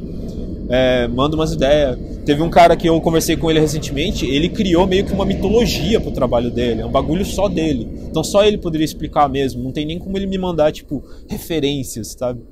é, 0.69 1.07
manda 1.09 1.37
umas 1.37 1.53
ideias. 1.53 1.99
Teve 2.25 2.43
um 2.43 2.51
cara 2.51 2.77
que 2.77 2.89
eu 2.89 3.01
conversei 3.01 3.37
com 3.37 3.51
ele 3.51 3.61
recentemente, 3.61 4.27
ele 4.27 4.49
criou 4.49 4.87
meio 4.87 5.05
que 5.05 5.13
uma 5.13 5.25
mitologia 5.25 6.01
pro 6.01 6.11
trabalho 6.11 6.51
dele, 6.51 6.83
é 6.83 6.87
um 6.87 6.91
bagulho 6.91 7.25
só 7.25 7.49
dele. 7.49 7.89
Então 8.09 8.25
só 8.25 8.45
ele 8.45 8.59
poderia 8.59 8.85
explicar 8.85 9.29
mesmo, 9.29 9.63
não 9.63 9.73
tem 9.73 9.87
nem 9.87 9.99
como 9.99 10.17
ele 10.17 10.27
me 10.27 10.39
mandar, 10.39 10.73
tipo, 10.73 11.05
referências, 11.29 12.17
sabe? 12.19 12.43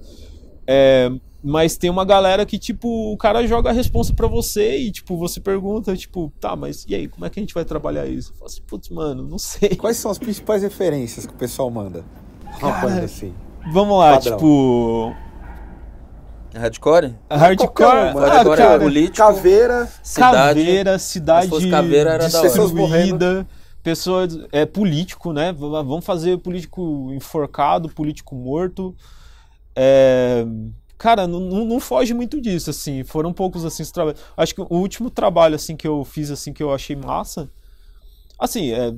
É, 0.66 1.10
mas 1.46 1.76
tem 1.76 1.90
uma 1.90 2.06
galera 2.06 2.46
que, 2.46 2.58
tipo, 2.58 3.12
o 3.12 3.16
cara 3.18 3.46
joga 3.46 3.68
a 3.68 3.72
resposta 3.72 4.14
para 4.14 4.26
você 4.26 4.78
e, 4.78 4.90
tipo, 4.90 5.14
você 5.18 5.38
pergunta, 5.38 5.94
tipo, 5.94 6.32
tá, 6.40 6.56
mas 6.56 6.86
e 6.88 6.94
aí, 6.94 7.06
como 7.06 7.26
é 7.26 7.30
que 7.30 7.38
a 7.38 7.42
gente 7.42 7.52
vai 7.52 7.66
trabalhar 7.66 8.06
isso? 8.06 8.32
Eu 8.32 8.36
falo 8.36 8.46
assim, 8.46 8.62
putz, 8.62 8.88
mano, 8.88 9.28
não 9.28 9.36
sei. 9.38 9.76
Quais 9.76 9.98
são 9.98 10.10
as 10.10 10.18
principais 10.18 10.62
referências 10.62 11.26
que 11.26 11.34
o 11.34 11.36
pessoal 11.36 11.70
manda? 11.70 12.02
Uma 12.62 12.80
coisa 12.80 13.04
assim. 13.04 13.34
Vamos 13.70 13.98
lá, 13.98 14.14
Padrão. 14.14 14.36
tipo, 14.36 15.14
Hardcore? 16.54 17.14
Hardcore, 17.30 18.14
um, 18.14 18.18
hardcore 18.18 18.60
é 18.60 18.78
político. 18.78 19.16
Caveira, 19.16 19.88
cidade. 20.02 20.36
Caveira, 20.36 20.98
cidade. 20.98 21.70
Caveira 21.70 22.10
era 22.14 22.28
da 22.28 22.40
pessoas 22.40 22.72
morrendo. 22.72 23.46
Pessoa 23.82 24.26
é 24.50 24.64
político, 24.64 25.30
né? 25.32 25.52
Vamos 25.52 26.06
fazer 26.06 26.38
político 26.38 27.12
enforcado, 27.12 27.90
político 27.90 28.34
morto. 28.34 28.94
É, 29.76 30.46
cara, 31.04 31.26
não, 31.26 31.38
não, 31.38 31.78
foge 31.78 32.14
muito 32.14 32.40
disso, 32.40 32.70
assim. 32.70 33.04
Foram 33.04 33.30
poucos 33.30 33.62
assim 33.62 33.84
trabalhos. 33.92 34.18
Acho 34.34 34.54
que 34.54 34.62
o 34.62 34.66
último 34.70 35.10
trabalho 35.10 35.54
assim 35.54 35.76
que 35.76 35.86
eu 35.86 36.02
fiz 36.02 36.30
assim 36.30 36.50
que 36.50 36.62
eu 36.62 36.72
achei 36.72 36.96
massa, 36.96 37.50
assim, 38.38 38.72
é, 38.72 38.94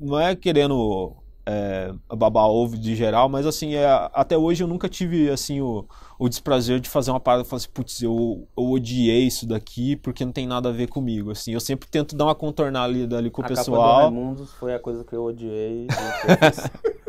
não 0.00 0.18
é 0.18 0.34
querendo 0.34 1.14
é, 1.44 1.92
babar 2.16 2.46
ovo 2.46 2.78
de 2.78 2.96
geral, 2.96 3.28
mas 3.28 3.44
assim, 3.44 3.74
é, 3.74 3.86
até 4.14 4.34
hoje 4.34 4.64
eu 4.64 4.66
nunca 4.66 4.88
tive 4.88 5.28
assim 5.28 5.60
o, 5.60 5.84
o 6.18 6.26
desprazer 6.26 6.80
de 6.80 6.88
fazer 6.88 7.10
uma 7.10 7.20
parada 7.20 7.42
e 7.42 7.46
falar 7.46 7.58
assim, 7.58 7.68
putz, 7.74 8.00
eu, 8.00 8.48
eu 8.56 8.64
odiei 8.70 9.26
isso 9.26 9.46
daqui 9.46 9.94
porque 9.96 10.24
não 10.24 10.32
tem 10.32 10.46
nada 10.46 10.70
a 10.70 10.72
ver 10.72 10.88
comigo, 10.88 11.32
assim, 11.32 11.52
eu 11.52 11.60
sempre 11.60 11.86
tento 11.86 12.16
dar 12.16 12.24
uma 12.24 12.34
contornada 12.34 12.86
ali, 12.86 13.14
ali 13.14 13.30
com 13.30 13.42
a 13.42 13.44
o 13.44 13.48
pessoal. 13.48 14.10
Capa 14.10 14.34
do 14.36 14.46
foi 14.46 14.74
a 14.74 14.78
coisa 14.78 15.04
que 15.04 15.14
eu 15.14 15.22
odiei. 15.22 15.86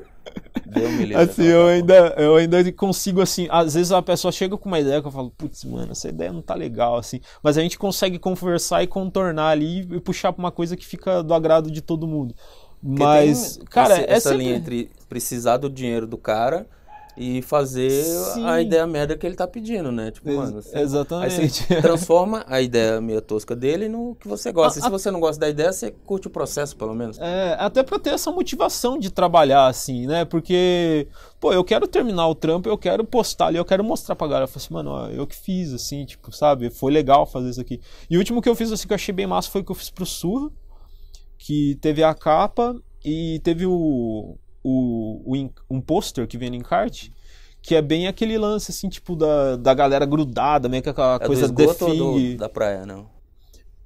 Assim, 1.15 1.43
eu 1.43 1.67
ainda, 1.67 1.93
eu 2.17 2.35
ainda 2.35 2.71
consigo, 2.71 3.21
assim, 3.21 3.47
às 3.51 3.73
vezes 3.75 3.91
a 3.91 4.01
pessoa 4.01 4.31
chega 4.31 4.57
com 4.57 4.67
uma 4.67 4.79
ideia 4.79 5.01
que 5.01 5.07
eu 5.07 5.11
falo, 5.11 5.29
putz, 5.29 5.63
mano, 5.63 5.91
essa 5.91 6.09
ideia 6.09 6.33
não 6.33 6.41
tá 6.41 6.55
legal, 6.55 6.97
assim. 6.97 7.19
Mas 7.43 7.57
a 7.57 7.61
gente 7.61 7.77
consegue 7.77 8.17
conversar 8.17 8.81
e 8.81 8.87
contornar 8.87 9.49
ali 9.49 9.81
e 9.81 9.99
puxar 9.99 10.33
pra 10.33 10.43
uma 10.43 10.51
coisa 10.51 10.75
que 10.75 10.85
fica 10.85 11.21
do 11.21 11.33
agrado 11.33 11.69
de 11.69 11.81
todo 11.81 12.07
mundo. 12.07 12.33
Porque 12.81 13.03
Mas, 13.03 13.59
cara, 13.69 13.99
é 13.99 14.11
essa 14.11 14.29
sempre... 14.29 14.43
linha 14.43 14.57
entre 14.57 14.89
precisar 15.07 15.57
do 15.57 15.69
dinheiro 15.69 16.05
do 16.07 16.17
cara 16.17 16.67
e 17.15 17.41
fazer 17.43 17.91
Sim. 18.33 18.43
a 18.45 18.59
ideia 18.59 18.87
merda 18.87 19.15
que 19.15 19.25
ele 19.25 19.35
tá 19.35 19.47
pedindo, 19.47 19.91
né? 19.91 20.09
Tipo, 20.09 20.29
Ex- 20.29 20.37
mano, 20.37 20.61
você- 20.61 20.79
Exatamente. 20.79 21.39
Aí 21.41 21.49
você 21.49 21.81
transforma 21.81 22.43
a 22.47 22.59
ideia 22.59 22.99
meio 22.99 23.21
tosca 23.21 23.55
dele 23.55 23.87
no 23.87 24.15
que 24.15 24.27
você 24.27 24.51
gosta. 24.51 24.79
E 24.79 24.81
A- 24.81 24.85
se 24.85 24.89
você 24.89 25.11
não 25.11 25.19
gosta 25.19 25.39
da 25.39 25.47
ideia, 25.49 25.71
você 25.71 25.91
curte 25.91 26.27
o 26.27 26.29
processo, 26.31 26.75
pelo 26.75 26.93
menos. 26.95 27.19
É, 27.19 27.55
até 27.59 27.83
pra 27.83 27.99
ter 27.99 28.09
essa 28.11 28.31
motivação 28.31 28.97
de 28.97 29.11
trabalhar 29.11 29.67
assim, 29.67 30.07
né? 30.07 30.25
Porque, 30.25 31.07
pô, 31.39 31.53
eu 31.53 31.63
quero 31.63 31.87
terminar 31.87 32.27
o 32.27 32.33
trampo, 32.35 32.67
eu 32.67 32.77
quero 32.77 33.03
postar 33.05 33.47
ali, 33.47 33.57
eu 33.57 33.65
quero 33.65 33.83
mostrar 33.83 34.15
pra 34.15 34.25
galera. 34.27 34.45
Eu 34.45 34.47
falei 34.47 34.65
assim, 34.65 34.73
mano, 34.73 34.89
ó, 34.89 35.07
eu 35.09 35.27
que 35.27 35.35
fiz, 35.35 35.71
assim, 35.73 36.05
tipo, 36.05 36.31
sabe? 36.31 36.69
Foi 36.71 36.91
legal 36.91 37.25
fazer 37.27 37.49
isso 37.51 37.61
aqui. 37.61 37.79
E 38.09 38.15
o 38.15 38.19
último 38.19 38.41
que 38.41 38.49
eu 38.49 38.55
fiz, 38.55 38.71
assim, 38.71 38.87
que 38.87 38.93
eu 38.93 38.95
achei 38.95 39.13
bem 39.13 39.27
massa 39.27 39.51
foi 39.51 39.61
o 39.61 39.63
que 39.63 39.71
eu 39.71 39.75
fiz 39.75 39.91
pro 39.91 40.05
Surra, 40.05 40.49
que 41.37 41.77
teve 41.81 42.03
a 42.03 42.13
capa 42.13 42.75
e 43.05 43.39
teve 43.43 43.65
o, 43.67 44.37
o, 44.63 45.35
o 45.35 45.49
um 45.69 45.81
pôster 45.81 46.27
que 46.27 46.37
vem 46.37 46.49
no 46.49 46.55
encarte. 46.55 47.11
Que 47.61 47.75
é 47.75 47.81
bem 47.81 48.07
aquele 48.07 48.37
lance, 48.37 48.71
assim, 48.71 48.89
tipo, 48.89 49.15
da, 49.15 49.55
da 49.55 49.73
galera 49.73 50.05
grudada, 50.05 50.67
meio 50.67 50.83
que 50.83 50.89
aquela 50.89 51.15
É 51.15 51.25
coisa 51.25 51.47
do 51.47 51.61
esgoto 51.61 51.95
do, 51.95 52.37
da 52.37 52.49
praia, 52.49 52.85
não? 52.85 53.07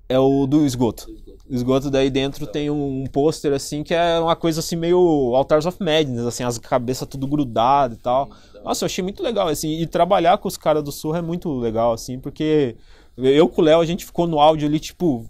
É 0.09 0.17
o 0.17 0.47
do 0.47 0.65
esgoto. 0.65 1.07
O 1.49 1.53
esgoto 1.53 1.89
daí 1.89 2.09
dentro 2.09 2.47
tem 2.47 2.69
um, 2.69 3.03
um 3.03 3.05
pôster 3.05 3.53
assim 3.53 3.83
que 3.83 3.93
é 3.93 4.19
uma 4.19 4.35
coisa 4.35 4.59
assim 4.59 4.75
meio 4.75 5.33
Altars 5.35 5.65
of 5.65 5.77
Madness, 5.81 6.25
assim, 6.25 6.43
as 6.43 6.57
cabeças 6.57 7.07
tudo 7.07 7.27
grudado 7.27 7.93
e 7.93 7.97
tal. 7.97 8.29
Nossa, 8.63 8.83
eu 8.83 8.87
achei 8.87 9.03
muito 9.03 9.23
legal 9.23 9.47
assim, 9.47 9.79
e 9.79 9.85
trabalhar 9.85 10.37
com 10.39 10.47
os 10.47 10.57
caras 10.57 10.83
do 10.83 10.91
Surra 10.91 11.19
é 11.19 11.21
muito 11.21 11.53
legal 11.57 11.93
assim, 11.93 12.19
porque 12.19 12.75
eu 13.17 13.47
com 13.47 13.61
o 13.61 13.63
Léo 13.63 13.79
a 13.79 13.85
gente 13.85 14.05
ficou 14.05 14.27
no 14.27 14.39
áudio 14.39 14.67
ali 14.67 14.79
tipo 14.79 15.29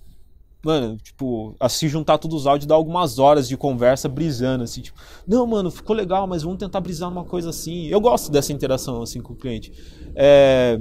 Mano, 0.63 0.97
tipo, 0.97 1.55
a 1.59 1.69
se 1.69 1.87
juntar 1.87 2.17
todos 2.17 2.41
os 2.41 2.47
áudios 2.47 2.65
dá 2.67 2.75
algumas 2.75 3.19
horas 3.19 3.47
de 3.47 3.55
conversa 3.55 4.09
brisando, 4.09 4.63
assim, 4.63 4.81
tipo, 4.81 4.99
não, 5.27 5.45
mano, 5.47 5.71
ficou 5.71 5.95
legal, 5.95 6.27
mas 6.27 6.43
vamos 6.43 6.57
tentar 6.57 6.81
brisar 6.81 7.09
numa 7.09 7.23
coisa 7.23 7.49
assim. 7.51 7.87
Eu 7.87 8.01
gosto 8.01 8.31
dessa 8.31 8.51
interação, 8.51 9.01
assim, 9.01 9.21
com 9.21 9.33
o 9.33 9.35
cliente. 9.35 9.71
É, 10.15 10.79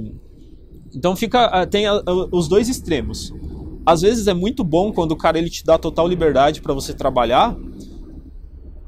Então 0.93 1.15
fica, 1.15 1.45
ah, 1.45 1.65
tem 1.65 1.87
ah, 1.87 2.01
ah, 2.05 2.27
os 2.31 2.47
dois 2.47 2.67
extremos. 2.69 3.33
Às 3.85 4.01
vezes 4.01 4.27
é 4.27 4.33
muito 4.33 4.63
bom 4.63 4.91
quando 4.91 5.11
o 5.11 5.17
cara 5.17 5.37
ele 5.37 5.49
te 5.49 5.63
dá 5.63 5.77
total 5.77 6.07
liberdade 6.07 6.61
para 6.61 6.73
você 6.73 6.93
trabalhar, 6.93 7.55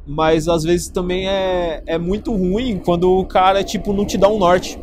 mas 0.05 0.47
às 0.47 0.63
vezes 0.63 0.89
também 0.89 1.27
é, 1.29 1.83
é 1.85 1.97
muito 1.97 2.35
ruim 2.35 2.79
quando 2.79 3.11
o 3.11 3.25
cara 3.25 3.63
tipo 3.63 3.93
não 3.93 4.05
te 4.05 4.17
dá 4.17 4.27
um 4.27 4.39
norte. 4.39 4.79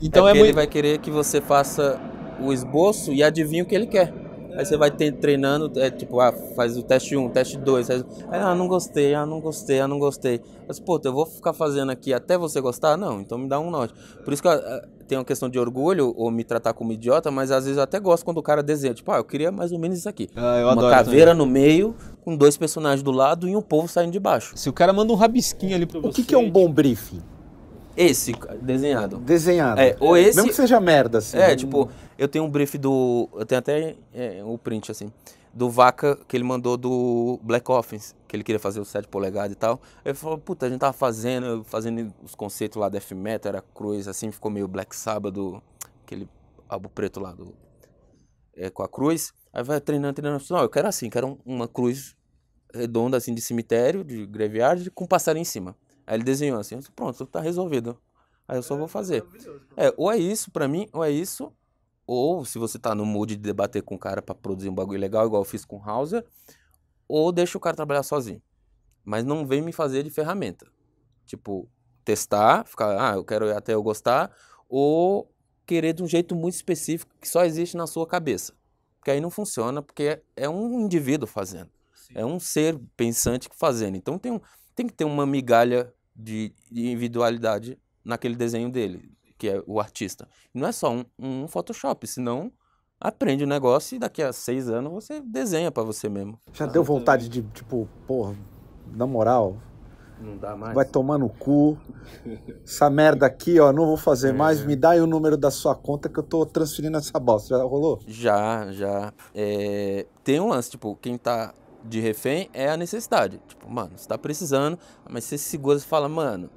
Então 0.00 0.26
é 0.26 0.30
é, 0.30 0.32
porque 0.32 0.38
ele 0.38 0.44
muito 0.44 0.54
vai 0.56 0.66
querer 0.66 0.98
que 0.98 1.10
você 1.10 1.40
faça 1.40 2.00
o 2.40 2.52
esboço 2.52 3.12
e 3.12 3.22
adivinhe 3.22 3.62
o 3.62 3.66
que 3.66 3.74
ele 3.74 3.86
quer. 3.86 4.12
Aí 4.56 4.64
você 4.64 4.76
vai 4.76 4.90
ter, 4.90 5.12
treinando, 5.12 5.70
é, 5.80 5.90
tipo, 5.90 6.20
ah, 6.20 6.32
faz 6.54 6.76
o 6.76 6.82
teste 6.82 7.16
1, 7.16 7.30
teste 7.30 7.56
2, 7.58 7.86
faz... 7.86 8.04
Aí, 8.30 8.40
ah, 8.40 8.54
não 8.54 8.68
gostei, 8.68 9.14
ah, 9.14 9.24
não 9.24 9.40
gostei, 9.40 9.80
ah, 9.80 9.88
não 9.88 9.98
gostei. 9.98 10.40
Mas, 10.68 10.78
pô, 10.78 11.00
eu 11.02 11.12
vou 11.12 11.24
ficar 11.26 11.52
fazendo 11.52 11.90
aqui 11.90 12.12
até 12.12 12.36
você 12.36 12.60
gostar? 12.60 12.96
Não, 12.96 13.20
então 13.20 13.38
me 13.38 13.48
dá 13.48 13.58
um 13.58 13.70
norte. 13.70 13.94
Por 14.24 14.32
isso 14.32 14.42
que 14.42 14.48
ah, 14.48 14.82
tem 15.08 15.16
uma 15.18 15.24
questão 15.24 15.48
de 15.48 15.58
orgulho 15.58 16.14
ou 16.16 16.30
me 16.30 16.44
tratar 16.44 16.72
como 16.74 16.92
idiota, 16.92 17.30
mas 17.30 17.50
às 17.50 17.64
vezes 17.64 17.76
eu 17.76 17.82
até 17.82 17.98
gosto 17.98 18.24
quando 18.24 18.38
o 18.38 18.42
cara 18.42 18.62
desenha. 18.62 18.94
Tipo, 18.94 19.12
ah, 19.12 19.16
eu 19.18 19.24
queria 19.24 19.50
mais 19.50 19.72
ou 19.72 19.78
menos 19.78 19.98
isso 19.98 20.08
aqui. 20.08 20.28
Ah, 20.36 20.58
eu 20.58 20.66
Uma 20.66 20.72
adoro 20.72 20.90
caveira 20.94 21.34
no 21.34 21.46
meio, 21.46 21.94
com 22.24 22.36
dois 22.36 22.56
personagens 22.56 23.02
do 23.02 23.10
lado 23.10 23.48
e 23.48 23.56
um 23.56 23.62
povo 23.62 23.88
saindo 23.88 24.12
de 24.12 24.20
baixo. 24.20 24.52
Se 24.56 24.68
o 24.68 24.72
cara 24.72 24.92
manda 24.92 25.12
um 25.12 25.16
rabisquinho 25.16 25.74
ali 25.74 25.86
pra 25.86 25.98
O 25.98 26.02
você. 26.02 26.12
que, 26.16 26.24
que 26.24 26.34
é 26.34 26.38
um 26.38 26.50
bom 26.50 26.70
briefing? 26.70 27.20
Esse, 27.96 28.32
desenhado. 28.60 29.18
Desenhado. 29.18 29.80
É, 29.80 29.96
ou 30.00 30.16
esse... 30.16 30.36
Mesmo 30.36 30.50
que 30.50 30.56
seja 30.56 30.80
merda, 30.80 31.18
assim. 31.18 31.36
É, 31.36 31.54
tipo, 31.54 31.90
eu 32.16 32.26
tenho 32.28 32.44
um 32.44 32.50
brief 32.50 32.76
do. 32.78 33.28
Eu 33.34 33.44
tenho 33.44 33.58
até 33.58 33.96
é, 34.14 34.42
o 34.44 34.56
print, 34.56 34.90
assim. 34.90 35.12
Do 35.52 35.68
Vaca 35.68 36.18
que 36.26 36.34
ele 36.34 36.44
mandou 36.44 36.78
do 36.78 37.38
Black 37.42 37.70
Offense, 37.70 38.14
que 38.26 38.34
ele 38.34 38.42
queria 38.42 38.58
fazer 38.58 38.80
o 38.80 38.84
7 38.86 39.06
polegadas 39.08 39.52
e 39.52 39.54
tal. 39.54 39.80
Ele 40.02 40.14
falou, 40.14 40.38
puta, 40.38 40.64
a 40.64 40.70
gente 40.70 40.80
tava 40.80 40.94
fazendo, 40.94 41.62
fazendo 41.64 42.12
os 42.22 42.34
conceitos 42.34 42.78
lá 42.80 42.88
da 42.88 42.96
F-Metal, 42.96 43.50
era 43.50 43.60
cruz, 43.74 44.08
assim, 44.08 44.30
ficou 44.30 44.50
meio 44.50 44.66
Black 44.66 44.96
Sabbath, 44.96 45.34
aquele 46.06 46.26
álbum 46.68 46.88
preto 46.88 47.20
lá 47.20 47.32
do. 47.32 47.54
É, 48.56 48.70
com 48.70 48.82
a 48.82 48.88
cruz. 48.88 49.34
Aí 49.52 49.62
vai 49.62 49.78
treinando, 49.80 50.14
treinando. 50.14 50.42
Não, 50.48 50.60
eu 50.60 50.68
quero 50.70 50.88
assim, 50.88 51.10
quero 51.10 51.26
um- 51.26 51.38
uma 51.44 51.68
cruz 51.68 52.16
redonda, 52.74 53.18
assim, 53.18 53.34
de 53.34 53.42
cemitério, 53.42 54.02
de 54.02 54.24
graveyard, 54.26 54.90
com 54.92 55.04
um 55.04 55.06
passarinho 55.06 55.42
em 55.42 55.44
cima. 55.44 55.76
Aí 56.06 56.16
ele 56.16 56.24
desenhou 56.24 56.58
assim, 56.58 56.78
pronto, 56.94 57.26
tá 57.26 57.40
resolvido. 57.40 57.98
Aí 58.46 58.58
eu 58.58 58.62
só 58.62 58.76
vou 58.76 58.88
fazer. 58.88 59.24
É, 59.76 59.92
ou 59.96 60.10
é 60.10 60.16
isso 60.16 60.50
pra 60.50 60.68
mim, 60.68 60.88
ou 60.92 61.04
é 61.04 61.10
isso, 61.10 61.52
ou 62.06 62.44
se 62.44 62.58
você 62.58 62.78
tá 62.78 62.94
no 62.94 63.06
mood 63.06 63.36
de 63.36 63.42
debater 63.42 63.82
com 63.82 63.94
o 63.94 63.98
cara 63.98 64.20
pra 64.20 64.34
produzir 64.34 64.68
um 64.68 64.74
bagulho 64.74 65.00
legal, 65.00 65.26
igual 65.26 65.42
eu 65.42 65.46
fiz 65.46 65.64
com 65.64 65.76
o 65.76 65.82
Hauser, 65.82 66.24
ou 67.08 67.32
deixa 67.32 67.56
o 67.56 67.60
cara 67.60 67.76
trabalhar 67.76 68.02
sozinho. 68.02 68.42
Mas 69.04 69.24
não 69.24 69.46
vem 69.46 69.62
me 69.62 69.72
fazer 69.72 70.02
de 70.02 70.10
ferramenta. 70.10 70.66
Tipo, 71.24 71.68
testar, 72.04 72.66
ficar, 72.66 73.12
ah, 73.12 73.16
eu 73.16 73.24
quero 73.24 73.56
até 73.56 73.74
eu 73.74 73.82
gostar, 73.82 74.30
ou 74.68 75.30
querer 75.66 75.92
de 75.92 76.02
um 76.02 76.06
jeito 76.06 76.34
muito 76.34 76.54
específico 76.54 77.14
que 77.20 77.28
só 77.28 77.44
existe 77.44 77.76
na 77.76 77.86
sua 77.86 78.06
cabeça. 78.06 78.52
Porque 78.98 79.10
aí 79.10 79.20
não 79.20 79.30
funciona, 79.30 79.82
porque 79.82 80.22
é 80.36 80.48
um 80.48 80.80
indivíduo 80.80 81.26
fazendo. 81.26 81.70
É 82.14 82.24
um 82.24 82.38
ser 82.38 82.78
pensante 82.96 83.48
fazendo. 83.54 83.96
Então 83.96 84.18
tem, 84.18 84.32
um, 84.32 84.40
tem 84.74 84.86
que 84.86 84.92
ter 84.94 85.04
uma 85.04 85.26
migalha 85.26 85.92
de, 86.14 86.52
de 86.70 86.86
individualidade 86.86 87.78
naquele 88.04 88.34
desenho 88.36 88.70
dele, 88.70 89.12
que 89.38 89.48
é 89.48 89.62
o 89.66 89.80
artista. 89.80 90.28
Não 90.54 90.66
é 90.68 90.72
só 90.72 90.92
um, 90.92 91.04
um 91.18 91.48
Photoshop, 91.48 92.06
senão 92.06 92.50
aprende 93.00 93.44
o 93.44 93.46
negócio 93.46 93.96
e 93.96 93.98
daqui 93.98 94.22
a 94.22 94.32
seis 94.32 94.68
anos 94.68 94.92
você 94.92 95.20
desenha 95.20 95.70
pra 95.70 95.82
você 95.82 96.08
mesmo. 96.08 96.38
Já 96.52 96.66
deu 96.66 96.84
vontade 96.84 97.28
de, 97.28 97.42
tipo, 97.42 97.88
porra, 98.06 98.36
na 98.94 99.06
moral, 99.06 99.56
Não 100.20 100.36
dá 100.36 100.54
mais. 100.56 100.74
vai 100.74 100.84
tomar 100.84 101.18
no 101.18 101.28
cu. 101.28 101.76
Essa 102.64 102.88
merda 102.88 103.26
aqui, 103.26 103.58
ó, 103.58 103.72
não 103.72 103.86
vou 103.86 103.96
fazer 103.96 104.28
É. 104.28 104.32
mais. 104.32 104.64
Me 104.64 104.76
dá 104.76 104.90
aí 104.90 105.00
o 105.00 105.06
número 105.06 105.36
da 105.36 105.50
sua 105.50 105.74
conta 105.74 106.08
que 106.08 106.18
eu 106.18 106.22
tô 106.22 106.46
transferindo 106.46 106.96
essa 106.96 107.18
bosta. 107.18 107.56
Já 107.58 107.64
rolou? 107.64 107.98
Já, 108.06 108.70
já. 108.70 109.12
É, 109.34 110.06
tem 110.22 110.38
um 110.38 110.48
lance, 110.48 110.70
tipo, 110.70 110.94
quem 111.02 111.18
tá 111.18 111.52
de 111.84 112.00
refém 112.00 112.48
é 112.52 112.68
a 112.68 112.76
necessidade. 112.76 113.40
Tipo, 113.48 113.70
mano, 113.70 113.92
você 113.96 114.08
tá 114.08 114.16
precisando, 114.16 114.78
mas 115.08 115.24
você 115.24 115.38
se 115.38 115.44
segura 115.44 115.78
e 115.78 115.80
fala, 115.80 116.08
mano, 116.08 116.50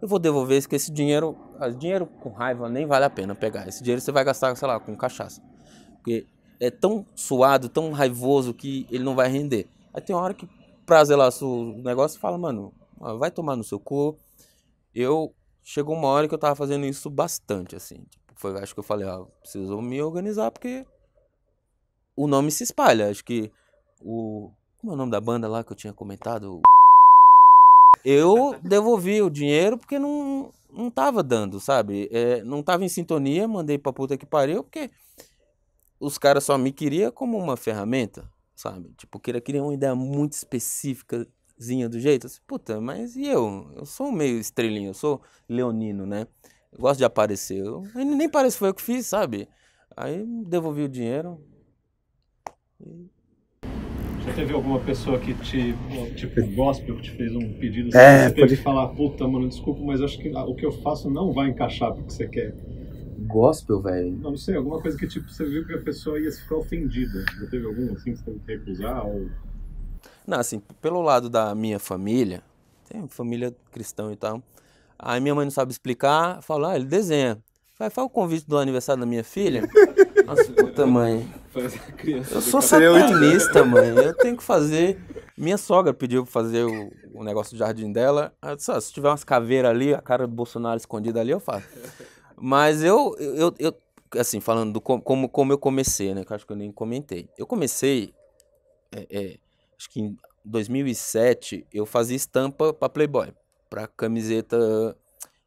eu 0.00 0.08
vou 0.08 0.18
devolver 0.18 0.58
isso, 0.58 0.68
que 0.68 0.76
esse 0.76 0.92
dinheiro, 0.92 1.36
ah, 1.58 1.68
dinheiro 1.68 2.06
com 2.06 2.30
raiva 2.30 2.68
nem 2.68 2.86
vale 2.86 3.04
a 3.04 3.10
pena 3.10 3.34
pegar. 3.34 3.68
Esse 3.68 3.82
dinheiro 3.82 4.00
você 4.00 4.12
vai 4.12 4.24
gastar, 4.24 4.54
sei 4.56 4.68
lá, 4.68 4.78
com 4.78 4.96
cachaça. 4.96 5.42
Porque 5.96 6.26
é 6.60 6.70
tão 6.70 7.06
suado, 7.14 7.68
tão 7.68 7.90
raivoso 7.92 8.52
que 8.52 8.86
ele 8.90 9.04
não 9.04 9.14
vai 9.14 9.28
render. 9.28 9.66
Aí 9.92 10.00
tem 10.00 10.14
uma 10.14 10.22
hora 10.22 10.34
que 10.34 10.48
prazer 10.84 11.16
lá 11.16 11.28
o 11.40 11.82
negócio 11.82 12.20
fala, 12.20 12.36
mano, 12.36 12.72
vai 13.18 13.30
tomar 13.30 13.56
no 13.56 13.64
seu 13.64 13.80
cu. 13.80 14.16
Eu 14.94 15.34
chegou 15.62 15.96
uma 15.96 16.08
hora 16.08 16.28
que 16.28 16.34
eu 16.34 16.38
tava 16.38 16.54
fazendo 16.54 16.84
isso 16.84 17.08
bastante, 17.08 17.74
assim. 17.74 18.04
Tipo, 18.10 18.32
foi, 18.34 18.58
acho 18.58 18.74
que 18.74 18.80
eu 18.80 18.84
falei, 18.84 19.06
ó, 19.06 19.24
preciso 19.40 19.80
me 19.80 20.00
organizar 20.02 20.50
porque 20.50 20.86
o 22.16 22.26
nome 22.26 22.50
se 22.50 22.62
espalha. 22.64 23.10
Acho 23.10 23.24
que 23.24 23.50
o. 24.00 24.50
Como 24.84 24.92
é 24.92 24.94
o 24.96 24.98
nome 24.98 25.12
da 25.12 25.20
banda 25.20 25.48
lá 25.48 25.64
que 25.64 25.72
eu 25.72 25.76
tinha 25.76 25.94
comentado? 25.94 26.60
Eu 28.04 28.54
devolvi 28.60 29.22
o 29.22 29.30
dinheiro 29.30 29.78
porque 29.78 29.98
não, 29.98 30.52
não 30.70 30.90
tava 30.90 31.22
dando, 31.22 31.58
sabe? 31.58 32.06
É, 32.12 32.44
não 32.44 32.62
tava 32.62 32.84
em 32.84 32.88
sintonia, 32.90 33.48
mandei 33.48 33.78
pra 33.78 33.94
puta 33.94 34.18
que 34.18 34.26
pariu, 34.26 34.62
porque 34.62 34.90
os 35.98 36.18
caras 36.18 36.44
só 36.44 36.58
me 36.58 36.70
queriam 36.70 37.10
como 37.10 37.38
uma 37.38 37.56
ferramenta, 37.56 38.30
sabe? 38.54 38.92
Tipo, 38.98 39.18
queria, 39.18 39.40
queria 39.40 39.62
uma 39.62 39.72
ideia 39.72 39.94
muito 39.94 40.34
específicazinha 40.34 41.88
do 41.88 41.98
jeito. 41.98 42.26
Assim, 42.26 42.42
puta, 42.46 42.78
mas 42.78 43.16
e 43.16 43.26
eu? 43.26 43.66
Eu 43.74 43.86
sou 43.86 44.12
meio 44.12 44.38
estrelinho, 44.38 44.90
eu 44.90 44.94
sou 44.94 45.22
leonino, 45.48 46.04
né? 46.04 46.26
Eu 46.70 46.80
gosto 46.80 46.98
de 46.98 47.06
aparecer. 47.06 47.64
Eu, 47.64 47.84
nem 47.94 48.28
parece 48.28 48.56
que 48.56 48.58
foi 48.58 48.68
eu 48.68 48.74
que 48.74 48.82
fiz, 48.82 49.06
sabe? 49.06 49.48
Aí 49.96 50.26
devolvi 50.44 50.82
o 50.82 50.88
dinheiro. 50.90 51.40
Já 54.26 54.32
teve 54.34 54.52
alguma 54.54 54.80
pessoa 54.80 55.18
que 55.18 55.34
te, 55.34 55.74
tipo, 56.16 56.46
gospel, 56.54 56.96
que 56.96 57.02
te 57.02 57.10
fez 57.10 57.34
um 57.34 57.52
pedido 57.54 57.94
É, 57.96 58.28
você 58.28 58.34
teve 58.34 58.40
pode- 58.40 58.56
que 58.56 58.62
falar, 58.62 58.88
puta, 58.88 59.28
mano, 59.28 59.48
desculpa, 59.48 59.82
mas 59.84 60.00
acho 60.00 60.18
que 60.18 60.30
o 60.34 60.54
que 60.54 60.64
eu 60.64 60.72
faço 60.72 61.10
não 61.10 61.32
vai 61.32 61.48
encaixar 61.50 61.92
porque 61.92 62.12
você 62.12 62.26
quer. 62.28 62.54
Gospel, 63.26 63.80
velho. 63.80 64.10
Não, 64.12 64.30
não 64.30 64.36
sei, 64.36 64.56
alguma 64.56 64.80
coisa 64.80 64.96
que 64.98 65.06
tipo, 65.06 65.28
você 65.28 65.44
viu 65.44 65.66
que 65.66 65.74
a 65.74 65.78
pessoa 65.82 66.18
ia 66.18 66.30
ficar 66.32 66.56
ofendida. 66.56 67.24
Já 67.40 67.46
teve 67.48 67.66
algum 67.66 67.92
assim 67.94 68.12
que 68.12 68.18
você 68.18 68.24
teve 68.24 68.40
que 68.40 68.52
recusar? 68.52 69.06
Ou... 69.06 69.28
Não, 70.26 70.38
assim, 70.40 70.60
pelo 70.80 71.00
lado 71.02 71.28
da 71.28 71.54
minha 71.54 71.78
família, 71.78 72.42
tem 72.88 73.06
família 73.08 73.54
cristã 73.70 74.10
e 74.12 74.16
tal. 74.16 74.42
Aí 74.98 75.20
minha 75.20 75.34
mãe 75.34 75.44
não 75.44 75.50
sabe 75.50 75.70
explicar, 75.70 76.42
fala, 76.42 76.72
ah, 76.72 76.76
ele 76.76 76.86
desenha. 76.86 77.38
Vai, 77.78 77.90
faz 77.90 78.06
o 78.06 78.10
convite 78.10 78.48
do 78.48 78.56
aniversário 78.56 79.00
da 79.00 79.06
minha 79.06 79.24
filha. 79.24 79.62
Nossa, 80.26 80.50
puta 80.52 80.86
mãe. 80.86 81.28
Faz 81.54 81.74
a 81.74 81.92
criança 81.92 82.34
Eu 82.34 82.40
sou 82.42 82.60
satanista, 82.60 83.64
mãe. 83.64 83.88
Eu 83.88 84.14
tenho 84.14 84.36
que 84.36 84.42
fazer. 84.42 84.98
Minha 85.36 85.56
sogra 85.56 85.94
pediu 85.94 86.24
pra 86.24 86.32
fazer 86.32 86.64
o, 86.64 86.92
o 87.14 87.24
negócio 87.24 87.54
do 87.54 87.58
jardim 87.58 87.90
dela. 87.92 88.32
Disse, 88.56 88.70
"Ah, 88.72 88.80
se 88.80 88.92
tiver 88.92 89.08
umas 89.08 89.24
caveiras 89.24 89.70
ali, 89.70 89.94
a 89.94 90.00
cara 90.00 90.26
do 90.26 90.34
Bolsonaro 90.34 90.76
escondida 90.76 91.20
ali, 91.20 91.30
eu 91.30 91.40
faço. 91.40 91.66
Mas 92.36 92.82
eu, 92.82 93.16
eu, 93.18 93.54
eu 93.58 93.74
assim, 94.18 94.40
falando 94.40 94.72
do 94.74 94.80
com- 94.80 95.00
como, 95.00 95.28
como 95.28 95.52
eu 95.52 95.58
comecei, 95.58 96.12
né? 96.14 96.24
Que 96.24 96.32
eu 96.32 96.36
acho 96.36 96.46
que 96.46 96.52
eu 96.52 96.56
nem 96.56 96.70
comentei. 96.72 97.28
Eu 97.38 97.46
comecei, 97.46 98.12
é, 98.92 99.06
é, 99.10 99.36
acho 99.78 99.88
que 99.90 100.00
em 100.00 100.16
2007, 100.44 101.66
eu 101.72 101.86
fazia 101.86 102.16
estampa 102.16 102.72
pra 102.72 102.88
Playboy. 102.88 103.32
Pra 103.70 103.86
camiseta, 103.88 104.96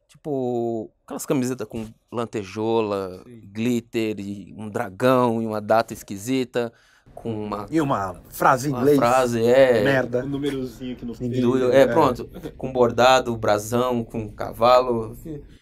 tipo, 0.08 0.90
aquelas 1.08 1.24
camisetas 1.24 1.66
com 1.66 1.86
lantejola, 2.12 3.24
glitter, 3.44 4.20
e 4.20 4.52
um 4.58 4.68
dragão 4.68 5.40
e 5.40 5.46
uma 5.46 5.58
data 5.58 5.94
esquisita, 5.94 6.70
com 7.14 7.46
uma, 7.46 7.66
E 7.70 7.80
uma 7.80 8.20
frase 8.28 8.68
em 8.68 8.72
uma 8.72 8.80
inglês. 8.80 8.98
frase, 8.98 9.42
é... 9.42 9.82
Merda. 9.82 10.22
Um 10.22 10.28
númerozinho 10.28 10.92
aqui 10.92 11.06
no 11.06 11.14
Ninguém- 11.14 11.30
peito. 11.30 11.50
Do- 11.50 11.72
é, 11.72 11.86
pronto. 11.86 12.28
Com 12.58 12.70
bordado, 12.70 13.34
brasão, 13.38 14.04
com 14.04 14.30
cavalo. 14.30 15.16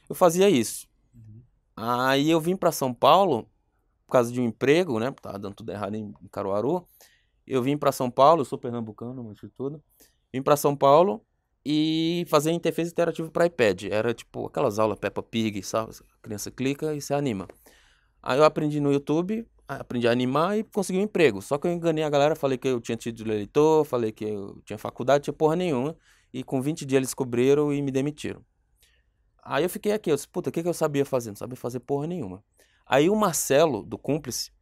Eu 0.09 0.15
fazia 0.17 0.51
isso. 0.51 0.89
Aí 1.77 2.29
eu 2.29 2.41
vim 2.41 2.57
para 2.57 2.73
São 2.73 2.93
Paulo 2.93 3.49
por 4.05 4.13
causa 4.15 4.33
de 4.33 4.41
um 4.41 4.45
emprego, 4.45 4.99
né? 4.99 5.13
Tava 5.23 5.39
dando 5.39 5.55
tudo 5.55 5.71
errado 5.71 5.95
em 5.95 6.13
em 6.21 6.29
Caruaru. 6.31 6.85
Eu 7.47 7.63
vim 7.63 7.77
para 7.77 7.93
São 7.93 8.11
Paulo, 8.11 8.41
eu 8.41 8.45
sou 8.45 8.59
pernambucano, 8.59 9.23
mas 9.23 9.37
de 9.37 9.49
tudo. 9.49 9.81
Vim 10.33 10.43
para 10.43 10.57
São 10.57 10.75
Paulo 10.77 11.25
e 11.69 12.25
fazer 12.29 12.53
interface 12.53 12.93
interativa 12.93 13.29
para 13.29 13.47
iPad. 13.47 13.87
Era 13.91 14.15
tipo 14.15 14.47
aquelas 14.47 14.79
aulas 14.79 15.01
Peppa 15.01 15.21
Pig, 15.21 15.65
sabe? 15.65 15.91
A 15.91 16.23
criança 16.23 16.49
clica 16.49 16.95
e 16.95 17.01
se 17.01 17.13
anima. 17.13 17.49
Aí 18.23 18.39
eu 18.39 18.45
aprendi 18.45 18.79
no 18.79 18.93
YouTube, 18.93 19.45
aprendi 19.67 20.07
a 20.07 20.13
animar 20.13 20.57
e 20.57 20.63
consegui 20.63 21.01
um 21.01 21.03
emprego. 21.03 21.43
Só 21.43 21.59
que 21.59 21.67
eu 21.67 21.73
enganei 21.73 22.05
a 22.05 22.09
galera, 22.09 22.37
falei 22.37 22.57
que 22.57 22.69
eu 22.69 22.81
tinha 22.81 22.97
título 22.97 23.33
eleitor, 23.33 23.85
falei 23.85 24.13
que 24.13 24.27
eu 24.27 24.63
tinha 24.65 24.79
faculdade, 24.79 25.25
tinha 25.25 25.35
porra 25.35 25.57
nenhuma. 25.57 25.97
E 26.33 26.45
com 26.45 26.63
20 26.63 26.87
dias 26.87 26.99
eles 26.99 27.09
descobriram 27.09 27.73
e 27.73 27.83
me 27.83 27.91
demitiram. 27.91 28.45
Aí 29.43 29.65
eu 29.65 29.69
fiquei 29.71 29.91
aqui, 29.91 30.09
eu 30.09 30.15
disse, 30.15 30.29
puta, 30.29 30.51
o 30.51 30.53
que, 30.53 30.63
que 30.63 30.69
eu 30.69 30.75
sabia 30.75 31.05
fazer? 31.05 31.31
Não 31.31 31.37
sabia 31.37 31.57
fazer 31.57 31.81
porra 31.81 32.07
nenhuma. 32.07 32.45
Aí 32.87 33.11
o 33.11 33.17
Marcelo, 33.17 33.83
do 33.83 33.99
Cúmplice, 33.99 34.53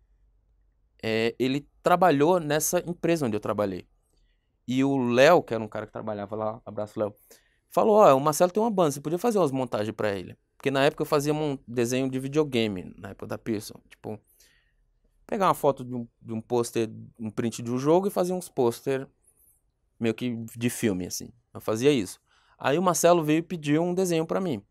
é, 1.03 1.35
ele 1.39 1.69
trabalhou 1.83 2.41
nessa 2.41 2.79
empresa 2.87 3.27
onde 3.27 3.37
eu 3.37 3.41
trabalhei. 3.41 3.87
E 4.67 4.83
o 4.83 4.97
Léo, 4.97 5.43
que 5.43 5.55
era 5.55 5.63
um 5.63 5.69
cara 5.69 5.87
que 5.87 5.93
trabalhava 5.93 6.35
lá, 6.37 6.63
abraço 6.65 6.99
Léo, 6.99 7.15
falou, 7.69 7.97
ó, 7.97 8.17
o 8.17 8.21
Marcelo 8.21 8.51
tem 8.51 8.63
uma 8.63 8.71
banda, 8.71 8.93
você 8.93 9.01
podia 9.01 9.19
fazer 9.19 9.39
umas 9.39 9.51
montagens 9.51 9.95
pra 9.95 10.13
ele. 10.13 10.37
Porque 10.57 10.71
na 10.71 10.85
época 10.85 11.03
eu 11.03 11.07
fazia 11.07 11.35
um 11.35 11.59
desenho 11.69 12.09
de 12.09 12.19
videogame, 12.19 12.95
na 12.97 13.11
época 13.11 13.27
da 13.27 13.37
Pearson. 13.37 13.79
Tipo, 13.91 14.19
pegar 15.27 15.49
uma 15.49 15.55
foto 15.55 15.85
de 15.85 15.95
um, 15.95 16.09
de 16.23 16.33
um 16.33 16.41
pôster, 16.41 16.91
um 17.19 17.31
print 17.31 17.63
de 17.63 17.71
um 17.71 17.79
jogo 17.79 18.09
e 18.09 18.11
fazer 18.11 18.33
uns 18.33 18.49
pôster 18.49 19.07
meio 20.01 20.15
que 20.15 20.37
de 20.57 20.71
filme, 20.71 21.07
assim. 21.07 21.31
Eu 21.53 21.61
fazia 21.61 21.93
isso. 21.93 22.21
Aí 22.59 22.79
o 22.79 22.83
Marcelo 22.83 23.23
veio 23.23 23.39
e 23.39 23.43
pediu 23.43 23.83
um 23.83 23.95
desenho 23.95 24.27
pra 24.27 24.41
mim. 24.41 24.63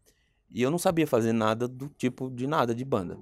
E 0.49 0.61
eu 0.61 0.71
não 0.71 0.77
sabia 0.77 1.07
fazer 1.07 1.33
nada 1.33 1.67
do 1.67 1.89
tipo 1.89 2.29
de 2.29 2.47
nada 2.47 2.73
de 2.73 2.85
banda. 2.85 3.17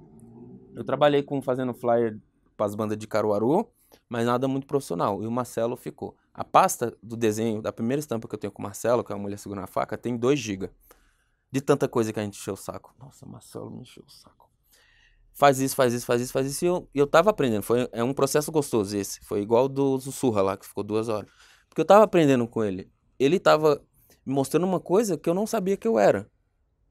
Eu 0.74 0.84
trabalhei 0.84 1.22
com 1.22 1.42
fazendo 1.42 1.74
flyer 1.74 2.18
para 2.56 2.66
as 2.66 2.74
bandas 2.74 2.96
de 2.96 3.06
Caruaru, 3.06 3.68
mas 4.08 4.26
nada 4.26 4.46
muito 4.48 4.66
profissional. 4.66 5.22
E 5.22 5.26
o 5.26 5.30
Marcelo 5.30 5.76
ficou. 5.76 6.16
A 6.34 6.44
pasta 6.44 6.96
do 7.02 7.16
desenho, 7.16 7.60
da 7.60 7.72
primeira 7.72 8.00
estampa 8.00 8.26
que 8.26 8.34
eu 8.34 8.38
tenho 8.38 8.52
com 8.52 8.62
o 8.62 8.64
Marcelo, 8.64 9.04
que 9.04 9.12
é 9.12 9.14
uma 9.14 9.22
mulher 9.22 9.38
segurando 9.38 9.64
a 9.64 9.66
faca, 9.66 9.98
tem 9.98 10.16
2 10.16 10.38
GB. 10.38 10.70
De 11.50 11.60
tanta 11.60 11.86
coisa 11.86 12.12
que 12.12 12.18
a 12.18 12.22
gente 12.22 12.38
encheu 12.38 12.54
o 12.54 12.56
saco. 12.56 12.94
Nossa, 12.98 13.26
Marcelo 13.26 13.70
me 13.70 13.82
encheu 13.82 14.02
o 14.06 14.10
saco. 14.10 14.50
Faz 15.34 15.60
isso, 15.60 15.76
faz 15.76 15.92
isso, 15.92 16.06
faz 16.06 16.22
isso, 16.22 16.32
faz 16.32 16.46
isso. 16.46 16.64
E 16.64 16.68
eu, 16.68 16.88
eu 16.94 17.06
tava 17.06 17.30
aprendendo. 17.30 17.62
Foi, 17.62 17.88
é 17.92 18.02
um 18.02 18.14
processo 18.14 18.50
gostoso 18.50 18.96
esse. 18.96 19.20
Foi 19.24 19.42
igual 19.42 19.68
do 19.68 20.00
Sussurra 20.00 20.40
lá, 20.40 20.56
que 20.56 20.66
ficou 20.66 20.82
duas 20.82 21.08
horas. 21.08 21.30
Porque 21.68 21.80
eu 21.80 21.84
tava 21.84 22.04
aprendendo 22.04 22.46
com 22.48 22.64
ele. 22.64 22.90
Ele 23.18 23.38
tava 23.38 23.82
me 24.24 24.34
mostrando 24.34 24.64
uma 24.64 24.80
coisa 24.80 25.18
que 25.18 25.28
eu 25.28 25.34
não 25.34 25.46
sabia 25.46 25.76
que 25.76 25.86
eu 25.86 25.98
era. 25.98 26.30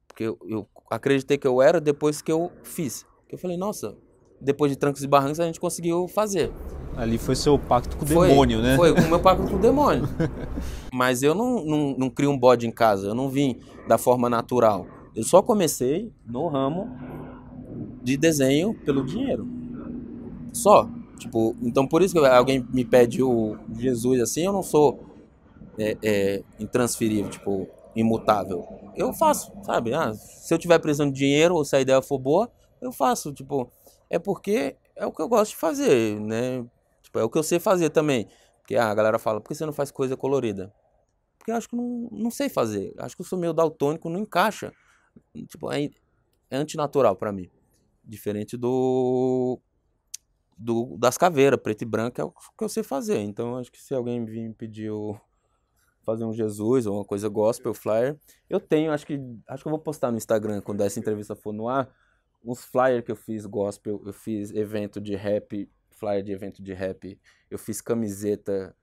Porque 0.08 0.24
eu, 0.24 0.38
eu 0.48 0.70
acreditei 0.90 1.38
que 1.38 1.48
eu 1.48 1.62
era 1.62 1.82
depois 1.82 2.22
que 2.22 2.32
eu 2.32 2.52
fiz. 2.64 3.06
Eu 3.30 3.38
falei, 3.38 3.58
nossa, 3.58 3.98
depois 4.40 4.72
de 4.72 4.78
trancos 4.78 5.04
e 5.04 5.08
barrancos 5.08 5.40
a 5.40 5.46
gente 5.46 5.60
conseguiu 5.60 6.08
fazer. 6.08 6.52
Ali 6.96 7.18
foi 7.18 7.36
seu 7.36 7.58
pacto 7.58 7.96
com 7.98 8.04
o 8.04 8.08
Foi, 8.08 8.28
demônio, 8.28 8.62
né? 8.62 8.76
Foi 8.76 8.92
o 8.92 9.10
meu 9.10 9.20
pacto 9.22 9.48
com 9.48 9.56
o 9.56 9.60
demônio. 9.60 10.08
Mas 10.94 11.24
eu 11.24 11.34
não, 11.34 11.64
não, 11.66 11.96
não 11.98 12.10
crio 12.10 12.30
um 12.30 12.38
bode 12.38 12.68
em 12.68 12.72
casa, 12.72 13.08
eu 13.08 13.16
não 13.16 13.30
vim 13.30 13.58
da 13.88 13.98
forma 13.98 14.30
natural. 14.30 14.86
Eu 15.16 15.24
só 15.24 15.42
comecei 15.42 16.12
no 16.26 16.48
ramo 16.48 16.90
de 18.04 18.18
desenho 18.18 18.74
pelo 18.74 19.04
dinheiro. 19.04 19.48
Só. 20.54 20.90
Tipo, 21.18 21.56
então 21.62 21.88
por 21.88 22.02
isso 22.02 22.14
que 22.14 22.26
alguém 22.26 22.66
me 22.74 22.84
pede 22.84 23.22
o 23.22 23.56
Jesus 23.78 24.22
assim, 24.22 24.46
eu 24.46 24.52
não 24.52 24.64
sou 24.64 25.06
é, 25.78 25.98
é, 26.02 26.44
intransferível, 26.60 27.30
tipo, 27.30 27.68
imutável. 27.96 28.68
Eu 28.96 29.14
faço, 29.14 29.52
sabe? 29.64 29.94
Ah, 29.94 30.14
se 30.14 30.54
eu 30.54 30.58
tiver 30.58 30.80
precisando 30.80 31.12
de 31.12 31.20
dinheiro 31.20 31.56
ou 31.56 31.64
se 31.64 31.76
a 31.76 31.82
ideia 31.82 32.02
for 32.02 32.18
boa, 32.18 32.50
eu 32.82 32.92
faço. 32.92 33.32
Tipo, 33.32 33.70
é 34.10 34.18
porque 34.18 34.76
é 34.96 35.06
o 35.06 35.12
que 35.12 35.22
eu 35.22 35.30
gosto 35.30 35.52
de 35.52 35.58
fazer, 35.58 36.20
né? 36.20 36.66
Tipo, 37.12 37.20
é 37.20 37.24
o 37.26 37.30
que 37.30 37.38
eu 37.38 37.44
sei 37.44 37.60
fazer 37.60 37.90
também. 37.90 38.30
Porque 38.60 38.78
ah, 38.78 38.90
a 38.90 38.96
galera 38.96 39.20
fala, 39.20 39.42
por 39.42 39.50
que 39.50 39.56
você 39.56 39.66
não 39.66 39.74
faz 39.74 39.92
coisa 39.92 40.16
colorida? 40.16 40.74
Porque 41.38 41.52
eu 41.52 41.56
acho 41.56 41.68
que 41.68 41.76
não, 41.76 42.08
não 42.10 42.32
sei 42.32 42.48
fazer. 42.48 42.94
Acho 42.98 43.18
que 43.18 43.22
eu 43.22 43.26
sou 43.26 43.38
meio 43.38 43.52
daltônico, 43.52 44.10
não 44.10 44.22
encaixa. 44.22 44.72
Tipo, 45.50 45.70
é, 45.74 45.90
é 46.50 46.56
antinatural 46.56 47.18
pra 47.18 47.34
mim. 47.34 47.52
Diferente 48.02 48.56
do, 48.56 49.60
do 50.58 50.96
das 50.98 51.18
caveiras, 51.18 51.60
preto 51.62 51.82
e 51.82 51.86
branco, 51.86 52.22
é 52.22 52.24
o 52.24 52.32
que 52.32 52.64
eu 52.64 52.70
sei 52.70 52.82
fazer. 52.82 53.20
Então, 53.20 53.58
acho 53.58 53.70
que 53.70 53.82
se 53.82 53.94
alguém 53.94 54.24
vir 54.24 54.48
me 54.48 54.54
pedir 54.54 54.90
fazer 56.06 56.24
um 56.24 56.34
Jesus 56.34 56.86
ou 56.86 56.96
uma 56.96 57.06
coisa 57.06 57.28
gospel, 57.28 57.74
flyer, 57.74 58.18
eu 58.50 58.60
tenho, 58.60 58.92
acho 58.92 59.06
que 59.06 59.20
acho 59.48 59.64
que 59.64 59.68
eu 59.68 59.72
vou 59.72 59.80
postar 59.80 60.12
no 60.12 60.18
Instagram 60.18 60.62
quando 60.62 60.82
essa 60.82 60.98
entrevista 60.98 61.36
for 61.36 61.52
no 61.52 61.68
ar, 61.68 61.94
uns 62.44 62.64
flyer 62.64 63.04
que 63.04 63.12
eu 63.12 63.18
fiz 63.18 63.46
gospel, 63.46 64.02
eu 64.06 64.14
fiz 64.14 64.52
evento 64.54 65.02
de 65.02 65.14
rap, 65.14 65.70
flyer 66.02 66.24
de 66.24 66.32
evento 66.32 66.62
de 66.64 66.74
rap, 66.74 67.20
eu 67.50 67.60
fiz 67.60 67.80
camiseta 67.80 68.76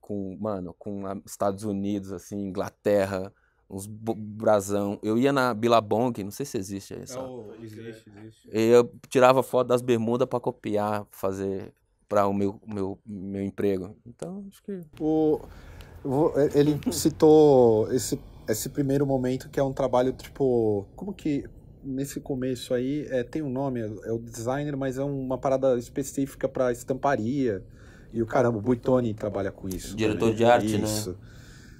com, 0.00 0.36
mano, 0.38 0.74
com 0.78 1.06
a- 1.06 1.20
Estados 1.24 1.64
Unidos, 1.64 2.12
assim, 2.12 2.36
Inglaterra, 2.48 3.32
uns 3.68 3.86
brasão. 3.86 4.98
Eu 5.02 5.16
ia 5.16 5.32
na 5.32 5.54
Billabong, 5.54 6.12
não 6.22 6.30
sei 6.30 6.44
se 6.44 6.58
existe 6.58 6.94
aí, 6.94 7.06
sabe? 7.06 7.30
existe, 7.62 8.10
existe. 8.10 8.48
Eu 8.52 8.92
tirava 9.08 9.42
foto 9.42 9.68
das 9.68 9.80
bermudas 9.80 10.28
pra 10.28 10.40
copiar, 10.40 11.06
fazer 11.10 11.72
para 12.08 12.26
o 12.26 12.34
meu, 12.34 12.60
meu, 12.66 12.98
meu 13.06 13.42
emprego. 13.42 13.96
Então, 14.04 14.44
acho 14.48 14.62
que 14.62 14.80
O, 15.00 16.32
ele 16.54 16.80
citou 16.92 17.90
esse, 17.92 18.18
esse 18.48 18.68
primeiro 18.70 19.06
momento 19.06 19.48
que 19.48 19.60
é 19.60 19.62
um 19.62 19.72
trabalho 19.72 20.12
tipo. 20.12 20.86
Como 20.96 21.14
que. 21.14 21.44
Nesse 21.82 22.20
começo 22.20 22.74
aí, 22.74 23.06
é, 23.08 23.22
tem 23.22 23.42
um 23.42 23.50
nome, 23.50 23.80
é 23.80 24.12
o 24.12 24.18
designer, 24.18 24.76
mas 24.76 24.98
é 24.98 25.04
uma 25.04 25.38
parada 25.38 25.78
específica 25.78 26.48
para 26.48 26.72
estamparia. 26.72 27.64
E 28.12 28.22
o 28.22 28.26
caramba, 28.26 28.58
o 28.58 28.60
Buitoni 28.60 29.14
trabalha 29.14 29.50
com 29.50 29.68
isso. 29.68 29.96
Diretor 29.96 30.18
também. 30.18 30.34
de 30.34 30.44
arte, 30.44 30.78
né? 30.78 30.84
Isso. 30.84 31.16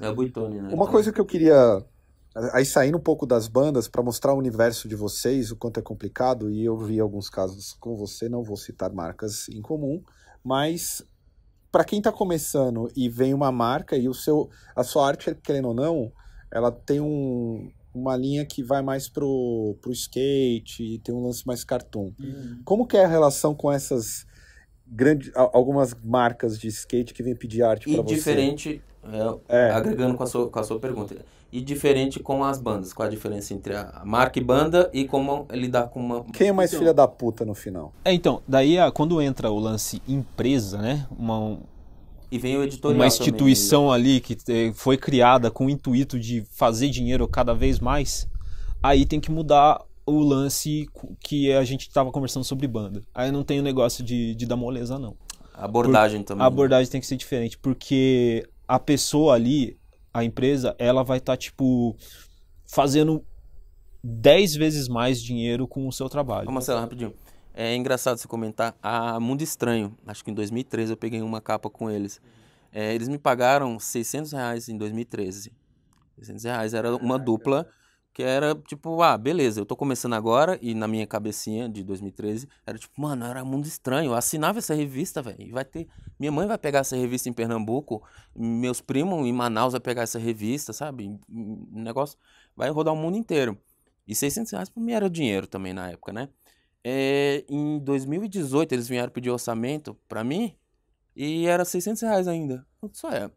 é 0.01 0.09
o 0.09 0.14
Buitoni, 0.14 0.61
né? 0.61 0.70
Uma 0.72 0.86
coisa 0.86 1.12
que 1.12 1.20
eu 1.20 1.26
queria. 1.26 1.84
Aí 2.53 2.64
saindo 2.64 2.96
um 2.96 3.01
pouco 3.01 3.26
das 3.26 3.48
bandas, 3.48 3.88
para 3.88 4.03
mostrar 4.03 4.32
o 4.32 4.38
universo 4.38 4.88
de 4.88 4.94
vocês, 4.94 5.51
o 5.51 5.57
quanto 5.57 5.80
é 5.80 5.82
complicado, 5.82 6.48
e 6.48 6.64
eu 6.64 6.78
vi 6.78 7.01
alguns 7.01 7.28
casos 7.28 7.72
com 7.80 7.96
você, 7.96 8.28
não 8.28 8.44
vou 8.44 8.57
citar 8.57 8.92
marcas 8.92 9.48
em 9.48 9.61
comum, 9.61 10.01
mas 10.44 11.05
para 11.72 11.84
quem 11.84 11.98
está 11.98 12.12
começando 12.12 12.88
e 12.96 13.09
vem 13.09 13.34
uma 13.34 13.51
marca 13.51 13.96
e 13.96 14.09
o 14.09 14.14
seu, 14.14 14.48
a 14.74 14.84
sua 14.84 15.09
arte, 15.09 15.34
querendo 15.42 15.68
ou 15.68 15.74
não, 15.74 16.12
ela 16.53 16.70
tem 16.70 17.01
um, 17.01 17.70
uma 17.95 18.16
linha 18.16 18.45
que 18.47 18.62
vai 18.62 18.82
mais 18.82 19.09
pro, 19.09 19.76
pro 19.82 19.93
skate, 19.93 20.82
e 20.82 20.99
tem 20.99 21.14
um 21.14 21.24
lance 21.24 21.47
mais 21.47 21.64
cartoon. 21.64 22.12
Como 22.64 22.86
que 22.86 22.97
é 22.97 23.05
a 23.05 23.09
relação 23.09 23.55
com 23.55 23.70
essas 23.70 24.26
grandes, 24.86 25.30
algumas 25.34 25.95
marcas 26.03 26.59
de 26.59 26.68
skate 26.68 27.12
que 27.14 27.22
vêm 27.22 27.34
pedir 27.34 27.62
arte 27.62 27.88
E 27.88 27.93
para 27.95 28.03
você? 28.03 28.14
diferente, 28.14 28.82
é, 29.49 29.68
É. 29.68 29.70
agregando 29.70 30.16
com 30.16 30.22
a, 30.22 30.26
sua, 30.26 30.49
com 30.49 30.59
a 30.59 30.62
sua 30.64 30.78
pergunta, 30.78 31.16
e 31.53 31.61
diferente 31.61 32.20
com 32.20 32.45
as 32.45 32.61
bandas. 32.61 32.93
Qual 32.93 33.07
a 33.09 33.11
diferença 33.11 33.53
entre 33.53 33.74
a 33.74 34.03
marca 34.05 34.38
e 34.38 34.43
banda 34.45 34.88
e 34.93 35.05
como 35.05 35.49
lidar 35.51 35.88
com 35.88 35.99
uma. 35.99 36.24
Quem 36.32 36.49
é 36.49 36.53
mais 36.53 36.70
Então. 36.70 36.78
filha 36.80 36.95
da 36.95 37.09
puta 37.09 37.45
no 37.45 37.55
final? 37.57 37.93
É, 38.05 38.12
então, 38.12 38.41
daí 38.47 38.78
a- 38.78 38.93
quando 38.93 39.20
entra 39.20 39.51
o 39.51 39.59
lance 39.59 40.01
empresa, 40.07 40.78
né? 40.78 41.09
Uma, 41.11 41.59
E 42.31 42.39
vem 42.39 42.57
o 42.57 42.62
editorial. 42.62 42.97
uma 42.97 43.05
também, 43.05 43.09
instituição 43.09 43.91
ali 43.91 44.20
que 44.20 44.37
eh, 44.49 44.72
foi 44.74 44.97
criada 44.97 45.51
com 45.51 45.66
o 45.66 45.70
intuito 45.70 46.18
de 46.18 46.45
fazer 46.53 46.89
dinheiro 46.89 47.26
cada 47.26 47.55
vez 47.55 47.81
mais, 47.81 48.28
aí 48.83 49.05
tem 49.05 49.18
que 49.18 49.31
mudar 49.31 49.83
o 50.07 50.20
lance 50.20 50.89
que 51.20 51.53
a 51.53 51.64
gente 51.64 51.83
estava 51.89 52.11
conversando 52.11 52.45
sobre 52.45 52.66
banda. 52.66 53.03
Aí 53.14 53.31
não 53.31 53.43
tem 53.43 53.61
o 53.61 53.62
negócio 53.62 54.05
de, 54.05 54.35
de 54.35 54.47
dar 54.47 54.57
moleza, 54.57 54.99
não. 54.99 55.16
A 55.55 55.64
abordagem 55.64 56.22
também. 56.22 56.43
A 56.43 56.47
abordagem 56.47 56.91
tem 56.91 57.01
que 57.01 57.07
ser 57.07 57.16
diferente, 57.16 57.59
porque 57.59 58.49
a 58.66 58.78
pessoa 58.78 59.35
ali, 59.35 59.76
a 60.12 60.24
empresa, 60.24 60.74
ela 60.78 61.03
vai 61.03 61.18
estar, 61.18 61.37
tipo, 61.37 61.97
fazendo 62.64 63.24
10 64.03 64.55
vezes 64.55 64.89
mais 64.89 65.22
dinheiro 65.22 65.68
com 65.68 65.87
o 65.87 65.93
seu 65.93 66.09
trabalho. 66.09 66.49
Ô, 66.49 66.53
Marcelo, 66.53 66.81
rapidinho. 66.81 67.12
É 67.53 67.74
engraçado 67.74 68.18
você 68.18 68.28
comentar 68.28 68.76
a 68.82 69.18
Mundo 69.18 69.42
Estranho. 69.42 69.96
Acho 70.07 70.24
que 70.24 70.30
em 70.30 70.34
2013 70.34 70.92
eu 70.92 70.96
peguei 70.96 71.20
uma 71.20 71.40
capa 71.40 71.68
com 71.68 71.90
eles. 71.90 72.20
É, 72.72 72.94
eles 72.94 73.09
me 73.09 73.18
pagaram 73.18 73.78
600 73.78 74.32
reais 74.32 74.68
em 74.68 74.78
2013. 74.78 75.53
600 76.18 76.44
reais 76.44 76.74
era 76.74 76.94
uma 76.96 77.18
dupla 77.18 77.66
que 78.12 78.22
era 78.22 78.55
tipo, 78.55 79.03
ah, 79.03 79.16
beleza, 79.16 79.61
eu 79.61 79.66
tô 79.66 79.76
começando 79.76 80.14
agora 80.14 80.59
e 80.61 80.74
na 80.74 80.88
minha 80.88 81.07
cabecinha 81.07 81.68
de 81.68 81.84
2013 81.84 82.48
era 82.66 82.76
tipo, 82.76 83.01
mano, 83.01 83.24
era 83.24 83.44
mundo 83.44 83.66
estranho. 83.66 84.11
Eu 84.11 84.14
assinava 84.14 84.59
essa 84.59 84.74
revista, 84.74 85.22
velho, 85.22 85.53
vai 85.53 85.64
ter. 85.64 85.88
Minha 86.18 86.32
mãe 86.32 86.46
vai 86.46 86.59
pegar 86.59 86.80
essa 86.80 86.96
revista 86.96 87.28
em 87.28 87.32
Pernambuco, 87.32 88.03
meus 88.34 88.80
primos 88.80 89.26
em 89.26 89.32
Manaus 89.32 89.72
vai 89.72 89.80
pegar 89.80 90.03
essa 90.03 90.18
revista, 90.18 90.72
sabe? 90.72 91.18
O 91.28 91.80
negócio 91.80 92.18
vai 92.57 92.68
rodar 92.70 92.92
o 92.94 92.96
mundo 92.96 93.16
inteiro. 93.16 93.57
E 94.07 94.14
600 94.14 94.53
reais 94.53 94.68
pra 94.68 94.82
mim 94.82 94.92
era 94.92 95.09
dinheiro 95.09 95.46
também 95.46 95.72
na 95.72 95.90
época, 95.90 96.12
né? 96.12 96.28
É, 96.85 97.45
em 97.49 97.78
2018 97.78 98.72
eles 98.72 98.89
vieram 98.89 99.11
pedir 99.11 99.31
orçamento 99.31 99.97
pra 100.09 100.24
mim 100.24 100.55
e 101.14 101.47
era 101.47 101.64
600 101.64 102.03
reais 102.03 102.28
ainda. 102.28 102.64
Só 102.93 103.11
é. 103.11 103.31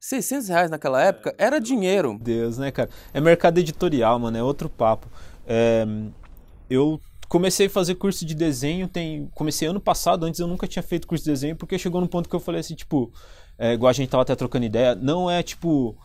600 0.00 0.48
reais 0.48 0.70
naquela 0.70 1.02
época 1.02 1.34
era 1.36 1.58
dinheiro. 1.60 2.18
Deus, 2.20 2.56
né, 2.56 2.70
cara? 2.70 2.88
É 3.12 3.20
mercado 3.20 3.58
editorial, 3.58 4.18
mano, 4.18 4.36
é 4.36 4.42
outro 4.42 4.68
papo. 4.68 5.08
É, 5.46 5.84
eu 6.70 7.00
comecei 7.28 7.66
a 7.66 7.70
fazer 7.70 7.96
curso 7.96 8.24
de 8.24 8.34
desenho, 8.34 8.88
tem, 8.88 9.28
comecei 9.34 9.68
ano 9.68 9.80
passado, 9.80 10.24
antes 10.24 10.40
eu 10.40 10.46
nunca 10.46 10.66
tinha 10.66 10.82
feito 10.82 11.06
curso 11.06 11.24
de 11.24 11.30
desenho, 11.30 11.56
porque 11.56 11.78
chegou 11.78 12.00
num 12.00 12.06
ponto 12.06 12.28
que 12.28 12.34
eu 12.34 12.40
falei 12.40 12.60
assim, 12.60 12.74
tipo, 12.74 13.12
é, 13.58 13.74
igual 13.74 13.90
a 13.90 13.92
gente 13.92 14.08
tava 14.08 14.22
até 14.22 14.34
trocando 14.34 14.64
ideia, 14.64 14.94
não 14.94 15.30
é 15.30 15.42
tipo, 15.42 15.96
é, 15.96 15.98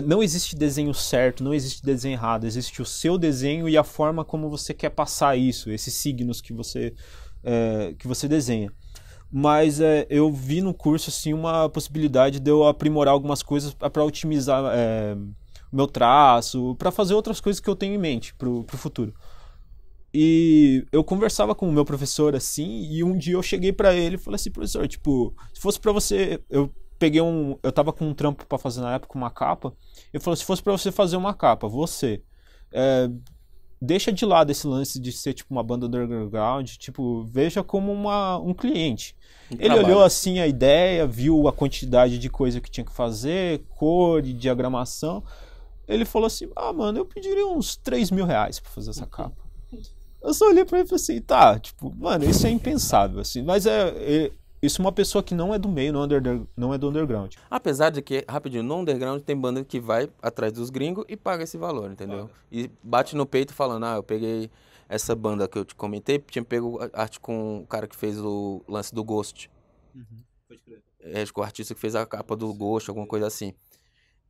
não 0.00 0.22
existe 0.22 0.56
desenho 0.56 0.94
certo, 0.94 1.44
não 1.44 1.54
existe 1.54 1.82
desenho 1.82 2.14
errado, 2.14 2.46
existe 2.46 2.80
o 2.80 2.86
seu 2.86 3.18
desenho 3.18 3.68
e 3.68 3.76
a 3.76 3.84
forma 3.84 4.24
como 4.24 4.48
você 4.48 4.72
quer 4.72 4.90
passar 4.90 5.36
isso, 5.36 5.70
esses 5.70 5.94
signos 5.94 6.40
que 6.40 6.52
você, 6.52 6.94
é, 7.42 7.94
que 7.98 8.08
você 8.08 8.26
desenha 8.28 8.70
mas 9.36 9.80
é, 9.80 10.06
eu 10.08 10.32
vi 10.32 10.60
no 10.60 10.72
curso 10.72 11.10
assim 11.10 11.32
uma 11.32 11.68
possibilidade 11.68 12.38
de 12.38 12.48
eu 12.48 12.64
aprimorar 12.68 13.12
algumas 13.12 13.42
coisas 13.42 13.74
para 13.74 14.04
otimizar 14.04 14.62
é, 14.72 15.16
meu 15.72 15.88
traço, 15.88 16.76
para 16.76 16.92
fazer 16.92 17.14
outras 17.14 17.40
coisas 17.40 17.58
que 17.58 17.68
eu 17.68 17.74
tenho 17.74 17.94
em 17.94 17.98
mente 17.98 18.32
para 18.32 18.48
o 18.48 18.64
futuro. 18.68 19.12
E 20.14 20.86
eu 20.92 21.02
conversava 21.02 21.52
com 21.52 21.68
o 21.68 21.72
meu 21.72 21.84
professor 21.84 22.36
assim, 22.36 22.84
e 22.84 23.02
um 23.02 23.18
dia 23.18 23.34
eu 23.34 23.42
cheguei 23.42 23.72
para 23.72 23.92
ele 23.92 24.14
e 24.14 24.18
falei 24.18 24.36
assim, 24.36 24.52
professor, 24.52 24.86
tipo, 24.86 25.34
se 25.52 25.60
fosse 25.60 25.80
para 25.80 25.90
você, 25.90 26.40
eu 26.48 26.72
peguei 26.98 27.20
um, 27.20 27.58
eu 27.62 27.72
tava 27.72 27.92
com 27.92 28.06
um 28.06 28.14
trampo 28.14 28.46
para 28.46 28.58
fazer 28.58 28.80
na 28.80 28.94
época 28.94 29.18
uma 29.18 29.30
capa. 29.30 29.72
Eu 30.12 30.20
falei, 30.20 30.36
se 30.36 30.44
fosse 30.44 30.62
para 30.62 30.72
você 30.72 30.92
fazer 30.92 31.16
uma 31.16 31.34
capa, 31.34 31.68
você 31.68 32.22
é, 32.72 33.08
deixa 33.80 34.12
de 34.12 34.24
lado 34.24 34.50
esse 34.50 34.66
lance 34.66 34.98
de 34.98 35.12
ser 35.12 35.34
tipo 35.34 35.52
uma 35.52 35.62
banda 35.62 35.86
underground, 35.86 36.68
tipo, 36.72 37.24
veja 37.24 37.62
como 37.62 37.92
uma, 37.92 38.38
um 38.38 38.54
cliente. 38.54 39.14
Um 39.50 39.54
ele 39.54 39.64
trabalho. 39.64 39.86
olhou 39.86 40.02
assim 40.02 40.38
a 40.38 40.46
ideia, 40.46 41.06
viu 41.06 41.46
a 41.46 41.52
quantidade 41.52 42.18
de 42.18 42.30
coisa 42.30 42.60
que 42.60 42.70
tinha 42.70 42.84
que 42.84 42.92
fazer, 42.92 43.62
cor 43.76 44.22
diagramação. 44.22 45.22
Ele 45.86 46.04
falou 46.04 46.26
assim: 46.26 46.48
Ah, 46.56 46.72
mano, 46.72 46.98
eu 46.98 47.04
pediria 47.04 47.46
uns 47.46 47.76
3 47.76 48.10
mil 48.10 48.24
reais 48.24 48.58
pra 48.58 48.70
fazer 48.70 48.90
essa 48.90 49.06
capa. 49.06 49.36
Eu 50.22 50.32
só 50.32 50.46
olhei 50.48 50.64
pra 50.64 50.78
ele 50.78 50.86
e 50.86 50.88
falei 50.88 51.02
assim: 51.02 51.20
Tá, 51.20 51.58
tipo, 51.58 51.94
mano, 51.94 52.24
isso 52.24 52.46
é 52.46 52.50
impensável, 52.50 53.20
assim. 53.20 53.42
Mas 53.42 53.66
é, 53.66 53.88
é 53.88 54.30
isso 54.64 54.80
é 54.80 54.84
uma 54.84 54.92
pessoa 54.92 55.22
que 55.22 55.34
não 55.34 55.54
é 55.54 55.58
do 55.58 55.68
meio, 55.68 55.92
não 55.92 56.04
é 56.04 56.20
do, 56.20 56.48
não 56.56 56.74
é 56.74 56.78
do 56.78 56.88
underground. 56.88 57.34
Apesar 57.50 57.90
de 57.90 58.00
que, 58.00 58.24
rapidinho, 58.28 58.62
no 58.62 58.78
underground 58.78 59.22
tem 59.22 59.36
banda 59.36 59.64
que 59.64 59.78
vai 59.78 60.08
atrás 60.22 60.52
dos 60.52 60.70
gringos 60.70 61.04
e 61.08 61.16
paga 61.16 61.44
esse 61.44 61.58
valor, 61.58 61.90
entendeu? 61.90 62.30
E 62.50 62.70
bate 62.82 63.14
no 63.14 63.26
peito 63.26 63.52
falando, 63.52 63.84
ah, 63.84 63.96
eu 63.96 64.02
peguei 64.02 64.50
essa 64.88 65.14
banda 65.14 65.46
que 65.46 65.58
eu 65.58 65.64
te 65.64 65.74
comentei, 65.74 66.18
tinha 66.18 66.44
pego 66.44 66.78
arte 66.92 67.20
com 67.20 67.58
o 67.58 67.66
cara 67.66 67.86
que 67.86 67.96
fez 67.96 68.18
o 68.18 68.62
lance 68.68 68.94
do 68.94 69.04
Ghost. 69.04 69.50
Uhum, 69.94 70.04
pode 70.48 70.62
crer. 70.62 70.82
É, 71.00 71.26
com 71.26 71.40
o 71.42 71.44
artista 71.44 71.74
que 71.74 71.80
fez 71.80 71.94
a 71.94 72.06
capa 72.06 72.34
do 72.34 72.52
Ghost, 72.54 72.88
alguma 72.88 73.06
coisa 73.06 73.26
assim. 73.26 73.52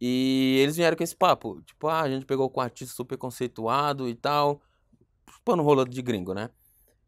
E 0.01 0.59
eles 0.61 0.77
vieram 0.77 0.97
com 0.97 1.05
esse 1.05 1.15
papo, 1.15 1.63
tipo, 1.63 1.87
ah, 1.87 2.01
a 2.01 2.11
gente 2.11 2.27
pegou 2.27 2.51
com 2.51 2.61
um 2.61 2.63
artista 2.63 2.95
super 2.95 3.17
conceituado 3.17 4.09
e 4.09 4.15
tal, 4.15 4.61
pô, 5.45 5.55
no 5.55 5.63
rolo 5.63 5.85
de 5.85 6.03
gringo, 6.03 6.35
né? 6.35 6.51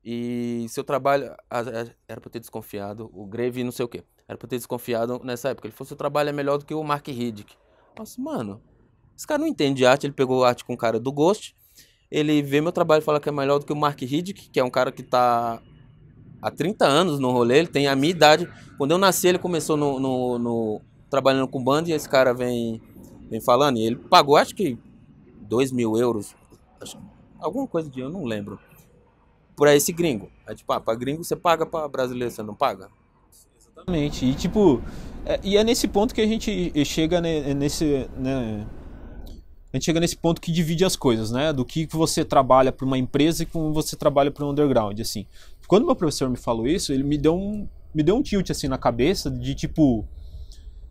E 0.09 0.67
seu 0.69 0.85
trabalho. 0.85 1.35
Era 1.51 2.21
eu 2.25 2.31
ter 2.31 2.39
desconfiado. 2.39 3.11
O 3.13 3.27
Greve 3.27 3.65
não 3.65 3.73
sei 3.73 3.85
o 3.85 3.89
quê. 3.89 4.05
Era 4.29 4.39
eu 4.41 4.49
ter 4.49 4.57
desconfiado 4.57 5.21
nessa 5.25 5.49
época. 5.49 5.67
Ele 5.67 5.75
falou: 5.75 5.89
seu 5.89 5.97
trabalho 5.97 6.29
é 6.29 6.33
melhor 6.33 6.59
do 6.59 6.65
que 6.65 6.73
o 6.73 6.85
Mark 6.85 7.09
Riddick. 7.09 7.57
Nossa, 7.99 8.23
mano. 8.23 8.63
Esse 9.17 9.27
cara 9.27 9.41
não 9.41 9.49
entende 9.49 9.79
de 9.79 9.87
arte. 9.87 10.07
Ele 10.07 10.13
pegou 10.13 10.45
arte 10.45 10.65
com 10.65 10.75
o 10.75 10.77
cara 10.77 11.01
do 11.01 11.11
Ghost. 11.11 11.57
Ele 12.09 12.41
vê 12.41 12.61
meu 12.61 12.71
trabalho 12.71 13.03
e 13.03 13.05
fala 13.05 13.19
que 13.19 13.29
é 13.29 13.33
melhor 13.33 13.59
do 13.59 13.67
que 13.67 13.73
o 13.73 13.77
Mark 13.77 14.01
Riddick, 14.01 14.49
que 14.49 14.61
é 14.61 14.63
um 14.63 14.71
cara 14.71 14.93
que 14.93 15.03
tá 15.03 15.61
há 16.41 16.51
30 16.53 16.87
anos 16.87 17.19
no 17.19 17.33
rolê. 17.33 17.59
Ele 17.59 17.67
tem 17.67 17.89
a 17.89 17.97
minha 17.97 18.13
idade. 18.13 18.49
Quando 18.79 18.93
eu 18.93 18.99
nasci, 18.99 19.27
ele 19.27 19.41
começou 19.41 19.77
no, 19.77 19.99
no, 19.99 20.39
no 20.39 20.81
trabalhando 21.11 21.49
com 21.49 21.61
banda. 21.61 21.91
E 21.91 21.93
esse 21.93 22.09
cara 22.09 22.33
vem, 22.33 22.81
vem 23.29 23.41
falando. 23.41 23.79
E 23.79 23.85
ele 23.85 23.97
pagou, 23.97 24.37
acho 24.37 24.55
que 24.55 24.79
2 25.41 25.73
mil 25.73 25.97
euros. 25.97 26.37
Acho, 26.81 26.97
alguma 27.41 27.67
coisa 27.67 27.91
de 27.91 27.99
eu 27.99 28.09
não 28.09 28.25
lembro 28.25 28.57
pra 29.57 29.75
esse 29.75 29.93
gringo. 29.93 30.31
É 30.47 30.55
tipo, 30.55 30.73
ah, 30.73 30.95
gringo 30.95 31.25
você 31.25 31.35
paga, 31.35 31.67
pra 31.67 31.89
brasileiro 31.89 32.33
você 32.33 32.43
não 32.43 32.55
paga? 32.55 32.89
Exatamente. 33.59 34.25
E 34.25 34.35
tipo, 34.35 34.83
é, 35.25 35.41
e 35.43 35.57
é 35.57 35.65
nesse 35.65 35.89
ponto 35.89 36.15
que 36.15 36.21
a 36.21 36.27
gente 36.27 36.73
chega 36.85 37.21
nesse. 37.21 38.09
Né, 38.17 38.67
a 39.73 39.77
gente 39.77 39.85
chega 39.85 40.01
nesse 40.01 40.17
ponto 40.17 40.41
que 40.41 40.53
divide 40.53 40.85
as 40.85 40.97
coisas, 40.97 41.31
né? 41.31 41.53
Do 41.53 41.65
que 41.65 41.87
você 41.87 42.25
trabalha 42.25 42.71
para 42.71 42.87
uma 42.87 42.97
empresa 42.97 43.43
e 43.43 43.47
como 43.47 43.73
você 43.73 43.97
trabalha 43.97 44.31
para 44.31 44.45
um 44.45 44.51
underground, 44.51 44.99
assim. 45.01 45.27
Quando 45.67 45.85
meu 45.85 45.97
professor 45.97 46.31
me 46.31 46.37
falou 46.37 46.67
isso, 46.67 46.93
ele 46.93 47.03
me 47.03 47.19
deu 47.19 47.37
um, 47.37 47.69
me 47.93 48.03
deu 48.03 48.17
um 48.17 48.23
tilt 48.23 48.51
assim 48.51 48.69
na 48.69 48.79
cabeça 48.79 49.31
de 49.31 49.55
tipo, 49.55 50.07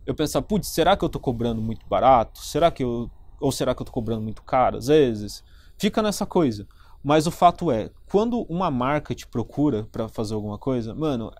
eu 0.04 0.14
pensava, 0.14 0.44
putz, 0.44 0.68
será 0.68 0.96
que 0.96 1.04
eu 1.04 1.08
tô 1.08 1.18
cobrando 1.18 1.60
muito 1.60 1.86
barato? 1.88 2.38
Será 2.40 2.70
que 2.70 2.84
eu 2.84 3.10
ou 3.40 3.50
será 3.52 3.74
que 3.74 3.82
eu 3.82 3.86
tô 3.86 3.92
cobrando 3.92 4.22
muito 4.22 4.42
caro? 4.42 4.78
Às 4.78 4.86
vezes 4.86 5.42
fica 5.78 6.02
nessa 6.02 6.24
coisa. 6.26 6.66
Mas 7.06 7.24
o 7.24 7.30
fato 7.30 7.70
é, 7.70 7.88
quando 8.10 8.40
uma 8.48 8.68
marca 8.68 9.14
te 9.14 9.28
procura 9.28 9.86
para 9.92 10.08
fazer 10.08 10.34
alguma 10.34 10.58
coisa, 10.58 10.92
mano, 10.92 11.32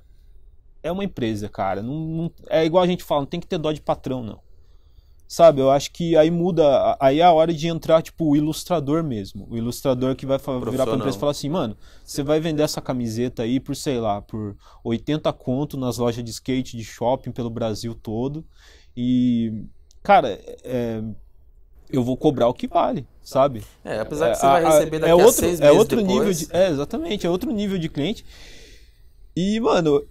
é 0.80 0.92
uma 0.92 1.02
empresa, 1.02 1.48
cara. 1.48 1.82
Não, 1.82 1.92
não, 1.92 2.32
é 2.48 2.64
igual 2.64 2.84
a 2.84 2.86
gente 2.86 3.02
fala, 3.02 3.22
não 3.22 3.26
tem 3.26 3.40
que 3.40 3.48
ter 3.48 3.58
dó 3.58 3.72
de 3.72 3.80
patrão, 3.80 4.22
não. 4.22 4.38
Sabe, 5.26 5.60
eu 5.60 5.68
acho 5.68 5.90
que 5.90 6.16
aí 6.16 6.30
muda, 6.30 6.96
aí 7.00 7.18
é 7.18 7.24
a 7.24 7.32
hora 7.32 7.52
de 7.52 7.66
entrar, 7.66 8.00
tipo, 8.00 8.30
o 8.30 8.36
ilustrador 8.36 9.02
mesmo. 9.02 9.44
O 9.50 9.56
ilustrador 9.56 10.14
que 10.14 10.24
vai 10.24 10.38
virar 10.38 10.86
pra 10.86 10.94
empresa 10.94 11.16
e 11.16 11.18
falar 11.18 11.32
assim, 11.32 11.48
mano, 11.48 11.76
você 12.04 12.22
vai 12.22 12.38
vender 12.38 12.62
essa 12.62 12.80
camiseta 12.80 13.42
aí 13.42 13.58
por, 13.58 13.74
sei 13.74 13.98
lá, 13.98 14.22
por 14.22 14.56
80 14.84 15.32
conto 15.32 15.76
nas 15.76 15.98
lojas 15.98 16.22
de 16.22 16.30
skate, 16.30 16.76
de 16.76 16.84
shopping 16.84 17.32
pelo 17.32 17.50
Brasil 17.50 17.92
todo. 17.92 18.46
E, 18.96 19.64
cara, 20.00 20.40
é, 20.62 21.02
eu 21.90 22.02
vou 22.02 22.16
cobrar 22.16 22.48
o 22.48 22.54
que 22.54 22.66
vale, 22.66 23.06
sabe? 23.22 23.62
É, 23.84 23.98
apesar 23.98 24.30
que 24.30 24.38
você 24.38 24.46
vai 24.46 24.64
receber 24.64 24.98
daqui 24.98 25.10
é 25.10 25.14
outro, 25.14 25.28
a 25.28 25.32
seis 25.32 25.60
é 25.60 25.70
outro 25.70 25.96
depois. 25.98 26.18
nível 26.18 26.32
de, 26.32 26.48
é 26.56 26.70
exatamente, 26.70 27.26
é 27.26 27.30
outro 27.30 27.52
nível 27.52 27.78
de 27.78 27.88
cliente. 27.88 28.24
E 29.36 29.60
mano, 29.60 30.04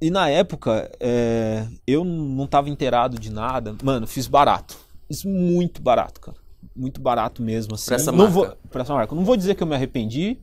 e 0.00 0.10
na 0.10 0.28
época 0.28 0.90
é, 0.98 1.66
eu 1.86 2.04
não 2.04 2.46
tava 2.46 2.68
inteirado 2.68 3.18
de 3.18 3.30
nada, 3.30 3.76
mano, 3.82 4.06
fiz 4.06 4.26
barato, 4.26 4.76
fiz 5.06 5.24
muito 5.24 5.80
barato, 5.80 6.20
cara, 6.20 6.36
muito 6.74 7.00
barato 7.00 7.42
mesmo 7.42 7.74
assim. 7.74 7.86
Pra 7.86 7.96
essa 7.96 8.10
não 8.12 8.18
marca. 8.18 8.32
Vou, 8.32 8.56
pra 8.70 8.82
essa 8.82 8.94
marca. 8.94 9.14
Não 9.14 9.24
vou 9.24 9.36
dizer 9.36 9.54
que 9.54 9.62
eu 9.62 9.66
me 9.66 9.74
arrependi, 9.74 10.38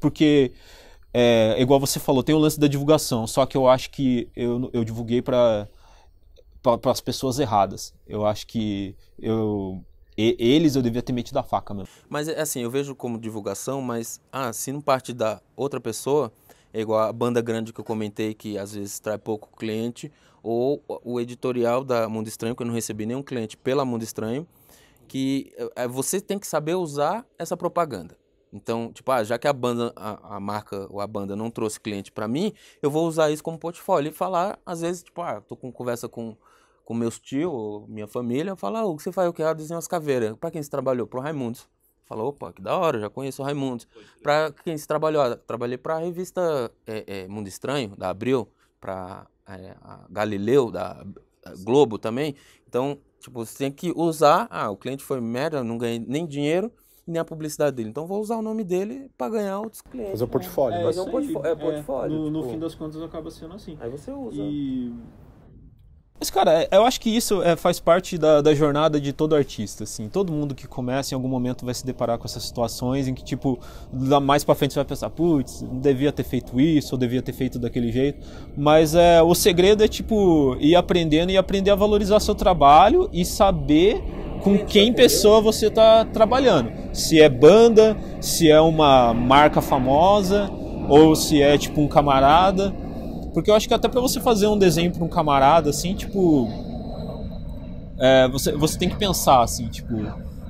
porque 0.00 0.52
é, 1.12 1.56
igual 1.58 1.80
você 1.80 1.98
falou, 1.98 2.22
tem 2.22 2.34
o 2.34 2.38
lance 2.38 2.58
da 2.58 2.66
divulgação, 2.66 3.26
só 3.26 3.46
que 3.46 3.56
eu 3.56 3.68
acho 3.68 3.90
que 3.90 4.28
eu, 4.34 4.70
eu 4.72 4.84
divulguei 4.84 5.22
para 5.22 5.68
para 6.80 6.90
as 6.90 7.00
pessoas 7.00 7.38
erradas. 7.38 7.94
Eu 8.06 8.26
acho 8.26 8.46
que 8.46 8.96
eu 9.18 9.84
e, 10.16 10.36
eles 10.38 10.76
eu 10.76 10.82
devia 10.82 11.02
ter 11.02 11.12
metido 11.12 11.38
a 11.38 11.42
faca 11.42 11.74
mesmo. 11.74 11.88
Mas 12.08 12.28
assim, 12.28 12.60
eu 12.60 12.70
vejo 12.70 12.94
como 12.94 13.18
divulgação, 13.18 13.80
mas 13.82 14.20
ah, 14.32 14.52
se 14.52 14.72
não 14.72 14.80
parte 14.80 15.12
da 15.12 15.40
outra 15.54 15.80
pessoa, 15.80 16.32
é 16.72 16.80
igual 16.80 17.00
a 17.00 17.12
banda 17.12 17.40
grande 17.40 17.72
que 17.72 17.80
eu 17.80 17.84
comentei, 17.84 18.34
que 18.34 18.58
às 18.58 18.74
vezes 18.74 18.98
traz 18.98 19.20
pouco 19.20 19.48
cliente, 19.56 20.10
ou 20.42 20.82
o 21.04 21.20
editorial 21.20 21.82
da 21.82 22.08
Mundo 22.08 22.28
Estranho, 22.28 22.54
que 22.54 22.62
eu 22.62 22.66
não 22.66 22.74
recebi 22.74 23.04
nenhum 23.04 23.22
cliente 23.22 23.56
pela 23.56 23.84
Mundo 23.84 24.02
Estranho, 24.02 24.46
que 25.08 25.52
é, 25.74 25.88
você 25.88 26.20
tem 26.20 26.38
que 26.38 26.46
saber 26.46 26.74
usar 26.74 27.26
essa 27.38 27.56
propaganda. 27.56 28.16
Então, 28.52 28.92
tipo, 28.92 29.10
ah, 29.10 29.24
já 29.24 29.38
que 29.38 29.48
a 29.48 29.52
banda, 29.52 29.92
a, 29.96 30.36
a 30.36 30.40
marca 30.40 30.86
ou 30.90 31.00
a 31.00 31.06
banda 31.06 31.34
não 31.34 31.50
trouxe 31.50 31.80
cliente 31.80 32.12
para 32.12 32.28
mim, 32.28 32.52
eu 32.80 32.90
vou 32.90 33.06
usar 33.06 33.30
isso 33.30 33.42
como 33.42 33.58
portfólio 33.58 34.10
e 34.10 34.12
falar, 34.12 34.58
às 34.64 34.80
vezes, 34.80 35.02
tipo, 35.02 35.20
ah, 35.20 35.40
tô 35.40 35.56
com 35.56 35.70
conversa 35.72 36.08
com 36.08 36.36
com 36.86 36.94
meus 36.94 37.18
tios, 37.18 37.84
minha 37.88 38.06
família, 38.06 38.52
eu 38.52 38.56
falo, 38.56 38.76
ah, 38.76 38.84
o 38.84 38.96
que 38.96 39.02
você 39.02 39.10
faz? 39.10 39.26
Eu 39.26 39.32
quero 39.32 39.56
desenhar 39.56 39.78
as 39.78 39.88
caveiras. 39.88 40.36
Pra 40.38 40.52
quem 40.52 40.62
você 40.62 40.70
trabalhou? 40.70 41.04
Pro 41.04 41.20
Raimundos. 41.20 41.68
Falou, 42.04 42.28
opa, 42.28 42.52
que 42.52 42.62
da 42.62 42.78
hora, 42.78 43.00
já 43.00 43.10
conheço 43.10 43.42
o 43.42 43.44
Raimundos. 43.44 43.88
Pra 44.22 44.52
quem 44.64 44.78
você 44.78 44.86
trabalhou? 44.86 45.20
Ah, 45.20 45.36
trabalhei 45.36 45.76
pra 45.76 45.98
revista 45.98 46.70
é, 46.86 47.24
é, 47.24 47.28
Mundo 47.28 47.48
Estranho, 47.48 47.96
da 47.96 48.08
Abril, 48.08 48.48
pra 48.80 49.26
é, 49.48 49.74
Galileu, 50.08 50.70
da 50.70 51.04
Globo 51.64 51.98
também. 51.98 52.36
Então, 52.68 52.96
tipo, 53.18 53.44
você 53.44 53.58
tem 53.58 53.72
que 53.72 53.92
usar, 53.96 54.46
ah, 54.48 54.70
o 54.70 54.76
cliente 54.76 55.02
foi 55.02 55.20
merda, 55.20 55.64
não 55.64 55.78
ganhei 55.78 55.98
nem 55.98 56.24
dinheiro, 56.24 56.70
nem 57.04 57.18
a 57.18 57.24
publicidade 57.24 57.74
dele. 57.74 57.88
Então 57.88 58.06
vou 58.06 58.20
usar 58.20 58.36
o 58.36 58.42
nome 58.42 58.62
dele 58.62 59.10
para 59.18 59.32
ganhar 59.32 59.58
outros 59.58 59.82
clientes. 59.82 60.12
Fazer 60.12 60.24
o 60.24 60.28
portfólio. 60.28 60.78
É, 60.78 60.84
Fazer 60.84 61.00
um 61.00 61.04
aí. 61.06 61.10
portfólio. 61.10 61.50
É, 61.50 61.54
portfólio. 61.56 62.16
no, 62.16 62.30
no 62.30 62.40
tipo. 62.42 62.52
fim 62.52 62.58
das 62.60 62.76
contas 62.76 63.02
acaba 63.02 63.28
sendo 63.28 63.54
assim. 63.54 63.76
Aí 63.80 63.90
você 63.90 64.12
usa. 64.12 64.40
E 64.40 64.94
Mas, 66.18 66.30
cara, 66.30 66.62
é, 66.62 66.68
eu 66.72 66.84
acho 66.86 66.98
que 66.98 67.10
isso 67.14 67.42
é, 67.42 67.56
faz 67.56 67.78
parte 67.78 68.16
da, 68.16 68.40
da, 68.40 68.54
jornada 68.54 68.98
de 68.98 69.12
todo 69.12 69.34
artista, 69.34 69.84
assim. 69.84 70.08
Todo 70.08 70.32
mundo 70.32 70.54
que 70.54 70.66
começa, 70.66 71.12
em 71.12 71.16
algum 71.16 71.28
momento, 71.28 71.64
vai 71.64 71.74
se 71.74 71.84
deparar 71.84 72.16
com 72.16 72.24
essas 72.24 72.42
situações 72.42 73.06
em 73.06 73.12
que, 73.12 73.22
tipo, 73.22 73.58
mais 74.22 74.42
pra 74.42 74.54
frente 74.54 74.72
você 74.72 74.78
vai 74.78 74.86
pensar, 74.86 75.10
putz, 75.10 75.62
devia 75.70 76.10
ter 76.10 76.24
feito 76.24 76.58
isso, 76.58 76.94
ou 76.94 76.98
devia 76.98 77.20
ter 77.20 77.34
feito 77.34 77.58
daquele 77.58 77.92
jeito. 77.92 78.26
Mas 78.56 78.94
é, 78.94 79.20
o 79.20 79.34
segredo 79.34 79.84
é, 79.84 79.88
tipo, 79.88 80.56
ir 80.58 80.74
aprendendo 80.74 81.30
e 81.30 81.36
aprender 81.36 81.70
a 81.70 81.74
valorizar 81.74 82.18
seu 82.20 82.34
trabalho 82.34 83.10
e 83.12 83.22
saber 83.22 84.02
com 84.42 84.58
quem 84.64 84.94
pessoa 84.94 85.42
você 85.42 85.66
está 85.66 86.06
trabalhando. 86.06 86.72
Se 86.94 87.20
é 87.20 87.28
banda, 87.28 87.94
se 88.22 88.50
é 88.50 88.60
uma 88.60 89.12
marca 89.12 89.60
famosa, 89.60 90.50
ou 90.88 91.14
se 91.14 91.42
é, 91.42 91.58
tipo, 91.58 91.78
um 91.82 91.88
camarada 91.88 92.72
porque 93.36 93.50
eu 93.50 93.54
acho 93.54 93.68
que 93.68 93.74
até 93.74 93.86
para 93.86 94.00
você 94.00 94.18
fazer 94.18 94.46
um 94.46 94.56
desenho 94.56 94.90
para 94.90 95.04
um 95.04 95.08
camarada, 95.08 95.68
assim, 95.68 95.94
tipo. 95.94 96.48
É, 97.98 98.26
você, 98.28 98.52
você 98.52 98.78
tem 98.78 98.88
que 98.88 98.96
pensar, 98.96 99.42
assim, 99.42 99.68
tipo. 99.68 99.94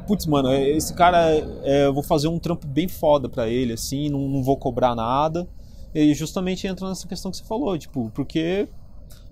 Putz, 0.07 0.25
mano, 0.25 0.55
esse 0.55 0.95
cara, 0.95 1.33
é, 1.65 1.87
eu 1.87 1.93
vou 1.93 2.05
fazer 2.05 2.29
um 2.29 2.39
trampo 2.39 2.65
bem 2.65 2.87
foda 2.87 3.29
pra 3.29 3.49
ele, 3.49 3.73
assim, 3.73 4.09
não, 4.09 4.29
não 4.29 4.41
vou 4.41 4.57
cobrar 4.57 4.95
nada. 4.95 5.49
E 5.93 6.15
justamente 6.15 6.65
entra 6.69 6.89
nessa 6.89 7.09
questão 7.09 7.33
que 7.33 7.39
você 7.39 7.43
falou, 7.43 7.77
tipo, 7.77 8.09
porque. 8.15 8.69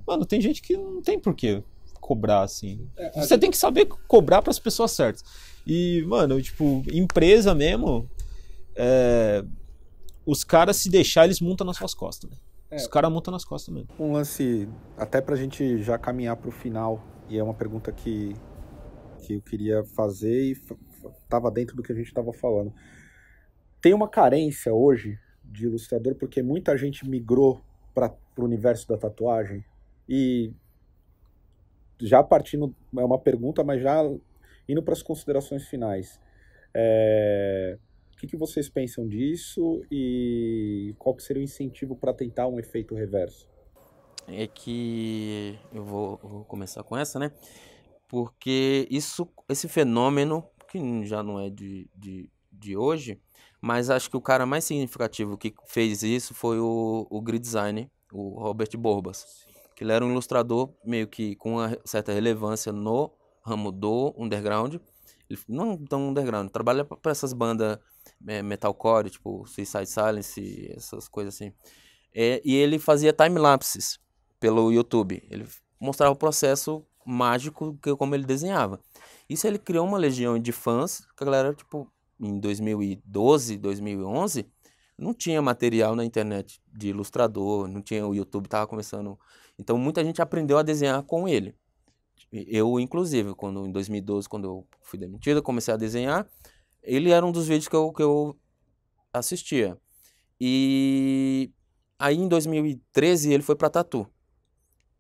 Mano, 0.05 0.27
tem 0.27 0.41
gente 0.41 0.61
que 0.61 0.77
não 0.77 1.01
tem 1.01 1.17
porquê 1.21 1.63
cobrar, 2.01 2.43
assim. 2.43 2.89
É, 2.97 3.21
você 3.21 3.39
tem 3.39 3.53
que 3.53 3.57
saber 3.57 3.87
cobrar 4.09 4.43
para 4.43 4.51
as 4.51 4.59
pessoas 4.59 4.91
certas. 4.91 5.23
E, 5.65 6.03
mano, 6.09 6.43
tipo, 6.43 6.83
empresa 6.93 7.55
mesmo. 7.55 8.11
É, 8.75 9.45
os 10.27 10.43
caras 10.43 10.77
se 10.77 10.91
deixar, 10.91 11.27
eles 11.27 11.41
montam 11.41 11.65
nas 11.65 11.77
suas 11.77 11.95
costas. 11.95 12.29
Né? 12.29 12.37
É, 12.75 12.77
Os 12.77 12.89
caras 12.89 13.11
montam 13.11 13.31
nas 13.31 13.45
costas 13.45 13.73
mesmo. 13.73 13.89
Um 13.99 14.13
lance, 14.13 14.69
até 14.97 15.21
pra 15.21 15.37
gente 15.37 15.79
já 15.79 15.97
caminhar 15.97 16.37
pro 16.37 16.51
final, 16.51 17.01
e 17.29 17.39
é 17.39 17.43
uma 17.43 17.55
pergunta 17.55 17.93
que, 17.93 18.35
que 19.21 19.35
eu 19.35 19.43
queria 19.43 19.85
fazer 19.85 20.53
e 20.53 20.61
tava 21.29 21.51
dentro 21.51 21.77
do 21.77 21.83
que 21.83 21.93
a 21.93 21.95
gente 21.95 22.13
tava 22.13 22.33
falando. 22.33 22.75
Tem 23.81 23.95
uma 23.95 24.09
carência 24.09 24.75
hoje 24.75 25.19
de 25.45 25.67
ilustrador 25.67 26.17
porque 26.17 26.43
muita 26.43 26.77
gente 26.77 27.09
migrou 27.09 27.63
para 27.95 28.13
o 28.37 28.43
universo 28.43 28.89
da 28.89 28.99
tatuagem 28.99 29.65
e 30.09 30.53
já 32.01 32.25
partindo 32.25 32.75
é 32.97 33.05
uma 33.05 33.19
pergunta, 33.19 33.63
mas 33.63 33.81
já 33.81 34.03
indo 34.69 34.83
para 34.83 34.95
as 34.95 35.03
considerações 35.03 35.65
finais. 35.69 36.21
É, 36.75 37.79
o 38.15 38.17
que, 38.17 38.27
que 38.29 38.37
vocês 38.37 38.69
pensam 38.69 39.07
disso 39.07 39.85
e 39.91 40.95
qual 40.99 41.15
que 41.15 41.23
seria 41.23 41.41
o 41.41 41.45
incentivo 41.45 41.97
para 41.97 42.15
tentar 42.15 42.47
um 42.47 42.59
efeito 42.59 42.95
reverso? 42.95 43.49
É 44.29 44.47
que 44.47 45.59
eu 45.73 45.85
vou, 45.85 46.19
vou 46.23 46.45
começar 46.45 46.83
com 46.83 46.97
essa, 46.97 47.19
né? 47.19 47.33
Porque 48.09 48.87
isso, 48.89 49.29
esse 49.49 49.69
fenômeno, 49.69 50.45
que 50.71 51.05
já 51.05 51.23
não 51.23 51.41
é 51.41 51.51
de, 51.51 51.91
de, 51.95 52.31
de 52.53 52.77
hoje, 52.77 53.21
mas 53.61 53.91
acho 53.91 54.09
que 54.09 54.17
o 54.17 54.21
cara 54.21 54.47
mais 54.47 54.65
significativo 54.65 55.37
que 55.37 55.53
fez 55.67 56.03
isso 56.03 56.35
foi 56.35 56.61
o, 56.61 57.07
o 57.11 57.21
grid 57.21 57.43
designer, 57.43 57.91
o 58.13 58.41
Robert 58.41 58.71
Borbas. 58.79 59.47
Que 59.75 59.83
ele 59.83 59.93
era 59.93 60.05
um 60.05 60.11
ilustrador 60.11 60.73
meio 60.85 61.09
que 61.09 61.35
com 61.37 61.57
uma 61.57 61.77
certa 61.85 62.13
relevância 62.13 62.73
no 62.73 63.11
ramo 63.45 63.73
do 63.73 64.15
underground. 64.17 64.77
Ele, 65.29 65.41
não 65.49 65.77
tão 65.77 66.11
underground, 66.11 66.49
trabalha 66.51 66.85
para 66.85 67.11
essas 67.11 67.33
bandas 67.33 67.79
metalcore, 68.21 69.11
tipo 69.11 69.47
Suicide 69.47 69.87
Silence, 69.87 70.73
essas 70.75 71.09
coisas 71.09 71.35
assim. 71.35 71.53
É, 72.15 72.41
e 72.45 72.55
ele 72.55 72.79
fazia 72.79 73.13
time-lapses 73.13 73.99
pelo 74.39 74.73
YouTube. 74.73 75.23
Ele 75.31 75.47
mostrava 75.81 76.13
o 76.13 76.17
processo 76.17 76.85
mágico 77.05 77.79
que 77.83 77.95
como 77.97 78.15
ele 78.15 78.25
desenhava. 78.25 78.81
Isso 79.29 79.47
ele 79.47 79.59
criou 79.59 79.87
uma 79.87 79.99
legião 79.99 80.39
de 80.39 80.53
fãs, 80.53 81.01
que 81.17 81.23
a 81.23 81.25
galera, 81.25 81.55
tipo, 81.55 81.91
em 82.21 82.39
2012, 82.39 83.59
2011, 83.59 84.47
não 84.97 85.13
tinha 85.13 85.43
material 85.43 85.97
na 85.97 86.05
internet 86.05 86.61
de 86.73 86.89
ilustrador, 86.89 87.67
não 87.67 87.83
tinha 87.83 88.07
o 88.07 88.15
YouTube, 88.15 88.49
tava 88.49 88.67
começando. 88.67 89.19
Então 89.59 89.77
muita 89.77 90.05
gente 90.05 90.23
aprendeu 90.23 90.57
a 90.57 90.63
desenhar 90.63 91.03
com 91.03 91.29
ele. 91.29 91.55
Eu, 92.33 92.81
inclusive, 92.81 93.35
quando 93.35 93.67
em 93.67 93.71
2012, 93.71 94.29
quando 94.29 94.45
eu 94.45 94.67
fui 94.83 94.99
demitido, 94.99 95.43
comecei 95.43 95.73
a 95.73 95.77
desenhar, 95.77 96.29
ele 96.85 97.11
era 97.11 97.25
um 97.25 97.33
dos 97.33 97.49
vídeos 97.49 97.69
que 97.69 97.75
eu, 97.75 97.93
que 97.93 98.03
eu 98.03 98.37
assistia. 99.13 99.79
E 100.41 101.51
aí 101.99 102.17
em 102.17 102.29
2013 102.29 103.33
ele 103.33 103.43
foi 103.43 103.57
para 103.57 103.71
Tatu. 103.71 104.07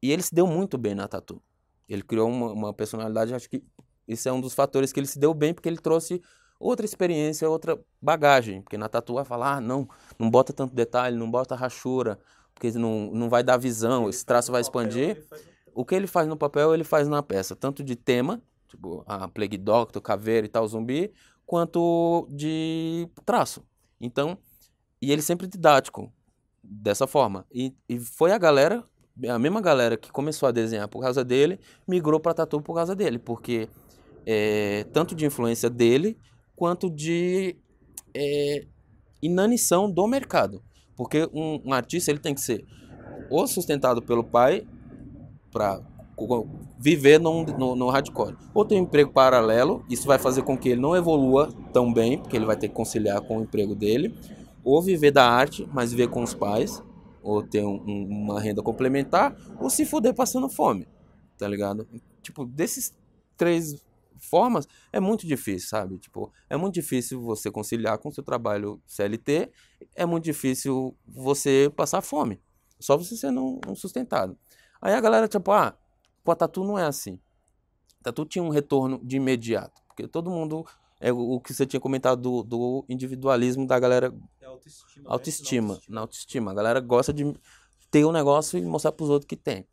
E 0.03 0.11
ele 0.11 0.23
se 0.23 0.35
deu 0.35 0.47
muito 0.47 0.79
bem 0.79 0.95
na 0.95 1.07
Tatu. 1.07 1.43
Ele 1.89 2.03
criou 2.03 2.29
uma, 2.29 2.53
uma, 2.53 2.75
personalidade, 2.75 3.35
acho 3.35 3.49
que 3.49 3.63
isso 4.09 4.29
é 4.29 4.33
um 4.33 4.41
dos 4.41 4.55
fatores 4.55 4.93
que 4.93 5.01
ele 5.01 5.07
se 5.07 5.19
deu 5.19 5.35
bem, 5.35 5.53
porque 5.53 5.69
ele 5.69 5.79
trouxe 5.79 6.23
outra 6.59 6.85
experiência, 6.85 7.49
outra 7.49 7.79
bagagem. 8.01 8.63
Porque 8.63 8.79
na 8.79 8.89
Tatu 8.89 9.15
vai 9.15 9.25
falar, 9.25 9.57
ah, 9.57 9.61
não, 9.61 9.89
não 10.19 10.31
bota 10.31 10.53
tanto 10.53 10.75
detalhe, 10.75 11.17
não 11.17 11.31
bota 11.31 11.55
rachura, 11.55 12.19
porque 12.55 12.71
não, 12.73 13.11
não 13.13 13.29
vai 13.29 13.43
dar 13.43 13.57
visão, 13.59 14.09
esse 14.09 14.25
traço 14.25 14.51
vai 14.51 14.61
expandir. 14.61 15.23
O 15.75 15.85
que 15.85 15.95
ele 15.95 16.07
faz 16.07 16.29
no 16.29 16.37
papel, 16.37 16.73
ele 16.73 16.85
faz 16.85 17.09
na 17.09 17.23
peça, 17.23 17.57
tanto 17.57 17.83
de 17.83 17.97
tema, 17.97 18.43
tipo 18.69 19.03
a 19.07 19.29
Plague 19.29 19.59
Doctor, 19.59 20.01
Caveira 20.01 20.47
e 20.47 20.49
tal, 20.49 20.67
zumbi, 20.67 21.13
quanto 21.47 22.27
de 22.31 23.09
traço. 23.25 23.65
Então, 24.01 24.39
e 25.01 25.13
ele 25.13 25.23
sempre 25.23 25.47
didático, 25.47 26.13
dessa 26.65 27.07
forma. 27.07 27.47
E, 27.53 27.75
e 27.89 27.99
foi 28.01 28.33
a 28.33 28.39
galera, 28.39 28.83
a 29.29 29.39
mesma 29.39 29.61
galera 29.61 29.97
que 29.97 30.11
começou 30.11 30.49
a 30.49 30.53
desenhar 30.53 30.89
por 30.89 31.01
causa 31.01 31.25
dele, 31.25 31.61
migrou 31.87 32.19
para 32.19 32.35
tatu 32.35 32.61
por 32.61 32.75
causa 32.75 32.97
dele, 32.97 33.19
porque 33.19 33.69
é, 34.27 34.85
tanto 34.93 35.15
de 35.15 35.27
influência 35.27 35.69
dele, 35.69 36.19
quanto 36.57 36.91
de 36.91 37.57
é, 38.15 38.67
inanição 39.21 39.91
do 39.91 40.07
mercado. 40.07 40.63
Porque 40.97 41.29
um, 41.33 41.61
um 41.65 41.73
artista 41.73 42.11
ele 42.11 42.21
tem 42.21 42.35
que 42.35 42.41
ser 42.41 42.65
ou 43.31 43.47
sustentado 43.47 44.01
pelo 44.03 44.23
pai 44.23 44.67
para 45.51 45.83
viver 46.79 47.19
no, 47.19 47.45
no, 47.45 47.77
no, 47.77 47.89
hardcore. 47.89 48.37
Ou 48.53 48.65
tem 48.65 48.81
um 48.81 48.85
emprego 48.85 49.13
paralelo, 49.13 49.85
isso 49.89 50.07
vai 50.07 50.19
fazer 50.19 50.43
com 50.43 50.57
que 50.57 50.71
ele 50.71 50.81
não 50.81 50.97
evolua 50.97 51.49
tão 51.73 51.93
bem, 51.93 52.19
porque 52.19 52.37
ele 52.37 52.47
vai 52.47 52.57
ter 52.57 52.69
que 52.69 52.75
conciliar 52.75 53.21
com 53.23 53.39
o 53.39 53.43
emprego 53.43 53.75
dele. 53.75 54.15
Ou 54.63 54.81
viver 54.81 55.11
da 55.11 55.29
arte, 55.29 55.69
mas 55.73 55.91
viver 55.91 56.09
com 56.09 56.23
os 56.23 56.33
pais, 56.33 56.83
ou 57.23 57.43
ter 57.43 57.65
um, 57.65 57.83
um, 57.87 58.07
uma 58.07 58.41
renda 58.41 58.63
complementar, 58.63 59.37
ou 59.61 59.69
se 59.69 59.85
fuder 59.85 60.15
passando 60.15 60.49
fome, 60.49 60.87
tá 61.39 61.49
ligado? 61.49 61.87
Tipo, 62.23 62.45
desses 62.45 62.95
três 63.37 63.83
formas, 64.19 64.67
é 64.93 65.01
muito 65.01 65.27
difícil, 65.27 65.69
sabe? 65.69 65.99
Tipo, 65.99 66.33
é 66.49 66.57
muito 66.57 66.75
difícil 66.75 67.21
você 67.21 67.51
conciliar 67.51 67.99
com 67.99 68.09
o 68.09 68.13
seu 68.13 68.23
trabalho 68.23 68.81
CLT, 68.87 69.51
é 69.95 70.07
muito 70.07 70.25
difícil 70.25 70.97
você 71.07 71.71
passar 71.75 72.01
fome, 72.01 72.41
só 72.79 72.97
você 72.97 73.17
sendo 73.17 73.61
um 73.67 73.75
sustentado. 73.75 74.37
Aí 74.81 74.93
a 74.93 75.01
galera, 75.01 75.29
tipo, 75.29 75.51
ah, 75.51 75.77
Pô, 76.25 76.33
a 76.33 76.37
Tatu 76.37 76.65
não 76.65 76.79
é 76.79 76.85
assim. 76.85 77.21
A 78.01 78.05
Tatu 78.05 78.25
tinha 78.25 78.43
um 78.43 78.49
retorno 78.49 78.99
de 79.05 79.17
imediato. 79.17 79.83
Porque 79.87 80.09
todo 80.09 80.31
mundo. 80.31 80.67
É 81.01 81.13
o 81.13 81.39
que 81.39 81.53
você 81.53 81.67
tinha 81.67 81.81
comentado 81.81 82.23
do, 82.23 82.43
do 82.43 82.85
individualismo 82.89 83.67
da 83.67 83.79
galera. 83.79 84.15
É 84.41 84.47
autoestima. 84.47 85.11
Autoestima. 85.11 85.75
Né? 85.75 85.81
Na 85.89 86.01
autoestima. 86.01 86.51
A 86.51 86.55
galera 86.55 86.81
gosta 86.81 87.13
de 87.13 87.31
ter 87.91 88.07
um 88.07 88.13
negócio 88.13 88.59
e 88.59 88.63
mostrar 88.63 88.93
para 88.93 89.05
os 89.05 89.11
outros 89.11 89.29
que 89.29 89.37
tem. 89.37 89.67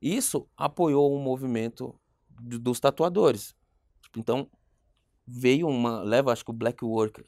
Isso 0.00 0.48
apoiou 0.56 1.14
um 1.14 1.20
movimento 1.20 1.94
dos 2.40 2.80
tatuadores. 2.80 3.54
Então, 4.16 4.48
veio 5.26 5.68
uma. 5.68 6.02
Leva, 6.02 6.32
acho 6.32 6.44
que 6.44 6.50
o 6.50 6.54
Black 6.54 6.82
Worker 6.82 7.26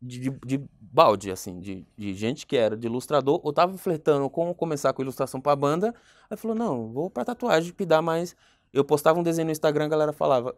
de, 0.00 0.30
de, 0.30 0.64
balde, 0.80 1.30
assim, 1.30 1.60
de, 1.60 1.86
de 1.96 2.14
gente 2.14 2.46
que 2.46 2.56
era 2.56 2.76
de 2.76 2.86
ilustrador, 2.86 3.40
ou 3.42 3.52
tava 3.52 3.76
flertando 3.76 4.28
com 4.30 4.54
começar 4.54 4.92
com 4.92 5.02
ilustração 5.02 5.40
pra 5.40 5.54
banda, 5.54 5.94
aí 6.30 6.36
falou, 6.36 6.56
não, 6.56 6.92
vou 6.92 7.10
pra 7.10 7.24
tatuagem 7.24 7.72
que 7.72 7.84
dá 7.84 8.00
mais... 8.00 8.36
Eu 8.72 8.84
postava 8.84 9.18
um 9.18 9.22
desenho 9.22 9.46
no 9.46 9.52
Instagram, 9.52 9.86
a 9.86 9.88
galera 9.88 10.12
falava, 10.12 10.54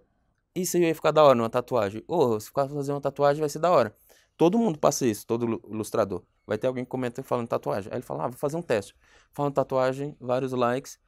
isso 0.55 0.77
aí 0.77 0.85
ia 0.85 0.95
ficar 0.95 1.13
da 1.13 1.23
hora, 1.23 1.39
uma 1.39 1.51
tatuagem. 1.51 2.03
Ô, 2.09 2.17
oh, 2.17 2.41
se 2.41 2.47
ficar 2.47 2.69
fazer 2.69 2.93
uma 2.93 3.01
tatuagem 3.01 3.41
vai 3.41 3.49
ser 3.49 3.59
da 3.59 3.71
hora. 3.71 3.95
Todo 4.37 4.59
mundo 4.59 4.79
passa 4.79 5.07
isso, 5.07 5.27
todo 5.27 5.61
ilustrador. 5.69 6.23
Vai 6.47 6.57
ter 6.59 6.67
alguém 6.67 6.85
que 6.85 6.91
comenta 6.91 7.23
falando 7.23 7.49
tatuagem. 7.49 7.91
Aí 7.93 7.99
ele 7.99 8.05
fala, 8.05 8.25
ah, 8.25 8.29
vou 8.29 8.39
fazer 8.39 8.57
um 8.57 8.63
teste. 8.63 8.95
Falando 9.33 9.55
tatuagem, 9.55 10.17
vários 10.21 10.53
likes, 10.53 10.99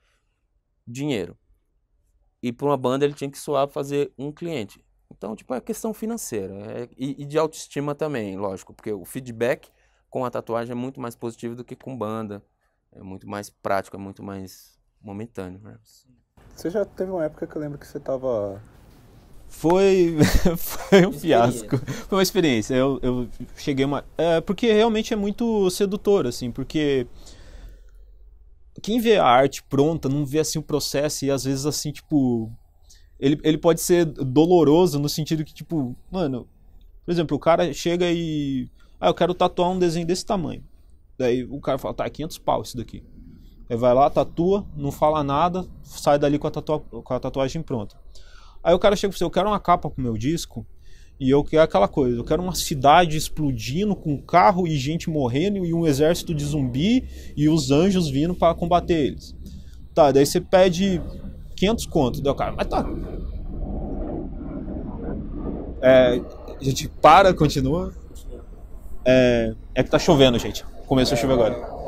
dinheiro. 0.86 1.36
E 2.42 2.52
para 2.52 2.66
uma 2.66 2.76
banda 2.76 3.04
ele 3.04 3.14
tinha 3.14 3.30
que 3.30 3.38
suar 3.38 3.68
fazer 3.68 4.12
um 4.18 4.32
cliente. 4.32 4.84
Então, 5.10 5.34
tipo, 5.36 5.52
é 5.54 5.60
questão 5.60 5.92
financeira 5.92 6.54
é, 6.54 6.88
e, 6.96 7.22
e, 7.22 7.26
de 7.26 7.38
autoestima 7.38 7.94
também, 7.94 8.36
lógico, 8.36 8.72
porque 8.72 8.92
o 8.92 9.04
feedback 9.04 9.68
com 10.08 10.24
a 10.24 10.30
tatuagem 10.30 10.72
é 10.72 10.74
muito 10.74 11.00
mais 11.00 11.14
positivo 11.14 11.54
do 11.54 11.64
que 11.64 11.76
com 11.76 11.96
banda, 11.96 12.42
é 12.92 13.02
muito 13.02 13.28
mais 13.28 13.50
prático, 13.50 13.96
é 13.96 13.98
muito 13.98 14.22
mais 14.22 14.78
momentâneo. 15.00 15.60
Né? 15.62 15.76
Você 16.54 16.70
já 16.70 16.84
teve 16.84 17.10
uma 17.10 17.24
época 17.24 17.46
que 17.46 17.56
eu 17.56 17.60
lembro 17.60 17.78
que 17.78 17.86
você 17.86 18.00
tava 18.00 18.60
foi, 19.50 20.16
foi 20.56 21.06
um 21.06 21.12
fiasco. 21.12 21.76
Foi 22.08 22.16
uma 22.16 22.22
experiência. 22.22 22.74
Eu, 22.74 22.98
eu 23.02 23.28
cheguei 23.56 23.84
uma. 23.84 24.04
É, 24.16 24.40
porque 24.40 24.72
realmente 24.72 25.12
é 25.12 25.16
muito 25.16 25.68
sedutor, 25.70 26.26
assim, 26.26 26.50
porque. 26.52 27.06
quem 28.80 29.00
vê 29.00 29.16
a 29.16 29.26
arte 29.26 29.62
pronta 29.64 30.08
não 30.08 30.24
vê 30.24 30.38
assim 30.38 30.58
o 30.58 30.62
processo 30.62 31.24
e 31.24 31.30
às 31.30 31.44
vezes 31.44 31.66
assim, 31.66 31.90
tipo, 31.90 32.50
ele, 33.20 33.38
ele 33.44 33.58
pode 33.58 33.80
ser 33.80 34.06
doloroso 34.06 34.98
no 34.98 35.08
sentido 35.08 35.44
que, 35.44 35.52
tipo, 35.52 35.94
mano, 36.10 36.48
por 37.04 37.12
exemplo, 37.12 37.36
o 37.36 37.40
cara 37.40 37.72
chega 37.72 38.10
e. 38.10 38.68
Ah, 39.00 39.08
eu 39.08 39.14
quero 39.14 39.34
tatuar 39.34 39.70
um 39.70 39.78
desenho 39.78 40.06
desse 40.06 40.24
tamanho. 40.24 40.62
Daí 41.18 41.44
o 41.44 41.60
cara 41.60 41.78
fala, 41.78 41.94
tá, 41.94 42.08
500 42.08 42.38
pau 42.38 42.62
isso 42.62 42.76
daqui. 42.76 43.02
Aí 43.68 43.76
vai 43.76 43.94
lá, 43.94 44.08
tatua, 44.10 44.66
não 44.76 44.90
fala 44.90 45.22
nada, 45.22 45.66
sai 45.82 46.18
dali 46.18 46.38
com 46.38 46.46
a, 46.46 46.50
tatua 46.50 46.80
com 46.80 47.14
a 47.14 47.20
tatuagem 47.20 47.62
pronta. 47.62 47.96
Aí 48.64 48.74
o 48.74 48.78
cara 48.78 48.96
chega 48.96 49.14
e 49.14 49.18
fala, 49.18 49.26
eu 49.26 49.30
quero 49.30 49.48
uma 49.48 49.60
capa 49.60 49.88
pro 49.88 50.02
meu 50.02 50.16
disco, 50.18 50.66
e 51.20 51.28
eu 51.28 51.44
quero 51.44 51.62
aquela 51.62 51.86
coisa, 51.86 52.16
eu 52.16 52.24
quero 52.24 52.42
uma 52.42 52.54
cidade 52.54 53.16
explodindo 53.16 53.94
com 53.94 54.20
carro 54.20 54.66
e 54.66 54.76
gente 54.76 55.10
morrendo 55.10 55.64
e 55.66 55.74
um 55.74 55.86
exército 55.86 56.34
de 56.34 56.44
zumbi 56.44 57.06
e 57.36 57.48
os 57.48 57.70
anjos 57.70 58.08
vindo 58.08 58.34
para 58.34 58.54
combater 58.54 59.06
eles. 59.06 59.36
Tá, 59.94 60.10
daí 60.10 60.24
você 60.24 60.40
pede 60.40 61.00
500 61.60 61.86
contos, 61.86 62.20
daí 62.20 62.32
o 62.32 62.34
cara, 62.34 62.52
mas 62.56 62.66
tá. 62.66 62.86
É, 65.82 66.20
a 66.58 66.64
gente 66.64 66.88
para, 66.88 67.34
continua. 67.34 67.92
É, 69.04 69.54
é 69.74 69.82
que 69.82 69.90
tá 69.90 69.98
chovendo, 69.98 70.38
gente. 70.38 70.64
Começou 70.86 71.16
a 71.16 71.20
chover 71.20 71.34
agora. 71.34 71.80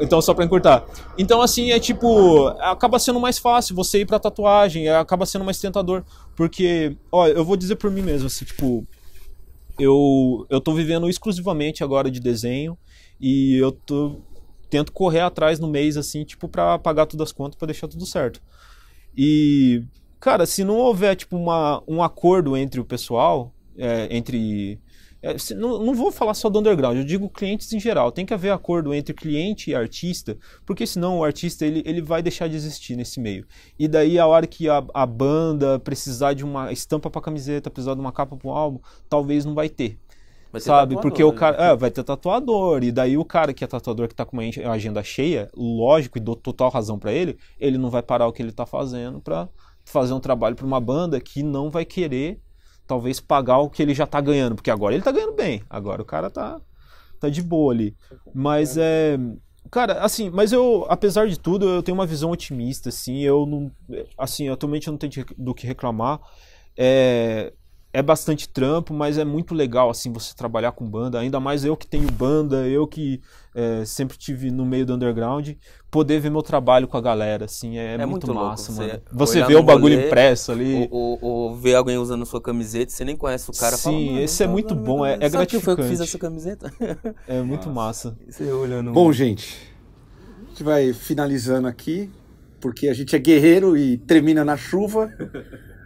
Então, 0.00 0.20
só 0.20 0.34
pra 0.34 0.44
encurtar. 0.44 0.84
Então, 1.16 1.42
assim, 1.42 1.70
é 1.70 1.78
tipo. 1.78 2.48
Acaba 2.58 2.98
sendo 2.98 3.20
mais 3.20 3.38
fácil 3.38 3.76
você 3.76 4.00
ir 4.00 4.06
pra 4.06 4.18
tatuagem, 4.18 4.88
acaba 4.88 5.26
sendo 5.26 5.44
mais 5.44 5.60
tentador. 5.60 6.04
Porque, 6.34 6.96
ó, 7.12 7.26
eu 7.28 7.44
vou 7.44 7.56
dizer 7.56 7.76
por 7.76 7.90
mim 7.90 8.02
mesmo, 8.02 8.26
assim, 8.26 8.44
tipo. 8.44 8.86
Eu, 9.78 10.46
eu 10.50 10.60
tô 10.60 10.72
vivendo 10.72 11.08
exclusivamente 11.08 11.84
agora 11.84 12.10
de 12.10 12.18
desenho 12.18 12.76
e 13.20 13.56
eu 13.58 13.70
tô, 13.70 14.16
tento 14.68 14.90
correr 14.90 15.20
atrás 15.20 15.60
no 15.60 15.68
mês, 15.68 15.96
assim, 15.96 16.24
tipo, 16.24 16.48
pra 16.48 16.78
pagar 16.80 17.06
todas 17.06 17.28
as 17.28 17.32
contas, 17.32 17.56
pra 17.56 17.66
deixar 17.66 17.86
tudo 17.86 18.04
certo. 18.04 18.42
E, 19.16 19.82
cara, 20.20 20.46
se 20.46 20.64
não 20.64 20.76
houver, 20.76 21.16
tipo, 21.16 21.36
uma, 21.36 21.82
um 21.86 22.02
acordo 22.02 22.56
entre 22.56 22.80
o 22.80 22.84
pessoal, 22.84 23.52
é, 23.76 24.08
entre 24.10 24.80
é, 25.20 25.34
não, 25.56 25.84
não, 25.84 25.94
vou 25.94 26.12
falar 26.12 26.32
só 26.32 26.48
do 26.48 26.60
underground, 26.60 26.96
eu 26.96 27.04
digo 27.04 27.28
clientes 27.28 27.72
em 27.72 27.80
geral. 27.80 28.12
Tem 28.12 28.24
que 28.24 28.32
haver 28.32 28.52
acordo 28.52 28.94
entre 28.94 29.12
cliente 29.12 29.70
e 29.70 29.74
artista, 29.74 30.38
porque 30.64 30.86
senão 30.86 31.18
o 31.18 31.24
artista 31.24 31.66
ele, 31.66 31.82
ele 31.84 32.00
vai 32.00 32.22
deixar 32.22 32.48
de 32.48 32.54
existir 32.54 32.94
nesse 32.94 33.18
meio. 33.18 33.44
E 33.76 33.88
daí 33.88 34.16
a 34.18 34.26
hora 34.26 34.46
que 34.46 34.68
a, 34.68 34.84
a 34.94 35.04
banda 35.04 35.78
precisar 35.80 36.34
de 36.34 36.44
uma 36.44 36.72
estampa 36.72 37.10
para 37.10 37.20
camiseta, 37.20 37.68
precisar 37.70 37.94
de 37.94 38.00
uma 38.00 38.12
capa 38.12 38.36
para 38.36 38.48
um 38.48 38.52
álbum, 38.52 38.78
talvez 39.08 39.44
não 39.44 39.54
vai 39.54 39.68
ter. 39.68 39.98
Sabe? 40.58 40.94
Porque 41.00 41.22
o 41.22 41.32
cara. 41.32 41.56
Né? 41.56 41.72
É, 41.72 41.76
vai 41.76 41.90
ter 41.90 42.02
tatuador. 42.02 42.82
E 42.82 42.90
daí 42.90 43.18
o 43.18 43.24
cara 43.24 43.52
que 43.52 43.62
é 43.62 43.66
tatuador, 43.66 44.08
que 44.08 44.14
tá 44.14 44.24
com 44.24 44.36
uma 44.36 44.72
agenda 44.72 45.02
cheia, 45.02 45.50
lógico, 45.54 46.18
e 46.18 46.20
dou 46.20 46.34
total 46.34 46.70
razão 46.70 46.98
para 46.98 47.12
ele, 47.12 47.38
ele 47.58 47.76
não 47.76 47.90
vai 47.90 48.02
parar 48.02 48.26
o 48.26 48.32
que 48.32 48.42
ele 48.42 48.52
tá 48.52 48.64
fazendo 48.64 49.20
para 49.20 49.48
fazer 49.84 50.12
um 50.12 50.20
trabalho 50.20 50.56
para 50.56 50.66
uma 50.66 50.80
banda 50.80 51.20
que 51.20 51.42
não 51.42 51.70
vai 51.70 51.84
querer 51.84 52.40
talvez 52.88 53.20
pagar 53.20 53.58
o 53.58 53.68
que 53.68 53.82
ele 53.82 53.94
já 53.94 54.06
tá 54.06 54.20
ganhando, 54.20 54.54
porque 54.54 54.70
agora 54.70 54.94
ele 54.94 55.04
tá 55.04 55.12
ganhando 55.12 55.34
bem, 55.34 55.62
agora 55.68 56.00
o 56.00 56.06
cara 56.06 56.30
tá, 56.30 56.58
tá 57.20 57.28
de 57.28 57.42
boa 57.42 57.72
ali. 57.72 57.94
Mas 58.34 58.76
é. 58.76 59.18
Cara, 59.70 60.00
assim, 60.00 60.30
mas 60.30 60.50
eu, 60.50 60.86
apesar 60.88 61.28
de 61.28 61.38
tudo, 61.38 61.68
eu 61.68 61.82
tenho 61.82 61.94
uma 61.94 62.06
visão 62.06 62.30
otimista, 62.30 62.88
assim, 62.88 63.18
eu 63.18 63.44
não. 63.44 63.70
Assim, 64.16 64.48
atualmente 64.48 64.88
eu 64.88 64.92
não 64.92 64.98
tenho 64.98 65.12
do 65.36 65.54
que 65.54 65.66
reclamar. 65.66 66.18
É, 66.74 67.52
é 67.92 68.02
bastante 68.02 68.48
trampo, 68.48 68.92
mas 68.92 69.16
é 69.16 69.24
muito 69.24 69.54
legal 69.54 69.88
assim 69.88 70.12
você 70.12 70.34
trabalhar 70.34 70.72
com 70.72 70.88
banda, 70.88 71.18
ainda 71.18 71.40
mais 71.40 71.64
eu 71.64 71.76
que 71.76 71.86
tenho 71.86 72.10
banda, 72.10 72.68
eu 72.68 72.86
que 72.86 73.20
é, 73.54 73.84
sempre 73.84 74.18
tive 74.18 74.50
no 74.50 74.66
meio 74.66 74.84
do 74.84 74.94
underground, 74.94 75.50
poder 75.90 76.20
ver 76.20 76.30
meu 76.30 76.42
trabalho 76.42 76.86
com 76.86 76.98
a 76.98 77.00
galera, 77.00 77.46
assim, 77.46 77.78
é, 77.78 77.94
é 77.94 78.06
muito, 78.06 78.26
muito, 78.26 78.34
massa, 78.34 78.70
louco. 78.70 78.86
mano. 78.86 79.02
Você, 79.10 79.40
você 79.40 79.46
vê 79.46 79.56
o 79.56 79.62
bagulho 79.62 79.94
rolê, 79.96 80.06
impresso 80.06 80.52
ali. 80.52 80.88
Ou, 80.90 81.18
ou, 81.20 81.48
ou 81.48 81.56
ver 81.56 81.74
alguém 81.76 81.96
usando 81.96 82.26
sua 82.26 82.42
camiseta, 82.42 82.92
você 82.92 83.04
nem 83.04 83.16
conhece 83.16 83.50
o 83.50 83.54
cara. 83.54 83.76
Sim, 83.76 84.08
fala, 84.08 84.20
esse 84.20 84.42
é 84.42 84.46
muito 84.46 84.74
bom, 84.74 85.04
é, 85.04 85.14
é 85.14 85.28
gratificante. 85.28 85.64
foi 85.64 85.74
que 85.76 85.80
eu 85.80 85.86
fiz 85.86 86.00
essa 86.00 86.18
camiseta? 86.18 86.72
É 87.26 87.42
muito 87.42 87.70
massa. 87.70 88.16
Você 88.28 88.50
olhando. 88.52 88.92
Bom, 88.92 89.10
gente, 89.12 89.56
a 90.44 90.48
gente 90.50 90.62
vai 90.62 90.92
finalizando 90.92 91.66
aqui, 91.66 92.10
porque 92.60 92.88
a 92.88 92.94
gente 92.94 93.16
é 93.16 93.18
guerreiro 93.18 93.76
e 93.76 93.96
termina 93.96 94.44
na 94.44 94.56
chuva. 94.56 95.10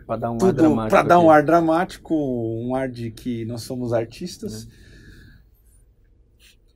Para 0.07 0.17
dar 0.17 0.31
um 0.31 0.39
Tudo 0.39 0.49
ar 0.49 0.53
dramático. 0.53 0.91
Para 0.91 1.09
dar 1.09 1.19
um 1.19 1.31
ar 1.31 1.43
dramático, 1.43 2.15
um 2.15 2.75
ar 2.75 2.89
de 2.89 3.11
que 3.11 3.45
nós 3.45 3.63
somos 3.63 3.93
artistas. 3.93 4.67
É. 4.67 4.83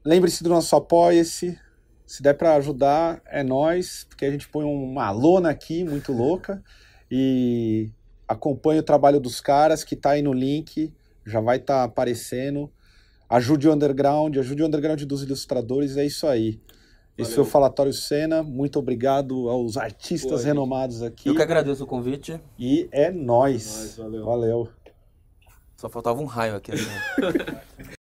Lembre-se 0.05 0.43
do 0.43 0.51
nosso 0.51 0.74
apoia-se. 0.77 1.59
Se 2.07 2.22
der 2.22 2.35
para 2.35 2.55
ajudar, 2.55 3.20
é 3.27 3.43
nós, 3.43 4.07
porque 4.09 4.24
a 4.24 4.31
gente 4.31 4.49
põe 4.49 4.64
uma 4.64 5.11
lona 5.11 5.51
aqui 5.51 5.83
muito 5.83 6.12
louca 6.12 6.62
e 7.11 7.91
acompanhe 8.29 8.79
o 8.79 8.85
trabalho 8.85 9.18
dos 9.18 9.41
caras 9.41 9.83
que 9.83 9.95
está 9.95 10.11
aí 10.11 10.22
no 10.22 10.33
link, 10.33 10.93
já 11.24 11.41
vai 11.41 11.57
estar 11.57 11.79
tá 11.79 11.85
aparecendo. 11.85 12.70
Ajude 13.29 13.68
o 13.68 13.72
underground, 13.72 14.37
ajude 14.37 14.62
o 14.62 14.66
underground 14.66 15.03
dos 15.03 15.22
ilustradores, 15.24 15.97
é 15.97 16.07
isso 16.07 16.29
aí. 16.29 16.61
Esse 17.19 17.35
foi 17.35 17.45
o 17.45 17.47
Falatório 17.47 17.93
Cena. 17.93 18.43
Muito 18.43 18.79
obrigado 18.79 19.49
aos 19.49 19.77
artistas 19.77 20.43
Pô, 20.43 20.47
renomados 20.47 21.03
aqui. 21.03 21.29
Eu 21.29 21.35
que 21.35 21.43
agradeço 21.43 21.85
o 21.85 21.87
convite. 21.87 22.39
E 22.59 22.89
é 22.93 23.11
nós. 23.11 23.97
valeu. 23.97 24.25
valeu. 24.25 24.69
Só 25.77 25.89
faltava 25.89 26.21
um 26.21 26.27
raio 26.27 26.57
aqui. 26.57 26.73
Né? 26.73 27.61